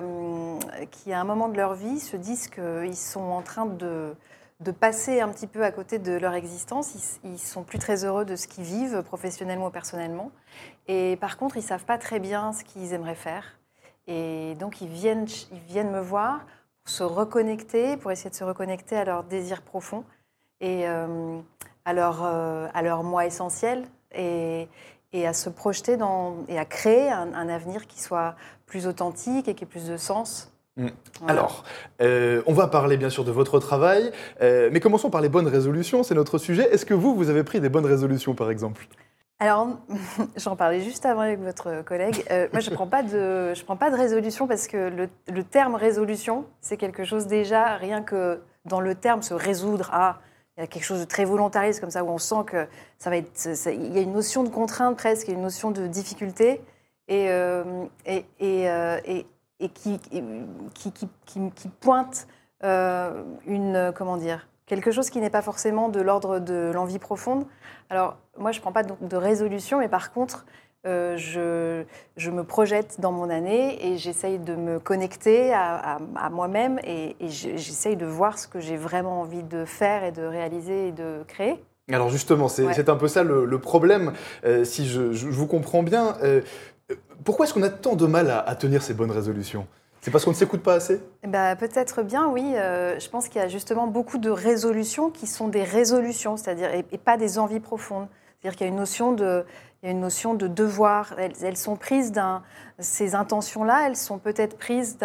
qui, 0.92 1.12
à 1.12 1.20
un 1.20 1.24
moment 1.24 1.50
de 1.50 1.58
leur 1.58 1.74
vie, 1.74 2.00
se 2.00 2.16
disent 2.16 2.48
qu'ils 2.48 2.96
sont 2.96 3.20
en 3.20 3.42
train 3.42 3.66
de, 3.66 4.16
de, 4.62 4.72
passer 4.72 5.20
un 5.20 5.30
petit 5.30 5.48
peu 5.48 5.64
à 5.64 5.72
côté 5.72 6.00
de 6.00 6.14
leur 6.14 6.34
existence. 6.34 7.20
Ils, 7.24 7.32
ne 7.32 7.38
sont 7.38 7.64
plus 7.64 7.80
très 7.80 8.06
heureux 8.06 8.24
de 8.24 8.36
ce 8.36 8.48
qu'ils 8.48 8.64
vivent, 8.64 9.04
professionnellement 9.04 9.68
ou 9.68 9.72
personnellement. 9.72 10.32
Et 10.88 11.18
par 11.20 11.38
contre, 11.38 11.58
ils 11.58 11.64
ne 11.64 11.68
savent 11.68 11.86
pas 11.86 11.98
très 11.98 12.20
bien 12.20 12.54
ce 12.54 12.64
qu'ils 12.64 12.94
aimeraient 12.94 13.16
faire. 13.16 13.58
Et 14.08 14.56
donc, 14.60 14.82
ils 14.82 14.88
viennent, 14.88 15.28
ils 15.52 15.60
viennent 15.60 15.92
me 15.92 16.02
voir 16.02 16.46
se 16.86 17.04
reconnecter, 17.04 17.98
pour 17.98 18.12
essayer 18.12 18.30
de 18.30 18.36
se 18.36 18.44
reconnecter 18.44 18.96
à 18.96 19.06
leurs 19.06 19.24
désirs 19.24 19.62
profonds 19.62 20.04
et 20.62 20.88
euh, 20.88 21.40
à, 21.86 21.94
leur, 21.94 22.24
euh, 22.24 22.68
à 22.74 22.82
leur 22.82 23.04
moi 23.04 23.26
essentiel. 23.26 23.84
Et, 24.16 24.68
et 25.12 25.28
à 25.28 25.34
se 25.34 25.50
projeter 25.50 25.96
dans, 25.96 26.38
et 26.48 26.58
à 26.58 26.66
créer 26.66 27.10
un, 27.10 27.50
avenir 27.50 27.86
qui 27.88 28.02
soit 28.02 28.36
plus 28.66 28.88
authentique 28.88 29.48
et 29.48 29.54
qui 29.54 29.64
ait 29.64 29.68
plus 29.68 29.88
de 29.88 29.98
sens. 29.98 30.52
Mm. 30.76 30.88
Alors, 31.28 31.64
euh, 32.02 32.42
on 32.48 32.54
va 32.54 32.68
parler 32.68 32.98
bien 32.98 33.12
sûr 33.12 33.24
de 33.24 33.32
votre 33.32 33.60
travail, 33.60 34.12
mais 34.42 34.80
commençons 34.80 35.12
par 35.12 35.22
les 35.22 35.30
bonnes 35.30 35.48
résolutions, 35.48 36.02
c'est 36.02 36.16
notre 36.16 36.40
sujet. 36.40 36.68
Est-ce 36.74 36.86
que 36.86 36.96
vous, 36.96 37.16
vous 37.16 37.30
avez 37.30 37.44
pris 37.44 37.60
des 37.60 37.70
bonnes 37.70 37.86
résolutions 37.86 38.34
par 38.34 38.50
exemple? 38.50 38.88
Alors, 39.44 39.68
j'en 40.38 40.56
parlais 40.56 40.80
juste 40.80 41.06
avant 41.06 41.20
avec 41.20 41.42
votre 41.42 41.82
collègue. 41.84 42.24
Euh, 42.32 42.48
moi, 42.54 42.62
je 42.62 42.70
ne 42.70 42.76
prends, 42.76 42.88
pas 42.88 43.04
de, 43.04 43.52
prends 43.66 43.76
pas 43.76 43.92
de 43.92 43.98
résolution 43.98 44.48
parce 44.48 44.68
que 44.68 44.90
le, 45.28 45.44
terme 45.44 45.76
résolution, 45.76 46.46
c'est 46.62 46.78
quelque 46.78 47.04
chose 47.04 47.28
déjà, 47.28 47.76
rien 47.76 48.02
que 48.02 48.40
dans 48.64 48.80
le 48.80 48.96
terme 48.96 49.22
se 49.22 49.34
résoudre 49.34 49.94
à 49.94 50.20
il 50.56 50.62
y 50.62 50.64
a 50.64 50.68
quelque 50.68 50.86
chose 50.86 51.00
de 51.00 51.06
très 51.06 51.26
volontariste 51.26 51.82
comme 51.82 51.90
ça 51.90 52.06
où 52.06 52.10
on 52.10 52.20
sent 52.20 52.46
que 52.46 52.68
ça 53.00 53.10
va 53.10 53.18
être. 53.18 53.50
il 53.66 53.92
y 53.92 53.98
a 53.98 54.02
une 54.02 54.14
notion 54.14 54.44
de 54.44 54.50
contrainte 54.50 54.96
presque, 54.96 55.28
une 55.28 55.42
notion 55.42 55.72
de 55.72 55.88
difficulté 55.88 56.62
et, 57.10 57.30
euh, 57.30 57.86
et, 58.06 58.24
et, 58.40 58.70
euh, 58.70 58.98
et, 59.04 59.26
qui, 59.70 60.00
qui, 60.00 60.92
qui, 60.92 61.10
qui, 61.26 61.68
pointe 61.82 62.28
une 62.62 63.92
comment 63.94 64.16
dire 64.16 64.48
quelque 64.76 64.92
chose 64.92 65.10
qui 65.10 65.20
n'est 65.20 65.30
pas 65.30 65.42
forcément 65.42 65.90
de 65.90 66.02
l'ordre 66.02 66.40
de 66.40 66.72
l'envie 66.74 67.00
profonde. 67.00 67.46
Alors 67.90 68.18
moi 68.38 68.52
je 68.52 68.60
prends 68.60 68.72
pas 68.72 68.84
de, 68.84 68.94
de 69.02 69.16
résolution, 69.16 69.80
mais 69.80 69.88
par 69.88 70.12
contre 70.12 70.46
euh, 70.86 71.16
je, 71.16 71.84
je, 72.18 72.30
me 72.30 72.44
projette 72.44 73.00
dans 73.00 73.14
mon 73.14 73.30
année 73.30 73.88
et 73.88 73.98
j'essaye 73.98 74.38
de 74.38 74.54
me 74.54 74.80
connecter 74.80 75.54
à, 75.54 75.98
moi-même 76.30 76.78
et, 76.84 77.16
j'essaye 77.22 77.96
de 77.96 78.06
voir 78.06 78.38
ce 78.38 78.50
que 78.50 78.60
j'ai 78.60 78.76
vraiment 78.76 79.22
envie 79.22 79.44
de 79.44 79.64
faire 79.64 80.04
et 80.04 80.12
de 80.12 80.24
réaliser 80.24 80.90
et 80.90 80.92
de 80.92 81.24
créer. 81.26 81.64
Alors 81.90 82.10
justement, 82.10 82.50
c'est 82.50 82.90
un 82.90 82.96
peu 82.98 83.08
ça 83.08 83.24
le, 83.24 83.60
problème, 83.60 84.12
euh, 84.44 84.66
si 84.66 84.86
je, 84.86 85.02
vous 85.02 85.48
comprends 85.48 85.84
bien. 85.84 86.18
Euh, 86.22 86.42
pourquoi 87.24 87.46
est-ce 87.46 87.54
qu'on 87.54 87.64
a 87.64 87.70
tant 87.70 87.96
de 87.96 88.06
mal 88.06 88.30
à, 88.30 88.56
tenir 88.56 88.82
ces 88.82 88.94
bonnes 88.94 89.12
résolutions? 89.12 89.68
C'est 90.04 90.12
parce 90.12 90.26
qu'on 90.26 90.32
ne 90.32 90.36
s'écoute 90.36 90.62
pas 90.62 90.76
assez? 90.76 91.02
Bah, 91.26 91.56
Peut-être 91.56 92.04
bien, 92.04 92.28
oui. 92.28 92.54
je 92.54 93.10
pense 93.10 93.30
qu'il 93.30 93.42
y 93.42 93.44
a 93.44 93.48
justement 93.48 93.88
beaucoup 93.88 94.20
de 94.20 94.30
résolutions 94.30 95.10
qui 95.10 95.26
sont 95.26 95.48
des 95.48 95.64
résolutions, 95.64 96.38
c'est-à-dire 96.38 96.70
et, 96.74 96.84
pas 96.98 97.18
des 97.18 97.40
envies 97.40 97.62
profondes. 97.62 98.08
C'est-à-dire 98.42 98.58
qu'il 98.58 98.68
y 98.68 98.70
a 98.70 98.74
une 98.74 98.80
notion 98.80 99.14
de, 99.14 99.46
il 99.84 99.88
y 99.88 99.90
a 99.90 99.92
une 99.92 100.00
notion 100.00 100.34
de 100.34 100.48
devoir. 100.48 101.14
Elles, 101.18 101.58
sont 101.58 101.76
prises 101.76 102.14
d'un. 102.14 102.42
Ces 102.80 103.16
intentions-là, 103.16 103.88
elles 103.88 103.98
sont 103.98 104.18
peut-être 104.18 104.58
prises 104.58 104.98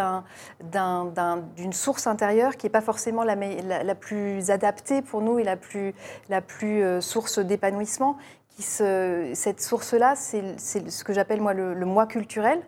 d'une 0.62 1.72
source 1.72 2.06
intérieure 2.06 2.56
qui 2.56 2.66
n'est 2.66 2.70
pas 2.70 2.80
forcément 2.80 3.24
la, 3.24 3.94
plus 3.96 4.50
adaptée 4.52 5.02
pour 5.02 5.20
nous 5.20 5.40
et 5.40 5.44
la 5.44 5.56
plus, 5.56 5.94
la 6.28 6.40
plus 6.40 6.84
euh, 6.84 7.00
source 7.00 7.40
d'épanouissement. 7.40 8.18
cette 8.56 9.60
source-là, 9.60 10.14
c'est 10.14 10.58
ce 10.60 11.02
que 11.02 11.12
j'appelle 11.12 11.40
moi 11.40 11.54
le, 11.54 11.74
moi 11.84 12.06
culturel. 12.06 12.60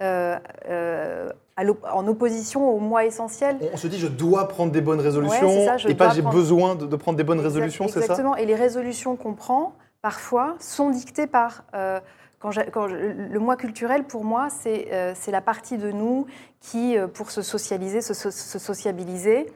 Euh, 0.00 0.36
euh, 0.68 1.30
en 1.56 2.06
opposition 2.08 2.68
au 2.68 2.80
mois 2.80 3.04
essentiel. 3.04 3.58
On 3.72 3.76
se 3.76 3.86
dit 3.86 3.98
je 3.98 4.08
dois 4.08 4.48
prendre 4.48 4.72
des 4.72 4.80
bonnes 4.80 5.00
résolutions 5.00 5.48
et 5.86 5.94
pas 5.94 6.10
j'ai 6.10 6.22
besoin 6.22 6.74
de, 6.74 6.96
prendre 6.96 7.16
des 7.16 7.24
bonnes 7.24 7.40
résolutions, 7.40 7.86
c'est 7.86 7.94
ça 7.94 8.00
Exactement. 8.00 8.36
Et 8.36 8.46
les 8.46 8.54
résolutions 8.54 9.16
qu'on 9.16 9.34
prend, 9.34 9.74
parfois, 10.02 10.56
sont 10.58 10.90
dictées 10.90 11.26
par... 11.26 11.64
Euh, 11.74 12.00
quand, 12.40 12.50
quand 12.72 12.86
le 12.86 13.38
mois 13.38 13.56
culturel, 13.56 14.04
pour 14.04 14.22
moi, 14.22 14.48
c'est 14.50 14.88
euh, 14.92 15.14
la 15.28 15.40
partie 15.40 15.78
de 15.78 15.90
nous 15.90 16.26
qui, 16.60 16.98
euh, 16.98 17.06
pour 17.06 17.30
se 17.30 17.40
socialiser, 17.40 18.02
se, 18.02 18.12
se 18.12 18.58
sociabiliser, 18.58 19.46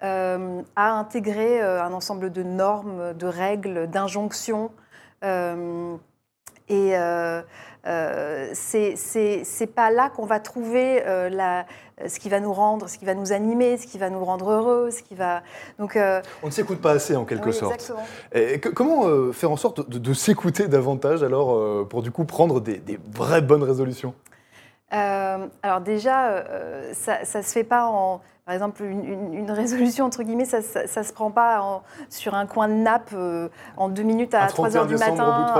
a 0.00 0.90
intégré 0.98 1.60
un 1.60 1.92
ensemble 1.92 2.32
de 2.32 2.42
normes, 2.42 3.14
de 3.14 3.26
règles, 3.26 3.86
d'injonctions. 3.86 4.72
et 5.22 6.96
euh, 7.86 8.50
c'est 8.54 9.74
pas 9.74 9.90
là 9.90 10.10
qu'on 10.10 10.26
va 10.26 10.40
trouver 10.40 11.02
euh, 11.06 11.28
la, 11.28 11.66
ce 12.06 12.18
qui 12.18 12.28
va 12.28 12.40
nous 12.40 12.52
rendre, 12.52 12.88
ce 12.88 12.98
qui 12.98 13.04
va 13.04 13.14
nous 13.14 13.32
animer, 13.32 13.76
ce 13.76 13.86
qui 13.86 13.98
va 13.98 14.10
nous 14.10 14.24
rendre 14.24 14.50
heureux, 14.50 14.90
ce 14.90 15.02
qui 15.02 15.14
va. 15.14 15.42
Donc, 15.78 15.96
euh, 15.96 16.20
on 16.42 16.46
ne 16.46 16.52
s'écoute 16.52 16.80
pas 16.80 16.92
assez 16.92 17.16
en 17.16 17.24
quelque 17.24 17.52
sorte. 17.52 17.92
Et 18.32 18.60
comment 18.60 19.32
faire 19.32 19.50
en 19.50 19.56
sorte 19.56 19.88
de, 19.88 20.14
s'écouter 20.14 20.68
davantage 20.68 21.22
alors 21.22 21.88
pour 21.88 22.02
du 22.02 22.10
coup 22.10 22.24
prendre 22.24 22.60
des, 22.60 22.78
des 22.78 22.98
vraies 23.12 23.42
bonnes 23.42 23.64
résolutions? 23.64 24.14
Alors 24.92 25.80
déjà, 25.80 26.44
ça, 26.92 27.20
ne 27.20 27.42
se 27.42 27.52
fait 27.52 27.64
pas 27.64 27.86
en 27.86 28.20
par 28.44 28.54
exemple, 28.54 28.82
une, 28.82 29.50
résolution, 29.52 30.04
entre 30.04 30.24
guillemets, 30.24 30.44
ça 30.44 30.58
ne 30.58 31.04
se 31.04 31.12
prend 31.12 31.30
pas 31.30 31.82
sur 32.08 32.34
un 32.34 32.46
coin 32.46 32.66
de 32.66 32.74
nappe 32.74 33.10
euh, 33.14 33.48
en 33.76 33.88
deux 33.88 34.02
minutes 34.02 34.34
à 34.34 34.46
3 34.46 34.76
heures 34.76 34.86
du 34.86 34.96
matin. 34.96 35.54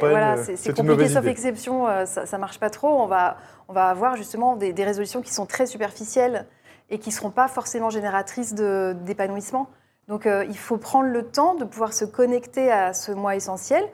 voilà, 0.00 0.36
c'est 0.36 0.72
compliqué, 0.72 1.08
sauf 1.08 1.26
exception, 1.26 1.88
euh, 1.88 2.06
ça 2.06 2.24
ne 2.30 2.40
marche 2.40 2.60
pas 2.60 2.70
trop. 2.70 2.88
On 2.88 3.06
va, 3.06 3.38
on 3.66 3.72
va 3.72 3.88
avoir 3.88 4.14
justement 4.14 4.54
des, 4.54 4.72
résolutions 4.84 5.20
qui 5.20 5.34
sont 5.34 5.46
très 5.46 5.66
superficielles 5.66 6.46
et 6.90 6.98
qui 6.98 7.08
ne 7.08 7.14
seront 7.14 7.30
pas 7.30 7.48
forcément 7.48 7.90
génératrices 7.90 8.54
d'épanouissement. 8.54 9.68
Donc, 10.06 10.24
euh, 10.24 10.44
il 10.48 10.56
faut 10.56 10.78
prendre 10.78 11.08
le 11.08 11.24
temps 11.24 11.54
de 11.54 11.64
pouvoir 11.64 11.92
se 11.92 12.04
connecter 12.04 12.70
à 12.70 12.92
ce 12.92 13.10
moi 13.10 13.34
essentiel. 13.34 13.84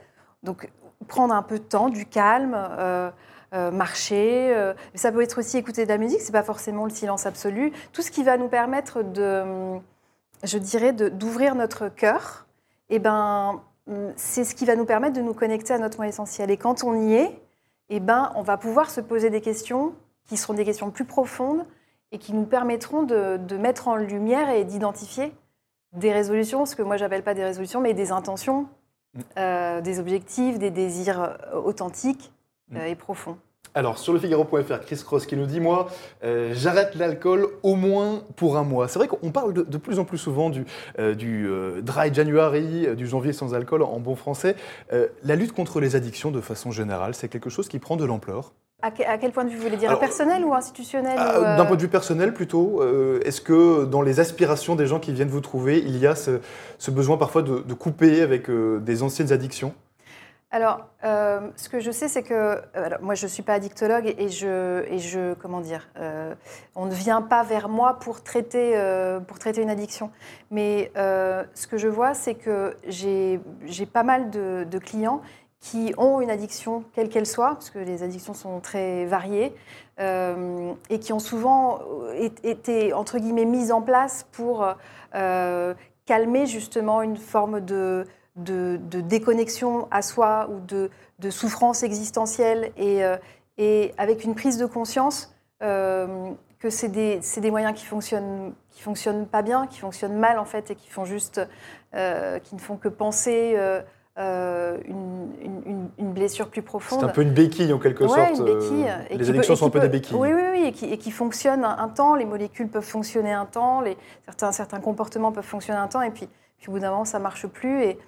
Donc, 0.43 0.71
prendre 1.09 1.35
un 1.35 1.43
peu 1.43 1.59
de 1.59 1.65
temps, 1.65 1.89
du 1.89 2.05
calme. 2.05 2.55
Euh, 3.55 3.71
marcher. 3.71 4.53
Euh, 4.53 4.75
ça 4.97 5.13
peut 5.13 5.23
être 5.23 5.39
aussi 5.39 5.57
écouter 5.59 5.85
de 5.85 5.89
la 5.89 5.99
musique, 5.99 6.21
c'est 6.21 6.33
pas 6.33 6.43
forcément 6.43 6.85
le 6.85 6.91
silence 6.91 7.25
absolu. 7.25 7.73
Tout 7.93 8.03
ce 8.03 8.11
qui 8.11 8.25
va 8.25 8.37
nous 8.37 8.49
permettre 8.49 9.05
de, 9.05 9.79
je 10.43 10.59
dirais, 10.59 10.93
d'ouvrir 10.93 11.55
notre 11.55 11.89
cœur, 11.89 12.49
et 12.89 12.97
eh 12.97 12.99
ben, 12.99 13.63
c'est 14.17 14.43
ce 14.43 14.57
qui 14.57 14.65
va 14.65 14.75
nous 14.75 14.87
permettre 14.87 15.15
de 15.15 15.21
nous 15.21 15.35
connecter 15.35 15.73
à 15.73 15.79
notre 15.79 15.99
moi 15.99 16.09
essentiel. 16.09 16.51
Et 16.51 16.57
quand 16.57 16.83
on 16.83 17.01
y 17.01 17.15
est, 17.15 17.27
et 17.91 17.97
eh 17.97 18.01
ben, 18.01 18.33
on 18.35 18.43
va 18.43 18.57
pouvoir 18.57 18.91
se 18.91 19.01
poser 19.01 19.31
des 19.31 19.41
questions 19.41 19.95
qui 20.27 20.37
seront 20.37 20.55
des 20.55 20.65
questions 20.65 20.91
plus 20.91 21.05
profondes 21.05 21.65
et 22.11 22.19
qui 22.19 22.33
nous 22.33 22.47
permettront 22.47 23.05
de, 23.05 23.39
mettre 23.57 23.87
en 23.87 23.95
lumière 23.95 24.51
et 24.51 24.65
d'identifier 24.65 25.33
des 25.93 26.13
résolutions, 26.13 26.67
ce 26.67 26.75
que 26.75 26.83
moi 26.83 26.97
j'appelle 26.97 27.23
pas 27.23 27.35
des 27.35 27.45
résolutions, 27.45 27.81
mais 27.81 27.95
des 27.95 28.11
intentions, 28.11 28.63
mm. 29.15 29.21
euh, 29.39 29.81
des 29.81 30.01
objectifs, 30.01 30.59
des 30.59 30.73
désirs 30.73 31.39
authentiques 31.53 32.34
mm. 32.71 32.79
et 32.79 32.95
profonds. 32.95 33.39
Alors, 33.77 33.99
sur 33.99 34.13
le 34.13 34.21
Figaro.fr, 34.21 34.81
Chris 34.87 35.01
Cross 35.05 35.27
qui 35.27 35.37
nous 35.37 35.47
dit 35.47 35.59
Moi, 35.59 35.89
euh, 36.23 36.53
j'arrête 36.55 36.95
l'alcool 36.95 37.49
au 37.65 37.75
moins 37.75 38.23
pour 38.37 38.57
un 38.57 38.63
mois. 38.63 38.87
C'est 38.87 39.01
vrai 39.01 39.09
qu'on 39.09 39.33
parle 39.33 39.53
de, 39.53 39.79
plus 39.79 39.99
en 39.99 40.05
plus 40.05 40.19
souvent 40.19 40.49
du, 40.49 40.65
euh, 41.01 41.15
du 41.17 41.49
euh, 41.49 41.81
dry 41.83 42.15
January, 42.15 42.95
du 42.95 43.09
janvier 43.09 43.33
sans 43.33 43.53
alcool 43.53 43.83
en 43.83 43.99
bon 43.99 44.15
français. 44.15 44.55
la 44.91 45.35
lutte 45.35 45.53
contre 45.53 45.81
les 45.81 45.97
addictions, 45.97 46.31
de 46.31 46.41
façon 46.41 46.71
générale, 46.71 47.15
c'est 47.15 47.29
quelque 47.29 47.51
chose 47.51 47.69
qui 47.69 47.81
prend 47.81 47.97
de 47.97 48.05
l'ampleur. 48.05 48.53
À, 48.83 48.91
quel 48.91 49.33
point 49.33 49.45
de 49.45 49.49
vue 49.49 49.57
vous 49.57 49.63
voulez 49.63 49.79
dire? 49.79 49.99
Personnel 49.99 50.45
ou 50.45 50.55
institutionnel 50.55 51.17
D'un 51.17 51.65
point 51.65 51.77
de 51.77 51.81
vue 51.81 51.89
personnel 51.89 52.33
plutôt. 52.33 52.83
Est-ce 53.25 53.41
que 53.41 53.87
dans 53.87 54.03
les 54.03 54.21
aspirations 54.21 54.77
des 54.77 54.87
gens 54.87 55.01
qui 55.01 55.13
viennent 55.13 55.29
vous 55.29 55.41
trouver, 55.41 55.79
il 55.79 55.97
y 55.97 56.07
a 56.07 56.15
ce, 56.15 56.91
besoin 56.91 57.17
parfois 57.17 57.43
de, 57.43 57.61
de 57.61 57.75
couper 57.75 58.23
avec 58.23 58.49
des 58.51 59.03
anciennes 59.03 59.33
addictions? 59.33 59.75
Alors, 60.55 60.87
euh, 61.03 61.51
ce 61.57 61.69
que 61.69 61.81
je 61.81 61.91
sais, 61.91 62.07
c'est 62.07 62.23
que 62.23 62.33
euh, 62.77 62.91
moi, 63.01 63.17
je 63.17 63.25
ne 63.25 63.29
suis 63.29 63.43
pas 63.43 63.55
addictologue 63.55 64.15
et 64.17 64.29
je, 64.29 64.85
et 64.89 65.01
je 65.01 65.35
comment 65.35 65.61
dire, 65.61 65.89
euh, 65.99 66.33
on 66.77 66.87
ne 66.87 66.95
vient 66.95 67.23
pas 67.23 67.43
vers 67.43 67.69
moi 67.69 67.99
pour 67.99 68.23
traiter, 68.23 68.81
pour 69.27 69.41
traiter 69.41 69.63
une 69.63 69.69
addiction. 69.69 70.13
Mais 70.53 70.93
ce 70.95 71.67
que 71.67 71.77
je 71.77 71.89
vois, 71.89 72.15
c'est 72.15 72.37
que 72.37 72.77
j'ai 72.87 73.41
pas 73.93 74.05
mal 74.05 74.31
de, 74.31 74.79
clients 74.79 75.23
qui 75.59 75.93
ont 75.97 76.21
une 76.21 76.31
addiction, 76.31 76.85
quelle 76.95 77.09
qu'elle 77.09 77.27
soit, 77.27 77.55
parce 77.55 77.71
que 77.71 77.81
les 77.81 78.05
addictions 78.05 78.35
sont 78.35 78.61
très 78.61 79.07
variées, 79.07 79.57
et 79.99 80.99
qui 81.01 81.13
ont 81.13 81.19
souvent 81.19 81.81
été, 82.45 82.93
entre 82.93 83.19
guillemets, 83.19 83.45
mises 83.45 83.73
en 83.73 83.83
place 83.83 84.29
pour 84.31 84.65
calmer 86.07 86.47
justement 86.47 87.03
une 87.03 87.17
forme 87.17 87.61
de 87.61 88.07
de, 88.37 88.79
déconnexion 89.01 89.89
à 89.91 90.03
soi 90.03 90.49
ou 90.51 90.61
de, 90.61 90.91
souffrance 91.31 91.83
existentielle 91.83 92.73
et, 92.77 93.05
euh, 93.05 93.17
et, 93.59 93.93
avec 93.97 94.25
une 94.25 94.35
prise 94.35 94.59
de 94.59 94.67
conscience 94.67 95.35
euh, 95.63 96.31
que 96.59 96.71
c'est 96.71 96.89
des, 96.89 97.21
des, 97.37 97.51
moyens 97.51 97.75
qui 97.75 97.87
fonctionnent, 97.87 98.53
qui 98.71 98.83
fonctionnent 98.83 99.27
pas 99.27 99.43
bien, 99.43 99.67
qui 99.67 99.79
fonctionnent 99.79 100.19
mal 100.19 100.39
en 100.39 100.45
fait 100.45 100.71
et 100.71 100.75
qui 100.75 100.89
font 100.91 101.05
juste, 101.05 101.41
euh, 101.95 102.39
qui 102.41 102.55
ne 102.55 102.61
font 102.61 102.77
que 102.77 102.89
penser 102.89 103.57
une, 104.17 105.89
une, 105.99 106.13
blessure 106.13 106.49
plus 106.49 106.63
profonde. 106.63 107.01
C'est 107.01 107.07
un 107.07 107.11
peu 107.11 107.23
une 107.23 107.33
béquille 107.33 107.73
en 107.73 107.79
quelque 107.79 108.07
sorte. 108.07 108.39
Une 108.39 108.45
béquille. 108.45 108.87
les 109.11 109.31
addictions 109.31 109.57
sont 109.57 109.67
un 109.67 109.71
peu 109.71 109.81
des 109.81 109.89
béquilles. 109.89 110.17
Oui, 110.17 110.33
oui, 110.33 110.43
oui, 110.53 110.65
et 110.67 110.73
qui, 110.73 110.87
et 110.87 110.99
qui 110.99 111.11
fonctionnent 111.11 111.65
un, 111.65 111.89
temps. 111.89 112.15
Les 112.15 112.25
molécules 112.25 112.69
peuvent 112.69 112.85
fonctionner 112.85 113.33
un 113.33 113.47
temps, 113.47 113.81
les, 113.81 113.97
certains, 114.25 114.53
certains 114.53 114.81
comportements 114.81 115.33
peuvent 115.33 115.45
fonctionner 115.45 115.79
un 115.79 115.89
temps, 115.89 116.03
et 116.03 116.11
puis, 116.11 116.29
puis 116.59 116.69
au 116.69 116.73
bout 116.73 116.79
d'un 116.79 116.91
moment, 116.91 117.05
ça 117.05 117.19
marche 117.19 117.47
plus. 117.47 117.83
Et, 117.83 117.99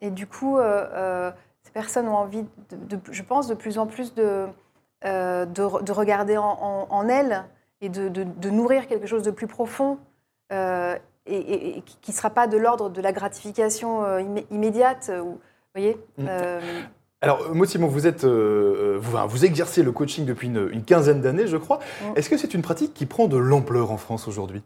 et 0.00 0.10
du 0.10 0.26
coup, 0.26 0.58
euh, 0.58 0.86
euh, 0.92 1.30
ces 1.62 1.70
personnes 1.70 2.08
ont 2.08 2.16
envie, 2.16 2.44
de, 2.70 2.98
je 3.10 3.22
pense, 3.22 3.46
de 3.46 3.54
plus 3.54 3.78
en 3.78 3.86
plus 3.86 4.14
de, 4.14 4.46
euh, 5.04 5.46
de, 5.46 5.92
regarder 5.92 6.36
en, 6.36 7.08
elles 7.08 7.44
et 7.80 7.88
de, 7.88 8.50
nourrir 8.50 8.86
quelque 8.86 9.06
chose 9.06 9.22
de 9.22 9.30
plus 9.30 9.46
profond 9.46 9.98
et, 10.50 11.82
qui 12.02 12.10
ne 12.10 12.16
sera 12.16 12.30
pas 12.30 12.46
de 12.46 12.56
l'ordre 12.56 12.90
de 12.90 13.00
la 13.00 13.12
gratification 13.12 14.18
immédiate. 14.50 15.10
vous 15.10 15.38
voyez 15.74 15.98
mm. 16.18 16.28
Alors, 17.22 17.54
moi, 17.54 17.66
Simon, 17.66 17.88
vous, 17.88 18.06
êtes, 18.06 18.24
vous, 18.24 19.16
vous, 19.26 19.44
exercez 19.44 19.82
le 19.82 19.90
coaching 19.90 20.26
depuis 20.26 20.48
une, 20.48 20.84
quinzaine 20.84 21.22
d'années, 21.22 21.46
je 21.46 21.56
crois. 21.56 21.78
Mm. 21.78 22.16
Est-ce 22.16 22.28
que 22.28 22.36
c'est 22.36 22.54
une 22.54 22.62
pratique 22.62 22.92
qui 22.94 23.06
prend 23.06 23.26
de 23.26 23.38
l'ampleur 23.38 23.90
en 23.90 23.96
France 23.96 24.28
aujourd'hui? 24.28 24.62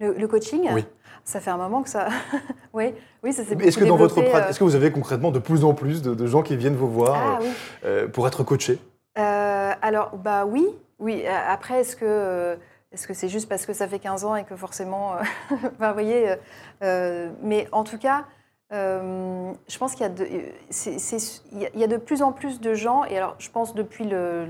Le, 0.00 0.12
le, 0.14 0.28
coaching 0.28 0.68
Oui. 0.72 0.84
Ça 1.24 1.40
fait 1.40 1.50
un 1.50 1.56
moment 1.56 1.82
que 1.82 1.88
ça. 1.88 2.08
oui, 2.74 2.94
oui, 3.22 3.32
ça 3.32 3.44
s'est 3.44 3.56
Est-ce 3.56 3.78
que 3.78 3.84
dans 3.84 3.96
votre 3.96 4.14
pratique, 4.14 4.34
euh, 4.34 4.48
est-ce 4.50 4.58
que 4.58 4.64
vous 4.64 4.74
avez 4.74 4.92
concrètement 4.92 5.30
de 5.30 5.38
plus 5.38 5.64
en 5.64 5.72
plus 5.72 6.02
de, 6.02 6.26
gens 6.26 6.42
qui 6.42 6.56
viennent 6.56 6.76
vous 6.76 6.90
voir 6.90 7.16
ah, 7.16 7.38
euh, 7.42 7.52
euh, 7.84 8.08
pour 8.08 8.28
être 8.28 8.44
coachés? 8.44 8.78
Alors, 9.16 10.16
bah 10.16 10.44
oui, 10.44 10.66
oui. 10.98 11.24
Après, 11.26 11.80
est-ce 11.80 11.96
que 11.96 12.56
est-ce 12.92 13.08
que 13.08 13.14
c'est 13.14 13.28
juste 13.28 13.48
parce 13.48 13.66
que 13.66 13.72
ça 13.72 13.88
fait 13.88 13.98
15 13.98 14.24
ans 14.24 14.36
et 14.36 14.44
que 14.44 14.54
forcément, 14.54 15.16
vous 15.50 15.92
voyez, 15.92 16.34
mais 16.80 17.66
en 17.72 17.84
tout 17.84 17.98
cas. 17.98 18.24
je 18.70 19.78
pense 19.78 19.94
qu'il 19.94 20.02
y, 20.02 20.04
a 20.04 20.08
de, 20.10 20.26
il 20.26 21.80
y 21.80 21.84
a 21.84 21.86
de 21.86 21.96
plus 21.96 22.22
en 22.22 22.32
plus 22.32 22.60
de 22.60 22.74
gens, 22.74 23.04
et 23.04 23.16
alors 23.16 23.34
je 23.38 23.50
pense 23.50 23.74
depuis 23.74 24.04
le, 24.04 24.46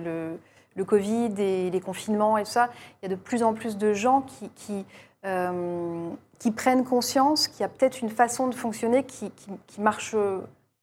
le, 0.76 0.84
Covid 0.84 1.32
et 1.38 1.70
les 1.70 1.80
confinements 1.80 2.36
et 2.36 2.42
tout 2.42 2.50
ça, 2.50 2.68
il 3.00 3.08
y 3.08 3.12
a 3.12 3.16
de 3.16 3.20
plus 3.20 3.42
en 3.42 3.54
plus 3.54 3.78
de 3.78 3.92
gens 3.92 4.22
qui, 4.22 4.50
qui 4.50 4.84
euh, 5.24 6.10
qui 6.38 6.50
prennent 6.50 6.84
conscience 6.84 7.48
qu'il 7.48 7.60
y 7.60 7.64
a 7.64 7.68
peut-être 7.68 8.02
une 8.02 8.10
façon 8.10 8.48
de 8.48 8.54
fonctionner 8.54 9.04
qui, 9.04 9.30
qui, 9.66 9.80
marche 9.80 10.14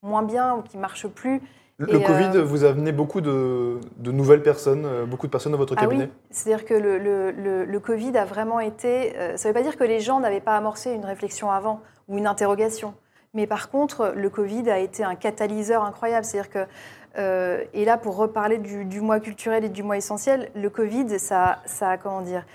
moins 0.02 0.24
bien 0.24 0.56
ou 0.56 0.62
qui 0.64 0.78
marche 0.78 1.08
plus. 1.08 1.42
Le, 1.78 2.00
Covid 2.00 2.38
euh, 2.38 2.44
vous 2.44 2.66
a 2.66 2.70
amené 2.70 2.92
beaucoup 2.92 3.22
de, 3.22 3.80
de, 3.98 4.12
nouvelles 4.12 4.44
personnes, 4.44 4.86
euh, 4.86 5.06
beaucoup 5.06 5.28
de 5.28 5.32
personnes 5.32 5.52
dans 5.52 5.58
votre 5.58 5.76
cabinet 5.76 6.06
ah 6.06 6.08
oui. 6.08 6.28
C'est-à-dire 6.32 6.66
que 6.66 6.74
le, 6.74 6.98
le, 6.98 7.66
le, 7.66 7.80
Covid 7.80 8.18
a 8.18 8.26
vraiment 8.26 8.60
été... 8.60 9.14
ça 9.36 9.50
ne 9.50 9.54
veut 9.54 9.60
pas 9.60 9.64
dire 9.64 9.78
que 9.78 9.84
les 9.84 10.00
gens 10.00 10.20
n'avaient 10.20 10.42
pas 10.42 10.58
amorcé 10.58 10.92
une 10.92 11.06
réflexion 11.06 11.52
avant 11.52 11.82
ou 12.08 12.18
une 12.18 12.28
interrogation. 12.28 12.94
Mais 13.34 13.48
par 13.48 13.70
contre, 13.70 14.14
le 14.16 14.30
Covid 14.30 14.70
a 14.70 14.80
été 14.80 15.04
un 15.04 15.16
catalyseur 15.16 15.84
incroyable. 15.84 16.26
C'est-à-dire 16.26 16.52
que, 16.52 17.68
et 17.74 17.86
là, 17.86 17.98
pour 17.98 18.16
reparler 18.16 18.58
du, 18.58 18.86
du, 18.86 19.02
mois 19.02 19.20
culturel 19.20 19.64
et 19.64 19.70
du 19.70 19.84
mois 19.84 19.98
essentiel, 19.98 20.50
le 20.56 20.70
Covid, 20.70 21.18
ça, 21.20 21.60
ça 21.66 21.92
a, 21.92 21.98
comment 21.98 22.22
dire, 22.22 22.46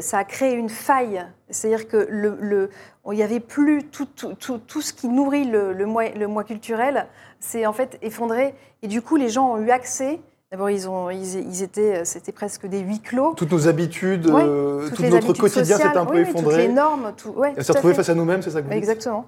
ça 0.00 0.18
a 0.18 0.24
créé 0.24 0.54
une 0.54 0.68
faille. 0.68 1.24
C'est-à-dire 1.50 1.88
que 1.88 2.06
le, 2.10 2.70
il 3.10 3.16
n'y 3.16 3.22
avait 3.22 3.40
plus 3.40 3.84
tout, 3.84 4.06
tout, 4.06 4.80
ce 4.80 4.92
qui 4.92 5.08
nourrit 5.08 5.44
le, 5.44 5.72
le, 5.72 5.84
le 5.84 6.26
mois 6.26 6.44
culturel, 6.44 7.06
c'est 7.40 7.66
en 7.66 7.72
fait 7.72 7.98
effondré. 8.02 8.54
Et 8.82 8.88
du 8.88 9.02
coup, 9.02 9.16
les 9.16 9.28
gens 9.28 9.52
ont 9.52 9.58
eu 9.58 9.70
accès. 9.70 10.20
D'abord, 10.50 10.70
ils, 10.70 10.88
ont, 10.88 11.10
ils, 11.10 11.62
étaient, 11.62 12.04
c'était 12.04 12.32
presque 12.32 12.66
des 12.66 12.78
huis 12.78 13.00
clos. 13.00 13.34
Toutes 13.34 13.50
nos 13.50 13.66
habitudes, 13.66 14.28
euh, 14.28 14.88
tout 14.90 15.02
notre 15.02 15.32
quotidien 15.32 15.76
s'est 15.76 15.96
un 15.96 16.06
peu 16.06 16.20
effondré. 16.20 16.54
Toutes 16.54 16.56
les 16.56 16.68
normes, 16.68 17.12
tout. 17.16 17.30
Ouais, 17.30 17.52
s'est 17.60 17.72
retrouvé 17.72 17.94
face 17.94 18.08
à 18.08 18.14
nous-mêmes, 18.14 18.42
c'est 18.42 18.50
ça 18.50 18.62
que 18.62 18.66
vous 18.66 18.72
Exactement. 18.72 19.26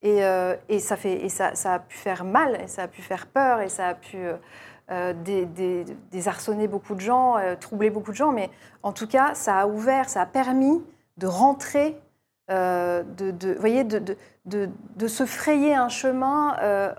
Et, 0.00 0.24
euh, 0.24 0.54
et, 0.68 0.80
ça, 0.80 0.96
fait, 0.96 1.24
et 1.24 1.28
ça, 1.28 1.54
ça, 1.54 1.74
a 1.74 1.78
pu 1.78 1.96
faire 1.96 2.24
mal, 2.24 2.60
et 2.62 2.66
ça 2.66 2.82
a 2.82 2.88
pu 2.88 3.02
faire 3.02 3.26
peur, 3.26 3.60
et 3.60 3.68
ça 3.68 3.88
a 3.88 3.94
pu 3.94 4.18
désarçonné 6.10 6.68
beaucoup 6.68 6.94
de 6.94 7.00
gens, 7.00 7.36
troublé 7.60 7.90
beaucoup 7.90 8.10
de 8.10 8.16
gens, 8.16 8.32
mais 8.32 8.50
en 8.82 8.92
tout 8.92 9.06
cas, 9.06 9.34
ça 9.34 9.58
a 9.58 9.66
ouvert, 9.66 10.08
ça 10.08 10.20
a 10.20 10.26
permis 10.26 10.82
de 11.16 11.26
rentrer, 11.26 11.96
de, 12.48 13.58
voyez, 13.58 13.84
de, 13.84 15.06
se 15.06 15.24
frayer 15.24 15.74
un 15.74 15.88
chemin 15.88 16.56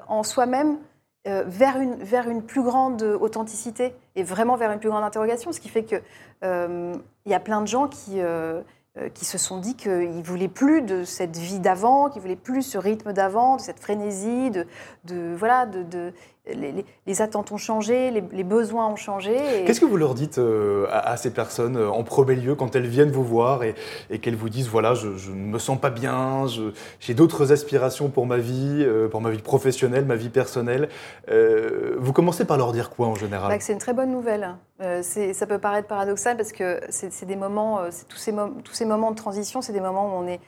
en 0.07 0.23
soi-même 0.23 0.77
vers, 1.25 1.77
une, 1.77 2.41
plus 2.41 2.63
grande 2.63 3.03
authenticité 3.03 3.93
et 4.15 4.23
vraiment 4.23 4.55
vers 4.55 4.71
une 4.71 4.79
plus 4.79 4.89
grande 4.89 5.03
interrogation, 5.03 5.51
ce 5.51 5.59
qui 5.59 5.69
fait 5.69 5.83
qu'il 5.83 6.01
il 6.41 7.31
y 7.31 7.35
a 7.35 7.39
plein 7.39 7.61
de 7.61 7.67
gens 7.67 7.87
qui 7.87 8.19
euh, 8.97 9.09
qui 9.09 9.25
se 9.25 9.37
sont 9.37 9.57
dit 9.57 9.75
qu'ils 9.75 10.15
ne 10.19 10.23
voulaient 10.23 10.47
plus 10.47 10.81
de 10.81 11.03
cette 11.03 11.35
vie 11.35 11.59
d'avant, 11.59 12.07
qu'ils 12.07 12.19
ne 12.19 12.21
voulaient 12.21 12.37
plus 12.37 12.61
ce 12.61 12.77
rythme 12.77 13.11
d'avant, 13.11 13.57
de 13.57 13.61
cette 13.61 13.81
frénésie, 13.81 14.51
de 14.51 15.35
voilà, 15.35 15.65
de, 15.65 16.13
les, 16.47 17.21
attentes 17.21 17.51
ont 17.51 17.57
changé, 17.57 18.11
les, 18.11 18.43
besoins 18.43 18.87
ont 18.87 18.95
changé. 18.95 19.35
Qu'est-ce 19.65 19.79
que 19.79 19.85
vous 19.85 19.97
leur 19.97 20.13
dites 20.13 20.37
euh, 20.37 20.87
à, 20.91 21.17
ces 21.17 21.31
personnes 21.31 21.77
euh, 21.77 21.89
en 21.89 22.03
premier 22.03 22.35
lieu 22.35 22.55
quand 22.55 22.75
elles 22.75 22.87
viennent 22.87 23.11
vous 23.11 23.23
voir 23.23 23.63
et, 23.63 23.75
qu'elles 24.19 24.35
vous 24.35 24.49
disent 24.49 24.67
voilà, 24.67 24.93
je, 24.93 25.07
ne 25.07 25.35
me 25.35 25.59
sens 25.59 25.79
pas 25.79 25.89
bien, 25.89 26.45
j'ai 26.99 27.13
d'autres 27.13 27.51
aspirations 27.51 28.09
pour 28.09 28.25
ma 28.25 28.37
vie, 28.37 28.83
euh, 28.83 29.07
pour 29.07 29.21
ma 29.21 29.31
vie 29.31 29.41
professionnelle, 29.41 30.05
ma 30.05 30.15
vie 30.15 30.29
personnelle 30.29 30.89
Vous 31.27 32.13
commencez 32.13 32.45
par 32.45 32.57
leur 32.57 32.71
dire 32.71 32.89
quoi 32.89 33.07
en 33.07 33.15
général? 33.15 33.49
Bah, 33.49 33.57
C'est 33.59 33.73
une 33.73 33.79
très 33.79 33.93
bonne 33.93 34.11
nouvelle. 34.11 34.55
ça 34.79 35.47
peut 35.47 35.59
paraître 35.59 35.87
paradoxal 35.87 36.37
parce 36.37 36.51
que 36.51 36.79
c'est 36.89 37.25
des 37.25 37.35
moments, 37.35 37.79
tous 38.07 38.17
ces, 38.17 38.33
tous 38.63 38.73
ces 38.73 38.85
moments 38.85 39.11
de 39.11 39.15
transition, 39.15 39.61
c'est 39.61 39.73
des 39.73 39.81
moments 39.81 40.15
où 40.15 40.23
on 40.23 40.27
est 40.27 40.39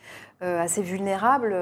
assez 0.41 0.83
vulnérable, 0.83 1.55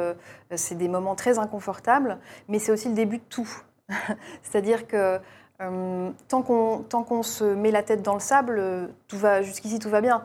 c'est 0.56 0.76
des 0.76 0.90
moments 0.90 1.16
très 1.16 1.40
inconfortables, 1.40 2.18
mais 2.50 2.60
c'est 2.60 2.72
aussi 2.72 2.90
le 2.90 2.96
début 2.96 3.18
de 3.18 3.24
tout. 3.30 3.50
C'est-à-dire 4.44 4.88
que 4.88 5.20
euh, 5.62 6.12
tant 6.28 6.42
qu'on 6.42 7.24
se 7.24 7.44
met 7.44 7.72
la 7.72 7.84
tête 7.84 8.02
dans 8.02 8.14
le 8.14 8.20
sable, 8.20 8.62
tout 9.08 9.18
va 9.18 9.42
jusqu'ici 9.42 9.80
tout 9.80 9.90
va 9.90 10.02
bien. 10.02 10.24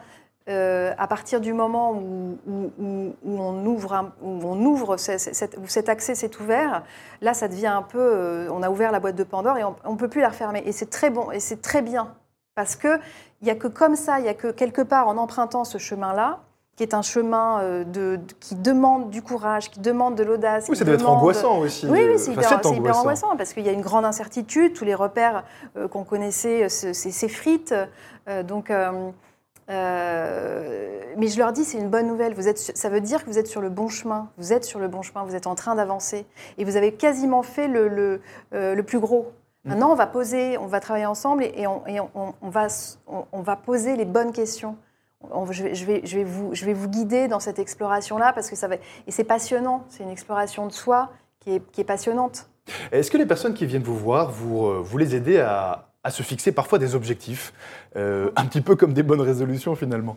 Euh, 0.48 0.92
à 0.98 1.06
partir 1.06 1.40
du 1.40 1.52
moment 1.52 1.92
où, 1.92 2.36
on 3.24 3.66
ouvre, 3.66 4.10
où 4.20 4.40
on 4.42 4.64
ouvre 4.64 4.96
où 4.96 5.68
cet 5.68 5.88
accès 5.88 6.14
s'est 6.14 6.40
ouvert, 6.40 6.82
là, 7.20 7.34
ça 7.34 7.46
devient 7.46 7.68
un 7.68 7.82
peu, 7.82 8.00
euh, 8.00 8.48
on 8.50 8.62
a 8.62 8.70
ouvert 8.70 8.90
la 8.90 8.98
boîte 8.98 9.14
de 9.14 9.22
Pandore 9.22 9.58
et 9.58 9.64
on 9.64 9.92
ne 9.92 9.96
peut 9.96 10.08
plus 10.08 10.22
la 10.22 10.30
refermer. 10.30 10.62
Et 10.66 10.72
c'est 10.72 10.90
très 10.90 11.10
bon 11.10 11.30
et 11.30 11.40
c'est 11.40 11.60
très 11.60 11.82
bien 11.82 12.14
parce 12.56 12.74
que 12.74 12.98
il 13.42 13.48
y 13.48 13.50
a 13.50 13.54
que 13.54 13.68
comme 13.68 13.94
ça, 13.96 14.18
il 14.18 14.26
y 14.26 14.28
a 14.28 14.34
que 14.34 14.50
quelque 14.50 14.82
part 14.82 15.08
en 15.08 15.18
empruntant 15.18 15.64
ce 15.64 15.78
chemin-là, 15.78 16.40
qui 16.80 16.84
est 16.84 16.94
un 16.94 17.02
chemin 17.02 17.60
euh, 17.60 17.84
de, 17.84 18.18
qui 18.40 18.54
demande 18.54 19.10
du 19.10 19.20
courage, 19.20 19.70
qui 19.70 19.80
demande 19.80 20.14
de 20.14 20.22
l'audace. 20.22 20.64
Oui, 20.70 20.76
ça 20.76 20.86
doit 20.86 20.94
être 20.94 21.06
angoissant 21.06 21.58
aussi. 21.58 21.86
Oui, 21.86 22.06
oui 22.10 22.18
c'est 22.18 22.32
hyper, 22.32 22.58
angoissant. 22.64 23.36
parce 23.36 23.52
qu'il 23.52 23.66
y 23.66 23.68
a 23.68 23.72
une 23.72 23.82
grande 23.82 24.06
incertitude, 24.06 24.72
tous 24.72 24.86
les 24.86 24.94
repères 24.94 25.44
euh, 25.76 25.88
qu'on 25.88 26.04
connaissait 26.04 26.64
euh, 26.64 26.68
s'effritent. 26.70 27.74
donc, 28.48 28.70
mais 29.68 31.26
je 31.28 31.36
leur 31.36 31.52
dis, 31.52 31.64
c'est 31.64 31.76
une 31.76 31.90
bonne 31.90 32.06
nouvelle. 32.06 32.32
Vous 32.32 32.48
êtes, 32.48 32.56
ça 32.56 32.88
veut 32.88 33.02
dire 33.02 33.26
que 33.26 33.30
vous 33.30 33.38
êtes 33.38 33.46
sur 33.46 33.60
le 33.60 33.68
bon 33.68 33.88
chemin. 33.88 34.30
Vous 34.38 34.54
êtes 34.54 34.64
sur 34.64 34.78
le 34.78 34.88
bon 34.88 35.02
chemin, 35.02 35.22
vous 35.24 35.36
êtes 35.36 35.46
en 35.46 35.54
train 35.54 35.74
d'avancer. 35.74 36.24
Et 36.56 36.64
vous 36.64 36.76
avez 36.78 36.94
quasiment 36.94 37.42
fait 37.42 37.68
le, 37.68 37.88
le, 37.88 38.22
le 38.52 38.82
plus 38.82 39.00
gros. 39.00 39.32
Mm. 39.64 39.68
Maintenant, 39.68 39.92
on 39.92 39.96
va 39.96 40.06
poser, 40.06 40.56
on 40.56 40.66
va 40.66 40.80
travailler 40.80 41.04
ensemble 41.04 41.44
et, 41.44 41.66
on, 41.66 41.86
et 41.86 42.00
on, 42.00 42.08
on, 42.14 42.48
va, 42.48 42.68
on 43.06 43.42
va 43.42 43.56
poser 43.56 43.96
les 43.96 44.06
bonnes 44.06 44.32
questions 44.32 44.78
je 45.50 45.62
vais, 45.62 45.74
je, 45.74 45.84
vais, 45.84 46.00
je, 46.04 46.16
vais 46.16 46.24
vous, 46.24 46.54
je 46.54 46.64
vais 46.64 46.72
vous 46.72 46.88
guider 46.88 47.28
dans 47.28 47.40
cette 47.40 47.58
exploration-là 47.58 48.32
parce 48.32 48.48
que 48.50 48.56
ça 48.56 48.68
va. 48.68 48.76
Et 49.06 49.10
c'est 49.10 49.24
passionnant, 49.24 49.84
c'est 49.88 50.02
une 50.02 50.10
exploration 50.10 50.66
de 50.66 50.72
soi 50.72 51.10
qui 51.40 51.54
est, 51.56 51.70
qui 51.72 51.80
est 51.80 51.84
passionnante. 51.84 52.48
Est-ce 52.92 53.10
que 53.10 53.18
les 53.18 53.26
personnes 53.26 53.54
qui 53.54 53.66
viennent 53.66 53.82
vous 53.82 53.96
voir, 53.96 54.30
vous, 54.30 54.66
euh, 54.66 54.80
vous 54.82 54.98
les 54.98 55.16
aidez 55.16 55.40
à, 55.40 55.88
à 56.04 56.10
se 56.10 56.22
fixer 56.22 56.52
parfois 56.52 56.78
des 56.78 56.94
objectifs, 56.94 57.52
euh, 57.96 58.30
un 58.36 58.46
petit 58.46 58.60
peu 58.60 58.76
comme 58.76 58.92
des 58.92 59.02
bonnes 59.02 59.20
résolutions 59.20 59.74
finalement? 59.74 60.16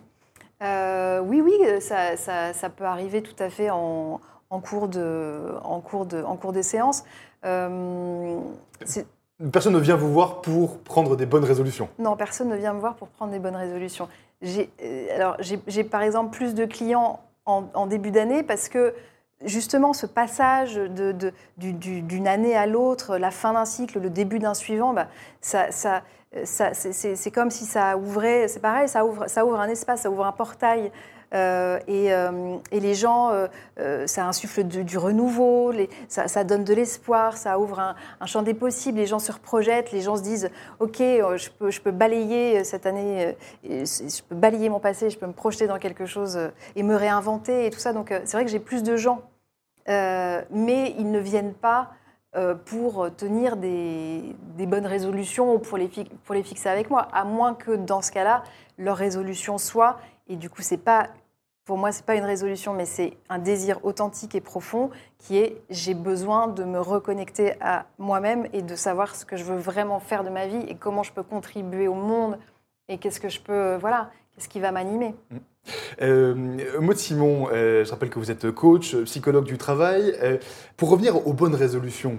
Euh, 0.62 1.20
Oui, 1.20 1.42
oui, 1.42 1.54
ça, 1.82 2.16
ça, 2.16 2.54
ça, 2.54 2.70
peut 2.70 2.86
arriver 2.86 3.22
tout 3.22 3.36
à 3.40 3.50
fait 3.50 3.70
en, 3.70 4.22
en 4.50 4.60
cours, 4.60 4.88
de, 4.88 5.40
en 5.64 5.80
cours, 5.80 6.06
de, 6.06 6.22
en 6.22 6.36
cours 6.36 6.54
des 6.54 6.64
séances. 6.64 7.04
Personne 9.52 9.74
ne 9.74 9.80
vient 9.80 9.96
vous 9.96 10.12
voir 10.14 10.42
pour 10.42 10.78
prendre 10.80 11.16
des 11.18 11.26
bonnes 11.26 11.44
résolutions? 11.44 11.90
Non, 12.00 12.16
personne 12.16 12.50
ne 12.50 12.56
vient 12.56 12.74
me 12.74 12.80
voir 12.80 12.96
pour 12.96 13.08
prendre 13.10 13.32
des 13.32 13.40
bonnes 13.40 13.56
résolutions. 13.56 14.08
Euh, 14.44 15.16
alors, 15.16 15.38
j'ai 15.40 15.84
par 15.84 16.02
exemple 16.02 16.36
plus 16.36 16.54
de 16.54 16.66
clients 16.66 17.20
en, 17.46 17.88
début 17.88 18.12
d'année 18.12 18.44
parce 18.44 18.70
que 18.70 18.94
justement 19.44 19.92
ce 19.94 20.06
passage 20.06 20.76
d'une 20.76 21.12
de, 21.12 21.34
d'une 21.58 22.28
année 22.28 22.56
à 22.56 22.66
l'autre, 22.66 23.18
la 23.18 23.32
fin 23.32 23.54
d'un 23.54 23.66
cycle, 23.66 24.00
le 24.00 24.10
début 24.10 24.40
d'un 24.40 24.54
suivant, 24.54 24.94
bah, 24.94 25.08
ça, 25.42 25.72
ça 25.72 26.04
c'est 26.44 27.32
comme 27.32 27.52
si 27.52 27.66
ça 27.66 27.98
ouvrait, 27.98 28.48
c'est 28.48 28.60
pareil, 28.60 28.88
ça 28.88 29.06
ouvre, 29.06 29.28
ça 29.28 29.46
ouvre 29.46 29.60
un 29.60 29.70
espace, 29.70 30.02
ça 30.02 30.10
ouvre 30.10 30.26
un 30.26 30.32
portail 30.32 30.92
euh, 31.34 31.80
euh, 31.90 32.58
et, 32.72 32.80
les 32.80 32.94
gens, 32.94 33.32
euh, 33.80 34.08
ça 34.08 34.28
insuffle 34.28 34.64
du 34.64 34.98
renouveau, 34.98 35.74
ça, 36.08 36.44
donne 36.44 36.64
de 36.64 36.74
l'espoir, 36.74 37.38
ça 37.38 37.58
ouvre 37.60 37.80
un, 37.80 38.26
champ 38.26 38.44
des 38.44 38.54
possibles, 38.54 39.00
les 39.00 39.08
gens 39.08 39.20
se 39.20 39.32
reprojettent, 39.32 39.92
les 39.92 40.02
gens 40.02 40.16
se 40.16 40.22
disent, 40.22 40.50
OK, 40.80 40.98
je 41.00 41.50
peux, 41.50 41.72
je 41.72 41.82
peux 41.82 41.92
balayer 41.92 42.64
cette 42.64 42.86
année, 42.86 43.36
je 43.64 44.22
peux 44.28 44.36
balayer 44.36 44.70
mon 44.70 44.80
passé, 44.80 45.10
je 45.10 45.18
peux 45.18 45.28
me 45.28 45.34
projeter 45.34 45.68
dans 45.68 45.80
quelque 45.80 46.06
chose 46.06 46.40
et 46.76 46.84
me 46.84 46.96
réinventer 46.96 47.66
et 47.66 47.70
tout 47.70 47.80
ça. 47.80 47.94
Donc 47.94 48.14
c'est 48.26 48.38
vrai 48.38 48.46
que 48.46 48.52
j'ai 48.52 48.60
plus 48.60 48.84
de 48.84 48.96
gens, 48.96 49.22
mais 49.88 50.96
ils 50.98 51.10
ne 51.10 51.20
viennent 51.20 51.54
pas 51.54 51.92
pour 52.66 53.08
tenir 53.16 53.58
des, 53.58 54.36
bonnes 54.68 54.86
résolutions 54.86 55.56
ou 55.56 55.60
pour 55.60 55.78
les, 55.78 55.90
pour 56.26 56.36
les 56.36 56.44
fixer 56.44 56.70
avec 56.70 56.90
moi, 56.90 57.08
à 57.12 57.26
moins 57.26 57.56
que 57.56 57.72
dans 57.72 58.02
ce 58.02 58.12
cas-là, 58.12 58.44
leur 58.78 58.98
résolution 58.98 59.58
soit, 59.58 59.98
et 60.28 60.36
du 60.36 60.50
coup, 60.50 60.62
c'est 60.62 60.78
pas 60.78 61.10
pour 61.66 61.78
moi, 61.78 61.92
ce 61.92 62.00
n'est 62.00 62.06
pas 62.06 62.16
une 62.16 62.26
résolution, 62.26 62.74
mais 62.74 62.86
c'est 62.86 63.14
un 63.30 63.40
désir 63.40 63.80
authentique 63.84 64.36
et 64.36 64.42
profond 64.42 64.90
qui 65.18 65.38
est 65.38 65.62
j'ai 65.70 65.94
besoin 65.94 66.48
de 66.48 66.64
me 66.64 66.80
reconnecter 66.80 67.54
à 67.62 67.86
moi-même 67.98 68.48
et 68.54 68.62
de 68.62 68.76
savoir 68.76 69.16
ce 69.16 69.26
que 69.26 69.38
je 69.38 69.44
veux 69.44 69.58
vraiment 69.58 70.00
faire 70.00 70.24
de 70.24 70.30
ma 70.30 70.48
vie 70.48 70.66
et 70.68 70.76
comment 70.76 71.04
je 71.04 71.14
peux 71.14 71.24
contribuer 71.24 71.88
au 71.88 71.94
monde 71.94 72.38
et 72.90 72.98
qu'est-ce 72.98 73.22
que 73.22 73.30
je 73.30 73.40
peux, 73.40 73.76
voilà, 73.76 74.12
qu'est-ce 74.36 74.50
qui 74.50 74.60
va 74.60 74.72
m'animer. 74.72 75.16
Mmh. 75.32 75.38
Euh, 76.02 76.36
Maud 76.82 76.98
Simon, 76.98 77.48
euh, 77.52 77.86
je 77.86 77.92
rappelle 77.92 78.10
que 78.10 78.20
vous 78.20 78.32
êtes 78.32 78.52
coach, 78.52 78.96
psychologue 79.04 79.46
du 79.46 79.58
travail. 79.58 80.14
Euh, 80.22 80.38
pour 80.76 80.90
revenir 80.90 81.26
aux 81.26 81.34
bonnes 81.34 81.56
résolutions, 81.56 82.18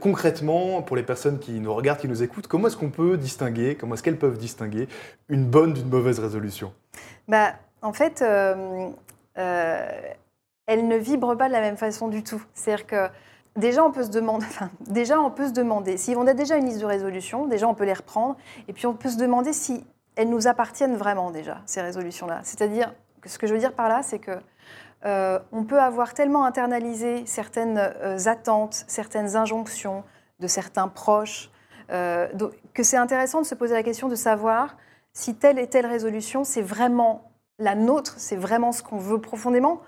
concrètement, 0.00 0.80
pour 0.80 0.96
les 0.96 1.02
personnes 1.02 1.38
qui 1.38 1.52
nous 1.60 1.74
regardent, 1.74 2.00
qui 2.00 2.08
nous 2.08 2.22
écoutent, 2.22 2.46
comment 2.46 2.68
est-ce 2.68 2.76
qu'on 2.76 2.90
peut 2.90 3.18
distinguer, 3.18 3.74
comment 3.74 3.94
est-ce 3.94 4.02
qu'elles 4.02 4.18
peuvent 4.18 4.38
distinguer 4.38 4.88
une 5.28 5.44
bonne 5.44 5.74
d'une 5.74 5.88
mauvaise 5.88 6.18
résolution? 6.18 6.72
Bah, 7.28 7.54
en 7.82 7.92
fait, 7.92 8.22
euh, 8.22 8.90
euh, 9.38 9.88
elle 10.66 10.86
ne 10.86 10.96
vibre 10.96 11.36
pas 11.36 11.48
de 11.48 11.52
la 11.52 11.60
même 11.60 11.76
façon 11.76 12.08
du 12.08 12.22
tout. 12.22 12.42
C'est-à-dire 12.54 12.86
que 12.86 13.08
déjà, 13.56 13.84
on 13.84 13.90
peut 13.90 14.04
se 14.04 14.10
demander, 14.10 14.46
déjà, 14.80 15.20
on 15.20 15.30
peut 15.30 15.48
se 15.48 15.52
demander, 15.52 15.96
si 15.96 16.14
on 16.16 16.26
a 16.26 16.34
déjà 16.34 16.56
une 16.56 16.66
liste 16.66 16.80
de 16.80 16.86
résolutions, 16.86 17.46
déjà, 17.46 17.68
on 17.68 17.74
peut 17.74 17.84
les 17.84 17.92
reprendre, 17.92 18.36
et 18.68 18.72
puis 18.72 18.86
on 18.86 18.94
peut 18.94 19.10
se 19.10 19.18
demander 19.18 19.52
si 19.52 19.84
elles 20.14 20.30
nous 20.30 20.46
appartiennent 20.46 20.96
vraiment 20.96 21.30
déjà, 21.30 21.60
ces 21.66 21.80
résolutions-là. 21.82 22.40
C'est-à-dire, 22.44 22.94
ce 23.26 23.38
que 23.38 23.46
je 23.46 23.52
veux 23.52 23.58
dire 23.58 23.72
par 23.72 23.88
là, 23.88 24.02
c'est 24.02 24.18
que 24.18 24.32
euh, 25.04 25.40
on 25.50 25.64
peut 25.64 25.80
avoir 25.80 26.14
tellement 26.14 26.44
internalisé 26.44 27.24
certaines 27.26 27.78
attentes, 28.26 28.84
certaines 28.86 29.34
injonctions 29.34 30.04
de 30.38 30.46
certains 30.46 30.88
proches, 30.88 31.50
que 31.88 32.82
c'est 32.82 32.96
intéressant 32.96 33.42
de 33.42 33.46
se 33.46 33.54
poser 33.54 33.74
la 33.74 33.82
question 33.82 34.08
de 34.08 34.14
savoir 34.14 34.76
si 35.12 35.34
telle 35.34 35.58
et 35.58 35.66
telle 35.66 35.84
résolution, 35.84 36.42
c'est 36.42 36.62
vraiment 36.62 37.31
la 37.62 37.74
nôtre, 37.74 38.14
c'est 38.18 38.36
vraiment 38.36 38.72
ce 38.72 38.82
qu'on 38.82 38.98
veut 38.98 39.20
profondément 39.20 39.80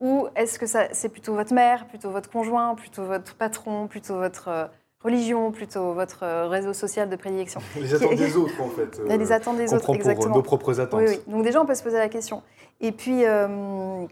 Ou 0.00 0.26
est-ce 0.34 0.58
que 0.58 0.66
c'est 0.66 1.08
plutôt 1.08 1.34
votre 1.34 1.54
mère, 1.54 1.86
plutôt 1.86 2.10
votre 2.10 2.28
conjoint, 2.30 2.74
plutôt 2.74 3.04
votre 3.04 3.34
patron, 3.36 3.86
plutôt 3.86 4.16
votre 4.16 4.48
euh, 4.48 4.66
religion, 5.02 5.52
plutôt 5.52 5.92
votre 5.92 6.24
euh, 6.24 6.48
réseau 6.48 6.72
social 6.72 7.08
de 7.08 7.16
prédilection? 7.16 7.60
Les 7.76 7.94
attentes 7.94 8.16
des 8.16 8.36
autres, 8.36 8.60
en 8.60 8.68
fait. 8.68 9.00
les 9.06 9.32
attentes 9.32 9.56
des 9.56 9.72
autres, 9.72 9.94
exactement. 9.94 10.26
Pour 10.26 10.36
nos 10.36 10.42
propres 10.42 10.80
attentes. 10.80 11.00
Oui, 11.00 11.06
oui. 11.08 11.20
Donc 11.28 11.44
déjà, 11.44 11.62
on 11.62 11.66
peut 11.66 11.74
se 11.74 11.82
poser 11.82 11.98
la 11.98 12.08
question. 12.08 12.42
Et 12.80 12.92
puis 12.92 13.24
euh, 13.24 14.06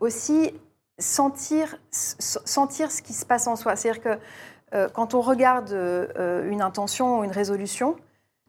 aussi 0.00 0.54
sentir, 0.98 1.76
sentir 1.90 2.90
ce 2.90 3.02
qui 3.02 3.12
se 3.12 3.26
passe 3.26 3.46
en 3.46 3.56
soi. 3.56 3.76
C'est-à-dire 3.76 4.02
que 4.02 4.18
quand 4.92 5.14
on 5.14 5.20
regarde 5.20 5.72
une 6.48 6.60
intention 6.62 7.20
ou 7.20 7.24
une 7.24 7.30
résolution, 7.30 7.96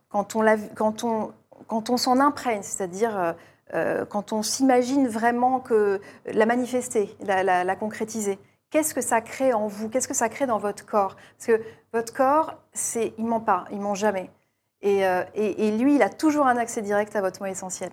quand 0.09 0.36
on, 0.36 0.43
quand 0.75 1.03
on 1.03 1.32
quand 1.68 1.89
on 1.89 1.97
s'en 1.97 2.20
imprègne, 2.20 2.63
c'est-à-dire 2.63 3.18
euh, 3.18 3.34
euh, 3.74 4.05
quand 4.05 4.34
on 4.34 4.41
s'imagine 4.41 5.07
vraiment 5.07 5.59
que 5.59 6.01
la 6.26 6.45
manifester, 6.45 7.15
la, 7.22 7.76
concrétiser, 7.76 8.39
qu'est-ce 8.70 8.93
que 8.93 9.01
ça 9.01 9.22
crée 9.22 9.53
en 9.53 9.68
vous? 9.68 9.89
Qu'est-ce 9.89 10.07
que 10.07 10.13
ça 10.13 10.30
crée 10.30 10.47
dans 10.47 10.57
votre 10.57 10.86
corps? 10.86 11.15
Parce 11.38 11.47
que 11.47 11.63
votre 11.93 12.13
corps, 12.13 12.55
c'est, 12.74 13.13
il 13.18 13.26
ment 13.26 13.41
pas, 13.41 13.65
il 13.72 13.80
ment 13.80 13.95
jamais. 13.95 14.32
Euh, 14.86 15.24
et, 15.36 15.72
lui, 15.78 15.95
il 15.95 16.01
a 16.01 16.09
toujours 16.09 16.47
un 16.47 16.57
accès 16.57 16.82
direct 16.82 17.15
à 17.15 17.22
votre 17.22 17.41
moi 17.41 17.49
essentiel. 17.49 17.91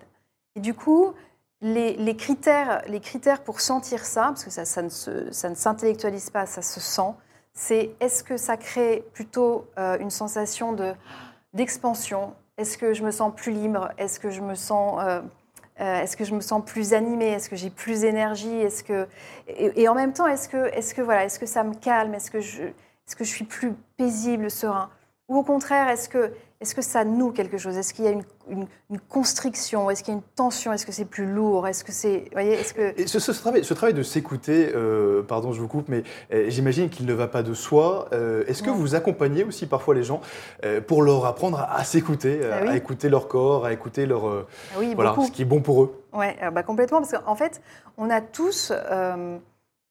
Et 0.55 0.61
du 0.61 0.73
coup, 0.73 1.13
les, 1.61 2.15
critères, 2.15 2.81
les 2.87 2.99
critères 3.01 3.43
pour 3.43 3.59
sentir 3.59 4.05
ça, 4.05 4.27
parce 4.27 4.45
que 4.45 4.51
ça, 4.51 4.81
ne 4.81 5.55
s'intellectualise 5.55 6.29
pas, 6.29 6.45
ça 6.45 6.61
se 6.61 6.79
sent, 6.79 7.13
c'est 7.53 7.95
est-ce 7.99 8.23
que 8.23 8.37
ça 8.37 8.55
crée 8.55 9.03
plutôt 9.13 9.67
une 9.77 10.09
sensation 10.11 10.73
de, 10.73 10.93
d'expansion 11.53 12.33
Est-ce 12.57 12.77
que 12.77 12.93
je 12.93 13.03
me 13.03 13.11
sens 13.11 13.33
plus 13.35 13.51
libre? 13.51 13.89
Est-ce 13.97 14.19
que 14.19 14.29
je 14.29 14.41
me 14.41 14.55
sens 14.55 14.99
euh, 15.01 15.21
est-ce 15.77 16.15
que 16.15 16.23
je 16.23 16.33
me 16.33 16.39
sens 16.39 16.63
plus 16.65 16.93
animée? 16.93 17.31
Est-ce 17.31 17.49
que 17.49 17.57
j'ai 17.57 17.69
plus 17.69 18.01
d'énergie? 18.01 18.61
Est-ce 18.61 18.83
que 18.83 19.07
et, 19.47 19.89
en 19.89 19.93
même 19.93 20.13
temps, 20.13 20.27
est-ce 20.27 20.47
que 20.47 21.01
voilà, 21.01 21.25
est-ce 21.25 21.37
que 21.37 21.45
ça 21.45 21.63
me 21.63 21.73
calme? 21.73 22.13
Est-ce 22.13 22.31
que 22.31 22.39
je 22.39 23.23
suis 23.23 23.45
plus 23.45 23.73
paisible, 23.97 24.49
serein? 24.49 24.89
Ou 25.27 25.37
au 25.37 25.43
contraire, 25.43 25.89
est-ce 25.89 26.07
que 26.07 26.31
est-ce 26.61 26.73
que 26.73 26.81
ça 26.81 27.03
noue 27.03 27.31
quelque 27.31 27.57
chose? 27.57 27.75
Est-ce 27.75 27.93
qu'il 27.93 28.05
y 28.05 28.07
a 28.07 28.11
une, 28.11 28.65
constriction? 29.09 29.89
Est-ce 29.89 30.03
qu'il 30.03 30.13
y 30.13 30.15
a 30.15 30.19
une 30.19 30.25
tension? 30.35 30.71
Est-ce 30.71 30.85
que 30.85 30.93
c'est 30.93 31.05
plus 31.05 31.25
lourd? 31.25 31.67
Est-ce 31.67 31.83
que 31.83 31.91
c'est, 31.91 32.29
voyez, 32.31 32.53
est-ce 32.53 32.73
que 32.73 33.19
ce, 33.19 33.31
travail, 33.31 33.65
ce 33.65 33.73
travail 33.73 33.93
de 33.93 34.03
s'écouter, 34.03 34.71
euh, 34.73 35.21
pardon, 35.21 35.51
je 35.51 35.59
vous 35.59 35.67
coupe, 35.67 35.89
mais 35.89 36.03
euh, 36.33 36.45
j'imagine 36.47 36.89
qu'il 36.89 37.07
ne 37.07 37.13
va 37.13 37.27
pas 37.27 37.43
de 37.43 37.53
soi. 37.53 38.07
Euh, 38.13 38.45
est-ce 38.47 38.63
que 38.63 38.69
vous 38.69 38.95
accompagnez 38.95 39.43
aussi 39.43 39.65
parfois 39.65 39.95
les 39.95 40.03
gens 40.03 40.21
pour 40.87 41.03
leur 41.03 41.25
apprendre 41.25 41.59
à, 41.59 41.83
s'écouter, 41.83 42.39
ah 42.49 42.69
à 42.69 42.75
écouter 42.75 43.09
leur 43.09 43.27
corps, 43.27 43.65
à 43.65 43.73
écouter 43.73 44.05
leur, 44.05 44.25
ah 44.25 44.45
oui, 44.79 44.93
voilà, 44.95 45.13
ce 45.25 45.31
qui 45.31 45.41
est 45.41 45.45
bon 45.45 45.61
pour 45.61 45.83
eux? 45.83 46.03
Oui, 46.13 46.27
bah 46.53 46.63
complètement, 46.63 46.99
parce 46.99 47.11
qu'en 47.11 47.35
fait, 47.35 47.61
on 47.97 48.09
a 48.09 48.21
tous 48.21 48.71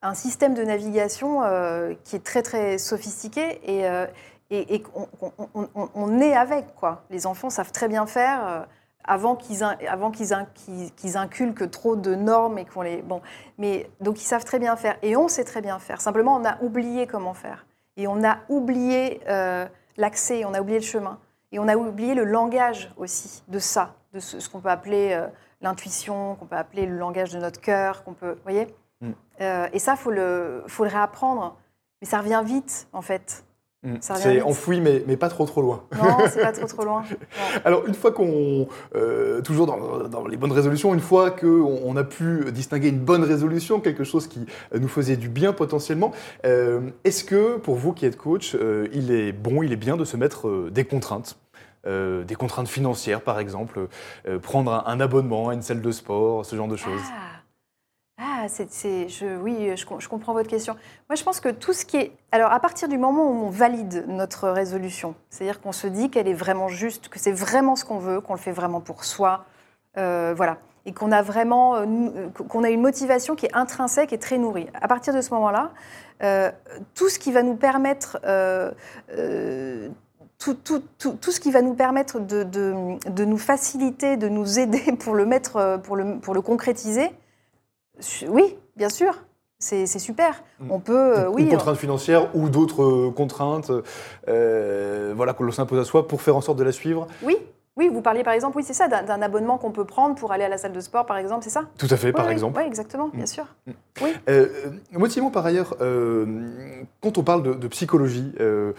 un 0.02 0.14
système 0.14 0.54
de 0.54 0.62
navigation 0.62 1.42
qui 2.04 2.16
est 2.16 2.24
très 2.24 2.42
très 2.42 2.78
sophistiqué 2.78 3.60
et 3.64 3.86
et, 4.54 4.82
on, 4.94 5.88
on, 5.94 6.20
est 6.20 6.34
avec. 6.34 6.74
Quoi. 6.74 7.04
Les 7.10 7.26
enfants 7.26 7.50
savent 7.50 7.72
très 7.72 7.88
bien 7.88 8.06
faire 8.06 8.46
euh, 8.46 8.60
avant 9.04 9.36
qu'ils 9.36 9.62
avant 9.62 10.10
qu'ils 10.10 11.16
inculquent 11.16 11.70
trop 11.70 11.96
de 11.96 12.14
normes 12.14 12.58
et 12.58 12.64
qu'on 12.64 12.82
les 12.82 13.02
bon. 13.02 13.20
Mais 13.58 13.88
donc 14.00 14.20
ils 14.20 14.26
savent 14.26 14.44
très 14.44 14.58
bien 14.58 14.76
faire 14.76 14.96
et 15.02 15.16
on 15.16 15.28
sait 15.28 15.44
très 15.44 15.60
bien 15.60 15.78
faire. 15.78 16.00
Simplement, 16.00 16.36
on 16.36 16.44
a 16.44 16.60
oublié 16.62 17.06
comment 17.06 17.34
faire 17.34 17.66
et 17.96 18.06
on 18.06 18.24
a 18.24 18.38
oublié 18.48 19.20
euh, 19.28 19.66
l'accès, 19.96 20.44
on 20.44 20.54
a 20.54 20.60
oublié 20.60 20.78
le 20.78 20.84
chemin 20.84 21.18
et 21.52 21.58
on 21.58 21.68
a 21.68 21.76
oublié 21.76 22.14
le 22.14 22.24
langage 22.24 22.92
aussi 22.96 23.42
de 23.48 23.58
ça, 23.58 23.94
de 24.12 24.18
ce, 24.18 24.48
qu'on 24.48 24.60
peut 24.60 24.70
appeler 24.70 25.12
euh, 25.12 25.26
l'intuition, 25.60 26.34
qu'on 26.36 26.46
peut 26.46 26.56
appeler 26.56 26.86
le 26.86 26.96
langage 26.96 27.32
de 27.32 27.38
notre 27.38 27.60
cœur, 27.60 28.04
qu'on 28.04 28.14
peut, 28.14 28.36
voyez? 28.42 28.74
Mm. 29.00 29.12
et 29.72 29.78
ça, 29.78 29.96
faut 29.96 30.10
le, 30.10 30.64
faut 30.66 30.84
le 30.84 30.90
réapprendre. 30.90 31.56
Mais 32.00 32.10
ça 32.10 32.18
revient 32.18 32.42
vite, 32.44 32.86
en 32.92 33.02
fait. 33.02 33.44
Mm. 33.84 33.96
C'est 34.00 34.40
enfoui, 34.40 34.80
mais, 34.80 35.04
mais, 35.06 35.16
pas 35.16 35.28
trop 35.28 35.44
trop 35.44 35.60
loin. 35.60 35.82
Non, 35.94 36.16
c'est 36.30 36.40
pas 36.40 36.52
trop 36.52 36.66
trop 36.66 36.84
loin. 36.84 37.04
Alors, 37.64 37.86
une 37.86 37.94
fois 37.94 38.12
qu'on. 38.12 38.66
Euh, 38.94 39.42
toujours 39.42 39.66
dans, 39.66 40.26
les 40.26 40.38
bonnes 40.38 40.52
résolutions, 40.52 40.94
une 40.94 41.00
fois 41.00 41.30
qu'on 41.30 41.80
on 41.84 41.96
a 41.96 42.04
pu 42.04 42.50
distinguer 42.50 42.88
une 42.88 43.00
bonne 43.00 43.24
résolution, 43.24 43.80
quelque 43.80 44.04
chose 44.04 44.26
qui 44.26 44.46
nous 44.72 44.88
faisait 44.88 45.16
du 45.16 45.28
bien 45.28 45.52
potentiellement, 45.52 46.12
euh, 46.46 46.80
est-ce 47.04 47.24
que 47.24 47.58
pour 47.58 47.74
vous 47.74 47.92
qui 47.92 48.06
êtes 48.06 48.16
coach, 48.16 48.54
euh, 48.54 48.88
il 48.92 49.12
est 49.12 49.32
bon, 49.32 49.62
il 49.62 49.72
est 49.72 49.76
bien 49.76 49.98
de 49.98 50.04
se 50.04 50.16
mettre 50.16 50.70
des 50.70 50.84
contraintes 50.84 51.38
des 51.86 52.34
contraintes 52.34 52.68
financières, 52.68 53.20
par 53.20 53.38
exemple, 53.38 53.88
prendre 54.40 54.82
un, 54.86 55.00
abonnement 55.00 55.50
à 55.50 55.54
une 55.54 55.60
salle 55.60 55.82
de 55.82 55.92
sport, 55.92 56.46
ce 56.46 56.56
genre 56.56 56.66
de 56.66 56.76
choses? 56.76 57.02
Ah. 57.12 57.33
Ah, 58.16 58.46
c'est, 58.48 59.08
je, 59.08 59.36
oui, 59.36 59.76
je, 59.76 60.08
comprends 60.08 60.34
votre 60.34 60.48
question. 60.48 60.74
Moi, 61.08 61.16
je 61.16 61.24
pense 61.24 61.40
que 61.40 61.48
tout 61.48 61.72
ce 61.72 61.84
qui 61.84 61.96
est... 61.96 62.12
Alors, 62.30 62.52
à 62.52 62.60
partir 62.60 62.88
du 62.88 62.96
moment 62.96 63.28
où 63.28 63.46
on 63.46 63.50
valide 63.50 64.04
notre 64.06 64.48
résolution, 64.50 65.16
c'est-à-dire 65.30 65.60
qu'on 65.60 65.72
se 65.72 65.88
dit 65.88 66.10
qu'elle 66.10 66.28
est 66.28 66.34
vraiment 66.34 66.68
juste, 66.68 67.08
que 67.08 67.18
c'est 67.18 67.32
vraiment 67.32 67.74
ce 67.74 67.84
qu'on 67.84 67.98
veut, 67.98 68.20
qu'on 68.20 68.34
le 68.34 68.38
fait 68.38 68.52
vraiment 68.52 68.80
pour 68.80 69.04
soi, 69.04 69.44
euh, 69.96 70.32
voilà, 70.36 70.58
et 70.86 70.92
qu'on 70.92 71.10
a 71.10 71.22
vraiment 71.22 71.76
euh, 71.76 71.86
euh, 71.86 72.28
qu'on 72.48 72.62
a 72.62 72.70
une 72.70 72.82
motivation 72.82 73.34
qui 73.34 73.46
est 73.46 73.54
intrinsèque 73.54 74.12
et 74.12 74.18
très 74.18 74.38
nourrie. 74.38 74.68
À 74.74 74.86
partir 74.86 75.12
de 75.12 75.20
ce 75.20 75.34
moment-là, 75.34 75.72
tout 76.94 77.08
ce 77.08 77.18
qui 77.18 77.32
va 77.32 77.42
nous 77.42 77.56
permettre... 77.56 78.18
tout, 80.38 80.54
tout, 80.54 80.82
tout, 80.98 81.12
tout, 81.14 81.30
ce 81.32 81.40
qui 81.40 81.50
va 81.50 81.62
nous 81.62 81.74
permettre 81.74 82.20
de, 82.20 82.44
de, 82.44 82.74
de, 83.08 83.24
nous 83.24 83.38
faciliter, 83.38 84.16
de 84.16 84.28
nous 84.28 84.58
aider 84.58 84.92
pour 85.00 85.14
le, 85.14 85.26
mettre, 85.26 85.80
pour 85.82 85.96
le, 85.96 86.18
pour 86.18 86.34
le 86.34 86.42
concrétiser, 86.42 87.10
oui, 88.28 88.56
bien 88.76 88.88
sûr. 88.88 89.14
C'est 89.58 89.86
super. 89.98 90.42
Mm. 90.60 90.70
On 90.70 90.78
peut, 90.78 91.18
euh, 91.18 91.28
oui. 91.28 91.44
Une 91.44 91.50
contrainte 91.50 91.78
financière 91.78 92.36
ou 92.36 92.50
d'autres 92.50 92.82
euh, 92.82 93.10
contraintes, 93.10 93.72
euh, 94.28 95.14
voilà, 95.16 95.32
que 95.32 95.42
l'on 95.42 95.52
s'impose 95.52 95.78
à 95.78 95.84
soi 95.84 96.06
pour 96.06 96.20
faire 96.20 96.36
en 96.36 96.42
sorte 96.42 96.58
de 96.58 96.64
la 96.64 96.72
suivre. 96.72 97.06
Oui, 97.22 97.36
oui, 97.76 97.88
vous 97.92 98.02
parliez 98.02 98.22
par 98.22 98.34
exemple, 98.34 98.56
oui, 98.56 98.62
c'est 98.64 98.72
ça, 98.72 98.86
d'un 98.86 99.20
abonnement 99.20 99.58
qu'on 99.58 99.72
peut 99.72 99.84
prendre 99.84 100.14
pour 100.14 100.30
aller 100.30 100.44
à 100.44 100.48
la 100.48 100.58
salle 100.58 100.72
de 100.72 100.78
sport, 100.78 101.06
par 101.06 101.16
exemple, 101.16 101.42
c'est 101.42 101.50
ça? 101.50 101.64
Tout 101.76 101.88
à 101.90 101.96
fait, 101.96 102.12
par 102.12 102.30
exemple. 102.30 102.56
Oui, 102.60 102.64
exactement, 102.64 103.08
bien 103.08 103.24
mm. 103.24 103.26
sûr. 103.26 103.44
Mm. 103.66 103.72
Oui. 104.00 104.12
Euh, 104.28 104.48
motivement, 104.92 105.32
par 105.32 105.44
ailleurs, 105.44 105.74
euh, 105.80 106.24
quand 107.00 107.18
on 107.18 107.24
parle 107.24 107.58
de, 107.58 107.68
psychologie, 107.68 108.32
euh, 108.38 108.72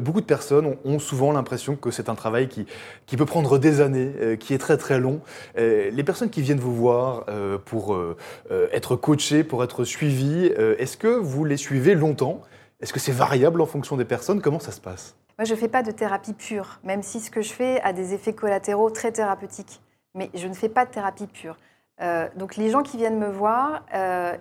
beaucoup 0.00 0.22
de 0.22 0.26
personnes 0.26 0.76
ont, 0.82 0.98
souvent 0.98 1.30
l'impression 1.32 1.76
que 1.76 1.90
c'est 1.90 2.08
un 2.08 2.14
travail 2.14 2.48
qui, 2.48 2.64
qui 3.04 3.18
peut 3.18 3.26
prendre 3.26 3.58
des 3.58 3.82
années, 3.82 4.38
qui 4.40 4.54
est 4.54 4.58
très 4.58 4.78
très 4.78 4.98
long. 4.98 5.20
les 5.56 6.02
personnes 6.04 6.30
qui 6.30 6.40
viennent 6.40 6.58
vous 6.58 6.74
voir 6.74 7.26
pour 7.66 7.98
être 8.50 8.96
coachées, 8.96 9.44
pour 9.44 9.62
être 9.62 9.84
suivies, 9.84 10.46
est-ce 10.78 10.96
que 10.96 11.08
vous 11.08 11.44
les 11.44 11.56
suivez 11.56 11.94
longtemps? 11.94 12.40
Est-ce 12.80 12.92
que 12.92 13.00
c'est 13.00 13.12
variable 13.12 13.60
en 13.60 13.66
fonction 13.66 13.96
des 13.96 14.04
personnes? 14.04 14.40
Comment 14.40 14.60
ça 14.60 14.72
se 14.72 14.80
passe? 14.80 15.16
Moi, 15.38 15.44
je 15.44 15.54
ne 15.54 15.58
fais 15.58 15.68
pas 15.68 15.84
de 15.84 15.92
thérapie 15.92 16.32
pure, 16.32 16.80
même 16.82 17.04
si 17.04 17.20
ce 17.20 17.30
que 17.30 17.42
je 17.42 17.52
fais 17.52 17.80
a 17.82 17.92
des 17.92 18.12
effets 18.12 18.32
collatéraux 18.32 18.90
très 18.90 19.12
thérapeutiques. 19.12 19.80
Mais 20.14 20.30
je 20.34 20.48
ne 20.48 20.54
fais 20.54 20.68
pas 20.68 20.84
de 20.84 20.90
thérapie 20.90 21.28
pure. 21.28 21.56
Euh, 22.00 22.28
donc, 22.34 22.56
les 22.56 22.70
gens 22.70 22.82
qui 22.82 22.96
viennent 22.96 23.20
me 23.20 23.28
voir, 23.28 23.84
euh, 23.94 24.36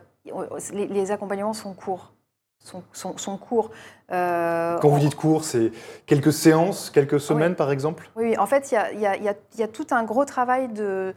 les, 0.73 1.11
accompagnements 1.11 1.53
sont 1.53 1.75
courts. 1.75 2.13
Sont, 2.57 2.83
sont, 3.15 3.37
courts. 3.37 3.69
Euh, 4.11 4.79
Quand 4.79 4.89
vous 4.89 4.97
dites 4.97 5.13
court, 5.13 5.45
c'est 5.45 5.71
quelques 6.07 6.33
séances, 6.33 6.89
quelques 6.89 7.19
semaines, 7.19 7.53
par 7.53 7.69
exemple? 7.71 8.09
Oui, 8.15 8.35
en 8.39 8.47
fait, 8.47 8.71
il 8.71 8.99
y, 8.99 9.59
y 9.59 9.63
a, 9.63 9.67
tout 9.67 9.87
un 9.91 10.03
gros 10.03 10.25
travail 10.25 10.67
de, 10.67 11.13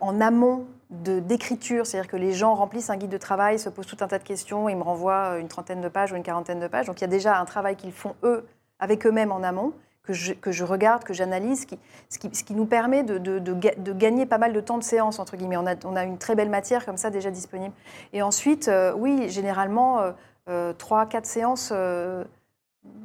en 0.00 0.20
amont 0.20 0.66
d'écriture, 0.88 1.84
c'est-à-dire 1.84 2.08
que 2.08 2.16
les 2.16 2.32
gens 2.32 2.54
remplissent 2.54 2.90
un 2.90 2.96
guide 2.96 3.10
de 3.10 3.18
travail, 3.18 3.58
se 3.58 3.68
posent 3.68 3.86
tout 3.86 3.96
un 4.00 4.06
tas 4.06 4.18
de 4.18 4.24
questions, 4.24 4.68
ils 4.68 4.76
me 4.76 4.84
renvoient 4.84 5.38
une 5.38 5.48
trentaine 5.48 5.80
de 5.80 5.88
pages 5.88 6.12
ou 6.12 6.16
une 6.16 6.22
quarantaine 6.22 6.60
de 6.60 6.68
pages. 6.68 6.86
Donc 6.86 7.00
il 7.00 7.02
y 7.02 7.04
a 7.04 7.08
déjà 7.08 7.38
un 7.40 7.44
travail 7.44 7.74
qu'ils 7.74 7.92
font 7.92 8.14
eux 8.22 8.46
avec 8.78 9.06
eux-mêmes 9.06 9.32
en 9.32 9.42
amont, 9.42 9.72
que 10.06 10.52
je, 10.52 10.64
regarde, 10.64 11.04
que 11.04 11.12
j'analyse, 11.12 11.66
ce 12.08 12.18
qui, 12.18 12.54
nous 12.54 12.66
permet 12.66 13.02
de, 13.02 13.92
gagner 13.92 14.26
pas 14.26 14.38
mal 14.38 14.52
de 14.52 14.60
temps 14.60 14.78
de 14.78 14.84
séance, 14.84 15.18
entre 15.18 15.36
guillemets. 15.36 15.56
On 15.56 15.96
a, 15.96 16.04
une 16.04 16.18
très 16.18 16.34
belle 16.34 16.50
matière 16.50 16.84
comme 16.84 16.96
ça 16.96 17.10
déjà 17.10 17.30
disponible. 17.30 17.74
Et 18.12 18.22
ensuite, 18.22 18.68
euh, 18.68 18.92
oui, 18.94 19.28
généralement, 19.28 20.00
euh, 20.00 20.12
euh, 20.48 20.72
trois, 20.72 21.06
quatre 21.06 21.26
séances, 21.26 21.72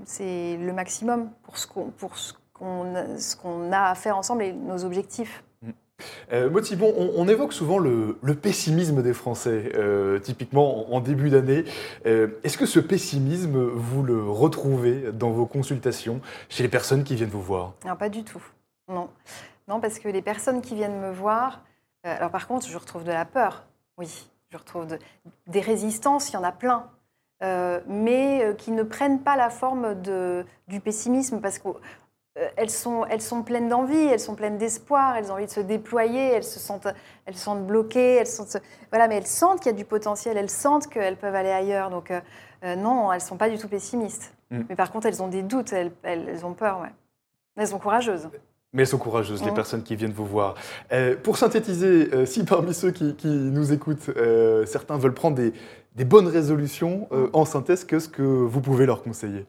c'est 0.06 0.58
le 0.58 0.74
maximum 0.74 1.30
pour 1.44 1.58
ce 1.58 1.66
qu'on 1.66 1.92
a 3.72 3.90
à 3.90 3.96
faire 3.96 4.18
ensemble 4.18 4.44
et 4.44 4.54
nos 4.54 4.86
objectifs. 4.86 5.44
Euh, 6.32 6.50
on, 7.16 7.28
évoque 7.28 7.54
souvent 7.54 7.78
le, 7.78 8.16
pessimisme 8.42 9.02
des 9.02 9.14
Français, 9.14 9.72
euh, 9.76 10.20
typiquement 10.20 10.94
en, 10.94 11.00
début 11.00 11.30
d'année. 11.30 11.66
Euh, 12.06 12.28
est-ce 12.44 12.58
que 12.58 12.66
ce 12.66 12.80
pessimisme, 12.80 13.58
vous 13.58 14.04
le 14.04 14.24
retrouvez 14.24 15.12
dans 15.12 15.32
vos 15.32 15.46
consultations 15.46 16.22
chez 16.50 16.64
les 16.64 16.70
personnes 16.70 17.04
qui 17.04 17.16
viennent 17.16 17.30
vous 17.30 17.42
voir? 17.42 17.74
Non, 17.86 17.96
pas 17.96 18.10
du 18.10 18.24
tout. 18.24 18.44
Non. 18.88 19.10
non, 19.68 19.80
parce 19.80 20.00
que 20.00 20.10
les 20.10 20.22
personnes 20.22 20.62
qui 20.62 20.76
viennent 20.76 21.00
me 21.00 21.12
voir, 21.12 21.62
alors 22.04 22.32
par 22.32 22.48
contre, 22.48 22.68
je 22.68 22.78
retrouve 22.78 23.04
de 23.04 23.12
la 23.12 23.26
peur, 23.26 23.66
oui. 23.98 24.28
Je 24.52 24.58
retrouve 24.58 24.86
des 25.48 25.62
résistances, 25.62 26.30
il 26.30 26.34
y 26.34 26.38
en 26.38 26.44
a 26.44 26.52
plein. 26.52 26.90
mais 27.88 28.54
qui 28.58 28.72
ne 28.72 28.84
prennent 28.84 29.22
pas 29.22 29.38
la 29.38 29.50
forme 29.50 29.96
du 30.68 30.80
pessimisme, 30.82 31.40
parce 31.40 31.58
que 31.58 31.70
euh, 31.70 31.74
elles 32.56 32.70
sont, 32.70 33.06
elles 33.10 33.22
sont 33.22 33.44
pleines 33.44 33.68
d'envie, 33.68 34.06
elles 34.06 34.20
sont 34.20 34.36
pleines 34.36 34.58
d'espoir, 34.58 35.18
elles 35.18 35.32
ont 35.32 35.36
envie 35.36 35.48
de 35.48 35.52
se 35.52 35.60
déployer, 35.60 36.32
elles 36.32 36.46
se 36.46 36.60
sentent, 36.60 36.88
elles 37.26 37.36
sentent 37.36 37.68
bloquées, 37.68 38.16
elles 38.16 38.28
sont, 38.28 38.46
voilà, 38.90 39.08
mais 39.10 39.18
elles 39.18 39.28
sentent 39.28 39.60
qu'il 39.60 39.72
y 39.72 39.76
a 39.76 39.78
du 39.78 39.84
potentiel, 39.84 40.38
elles 40.38 40.50
sentent 40.50 40.88
qu'elles 40.88 41.18
peuvent 41.18 41.36
aller 41.36 41.52
ailleurs. 41.52 41.90
Donc 41.90 42.10
euh, 42.10 42.22
euh, 42.64 42.76
non, 42.76 43.12
elles 43.12 43.22
sont 43.22 43.36
pas 43.36 43.50
du 43.50 43.58
tout 43.58 43.68
pessimistes. 43.68 44.34
Mm. 44.50 44.62
Mais 44.70 44.76
par 44.76 44.92
contre, 44.92 45.08
elles 45.08 45.22
ont 45.22 45.28
des 45.28 45.44
doutes, 45.44 45.74
elles, 45.74 45.92
elles, 46.04 46.46
ont 46.46 46.54
peur, 46.54 46.80
ouais. 46.80 46.92
elles 47.58 47.68
sont 47.68 47.80
courageuses. 47.80 48.30
Mais 48.72 48.84
elles 48.84 48.88
sont 48.88 48.98
courageuses, 48.98 49.44
les 49.44 49.52
mm. 49.52 49.56
personnes 49.56 49.84
qui 49.84 49.98
viennent 49.98 50.14
vous 50.14 50.26
voir. 50.26 50.56
pour 51.24 51.38
synthétiser, 51.38 52.26
si 52.26 52.44
parmi 52.46 52.74
ceux 52.74 52.92
qui, 52.92 53.28
nous 53.28 53.74
écoutent, 53.74 54.10
certains 54.66 54.98
veulent 54.98 55.14
prendre 55.14 55.36
des, 55.36 55.52
des 55.96 56.06
bonnes 56.06 56.28
résolutions, 56.28 57.10
mm. 57.12 57.26
en 57.34 57.44
synthèse, 57.44 57.84
qu'est-ce 57.84 58.08
que 58.08 58.22
vous 58.22 58.62
pouvez 58.62 58.86
leur 58.86 59.04
conseiller? 59.04 59.46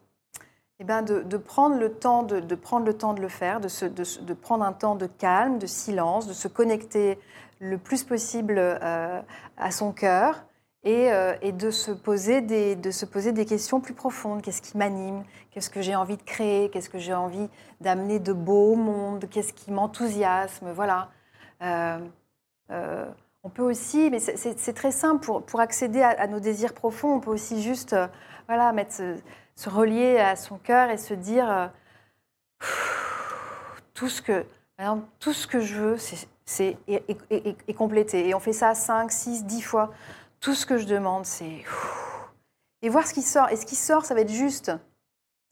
Eh 0.83 0.85
ben 0.85 1.03
de, 1.03 1.37
prendre 1.37 1.78
le 1.78 1.93
temps 1.93 2.24
de, 2.24 2.55
prendre 2.57 2.85
le 2.85 2.93
temps 2.93 3.14
de 3.14 3.20
le 3.20 3.28
faire, 3.28 3.61
de, 3.61 4.35
prendre 4.35 4.64
un 4.64 4.72
temps 4.72 4.97
de 4.97 5.07
calme, 5.07 5.61
de 5.61 5.66
silence, 5.66 6.26
de 6.26 6.33
se 6.33 6.49
connecter 6.49 7.20
le 7.61 7.78
plus 7.78 8.03
possible 8.03 8.57
euh, 8.59 9.22
à 9.57 9.70
son 9.70 9.93
cœur 9.93 10.45
et, 10.83 11.12
euh, 11.12 11.35
et, 11.41 11.53
de, 11.53 11.70
se 11.70 11.93
poser 11.93 12.41
des, 12.41 12.74
de 12.74 12.91
se 12.91 13.07
poser 13.07 13.30
des 13.30 13.45
questions 13.45 13.80
plus 13.80 13.95
profondes. 13.95 14.43
Qu'est-ce 14.43 14.61
qui 14.61 14.76
m'anime? 14.76 15.22
Qu'est-ce 15.53 15.70
que 15.70 15.83
j'ai 15.83 15.95
envie 15.95 16.16
de 16.16 16.22
créer? 16.24 16.68
Qu'est-ce 16.68 16.91
que 16.91 16.99
j'ai 16.99 17.14
envie 17.14 17.49
d'amener 17.80 18.18
de 18.18 18.33
beau 18.33 18.72
au 18.72 18.74
monde? 18.74 19.26
Qu'est-ce 19.30 19.53
qui 19.53 19.70
m'enthousiasme? 19.70 20.72
Voilà. 20.72 21.11
Euh, 21.62 22.01
on 23.45 23.51
peut 23.51 23.62
aussi, 23.62 24.11
mais 24.11 24.18
c'est 24.18 24.72
très 24.72 24.91
simple, 24.91 25.24
pour, 25.24 25.45
pour 25.45 25.61
accéder 25.61 26.03
à, 26.03 26.26
nos 26.26 26.41
désirs 26.41 26.74
profonds, 26.74 27.14
on 27.14 27.20
peut 27.20 27.30
aussi 27.30 27.62
juste 27.62 27.95
voilà, 28.49 28.72
mettre 28.72 29.01
se 29.55 29.68
relier 29.68 30.18
à 30.18 30.36
son 30.36 30.59
cœur 30.59 30.90
et 30.90 30.96
se 30.96 31.14
dire 31.14 31.70
tout 33.94 34.09
ce 34.09 34.22
que, 34.22 34.44
tout 35.18 35.32
ce 35.32 35.46
que 35.46 35.61
je 35.61 35.74
veux, 35.74 35.96
c'est 36.44 36.76
est, 36.88 37.74
complété. 37.74 38.28
Et 38.28 38.34
on 38.34 38.40
fait 38.40 38.53
ça 38.53 38.74
5, 38.74 39.11
6, 39.11 39.44
10 39.44 39.62
fois. 39.62 39.92
Tout 40.40 40.55
ce 40.55 40.66
que 40.66 40.78
je 40.78 40.86
demande, 40.86 41.24
c'est... 41.24 41.64
Et 42.82 42.88
voir 42.88 43.07
ce 43.07 43.14
qui 43.14 43.22
sort. 43.22 43.48
Et 43.50 43.57
ce 43.57 43.64
qui 43.64 43.76
sort, 43.76 44.05
ça 44.05 44.14
va 44.14 44.22
être 44.22 44.32
juste. 44.32 44.72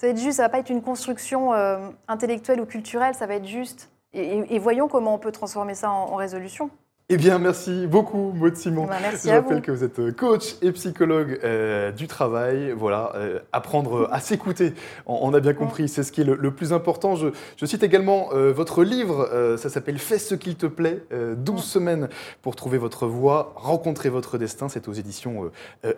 Ça 0.00 0.06
va 0.06 0.08
être 0.08 0.18
juste, 0.18 0.38
ça 0.38 0.44
va 0.44 0.48
pas 0.48 0.58
être 0.58 0.70
une 0.70 0.82
construction 0.82 1.52
euh, 1.52 1.90
intellectuelle 2.08 2.60
ou 2.60 2.66
culturelle, 2.66 3.14
ça 3.14 3.26
va 3.26 3.34
être 3.34 3.46
juste. 3.46 3.90
Et, 4.12 4.58
voyons 4.58 4.88
comment 4.88 5.14
on 5.14 5.18
peut 5.18 5.30
transformer 5.30 5.74
ça 5.74 5.90
en 5.90 6.16
résolution. 6.16 6.70
Eh 7.12 7.16
bien, 7.16 7.40
merci 7.40 7.88
beaucoup, 7.88 8.32
Maud 8.36 8.54
Simon. 8.54 8.86
Bah, 8.86 8.94
merci 9.02 9.26
Je 9.26 9.32
rappelle 9.32 9.62
que 9.62 9.72
vous 9.72 9.82
êtes 9.82 9.98
euh, 9.98 10.12
coach 10.12 10.54
et 10.62 10.70
psychologue 10.70 11.40
euh, 11.42 11.90
du 11.90 12.06
travail. 12.06 12.70
Voilà, 12.70 13.10
euh, 13.16 13.40
apprendre 13.50 14.08
à 14.12 14.20
s'écouter, 14.20 14.74
on, 15.06 15.34
a 15.34 15.40
bien 15.40 15.52
compris, 15.52 15.88
c'est 15.88 16.04
ce 16.04 16.12
qui 16.12 16.20
est 16.20 16.24
le, 16.24 16.50
plus 16.52 16.72
important. 16.72 17.16
Je, 17.16 17.30
cite 17.66 17.82
également 17.82 18.28
votre 18.32 18.84
livre, 18.84 19.56
ça 19.58 19.68
s'appelle 19.70 19.98
Fais 19.98 20.18
ce 20.18 20.36
qu'il 20.36 20.54
te 20.54 20.66
plaît, 20.66 21.02
12 21.36 21.64
semaines 21.64 22.08
pour 22.42 22.54
trouver 22.54 22.78
votre 22.78 23.08
voie, 23.08 23.54
rencontrer 23.56 24.08
votre 24.08 24.38
destin. 24.38 24.68
C'est 24.68 24.86
aux 24.86 24.92
éditions 24.92 25.50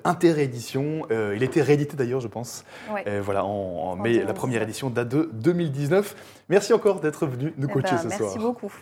Interédition. 0.04 1.02
il 1.10 1.42
était 1.42 1.60
réédité 1.60 1.94
d'ailleurs, 1.94 2.20
je 2.20 2.28
pense. 2.28 2.64
voilà, 3.22 3.44
en, 3.44 3.96
mai, 3.96 4.24
la 4.26 4.32
première 4.32 4.62
édition 4.62 4.88
date 4.88 5.08
de 5.08 5.28
2019. 5.34 6.14
Merci 6.48 6.72
encore 6.72 7.00
d'être 7.00 7.26
venu 7.26 7.52
nous 7.58 7.68
eh 7.68 7.72
coacher 7.72 7.96
ben, 7.96 8.02
ce 8.02 8.08
soir. 8.08 8.20
Merci 8.20 8.38
beaucoup. 8.38 8.72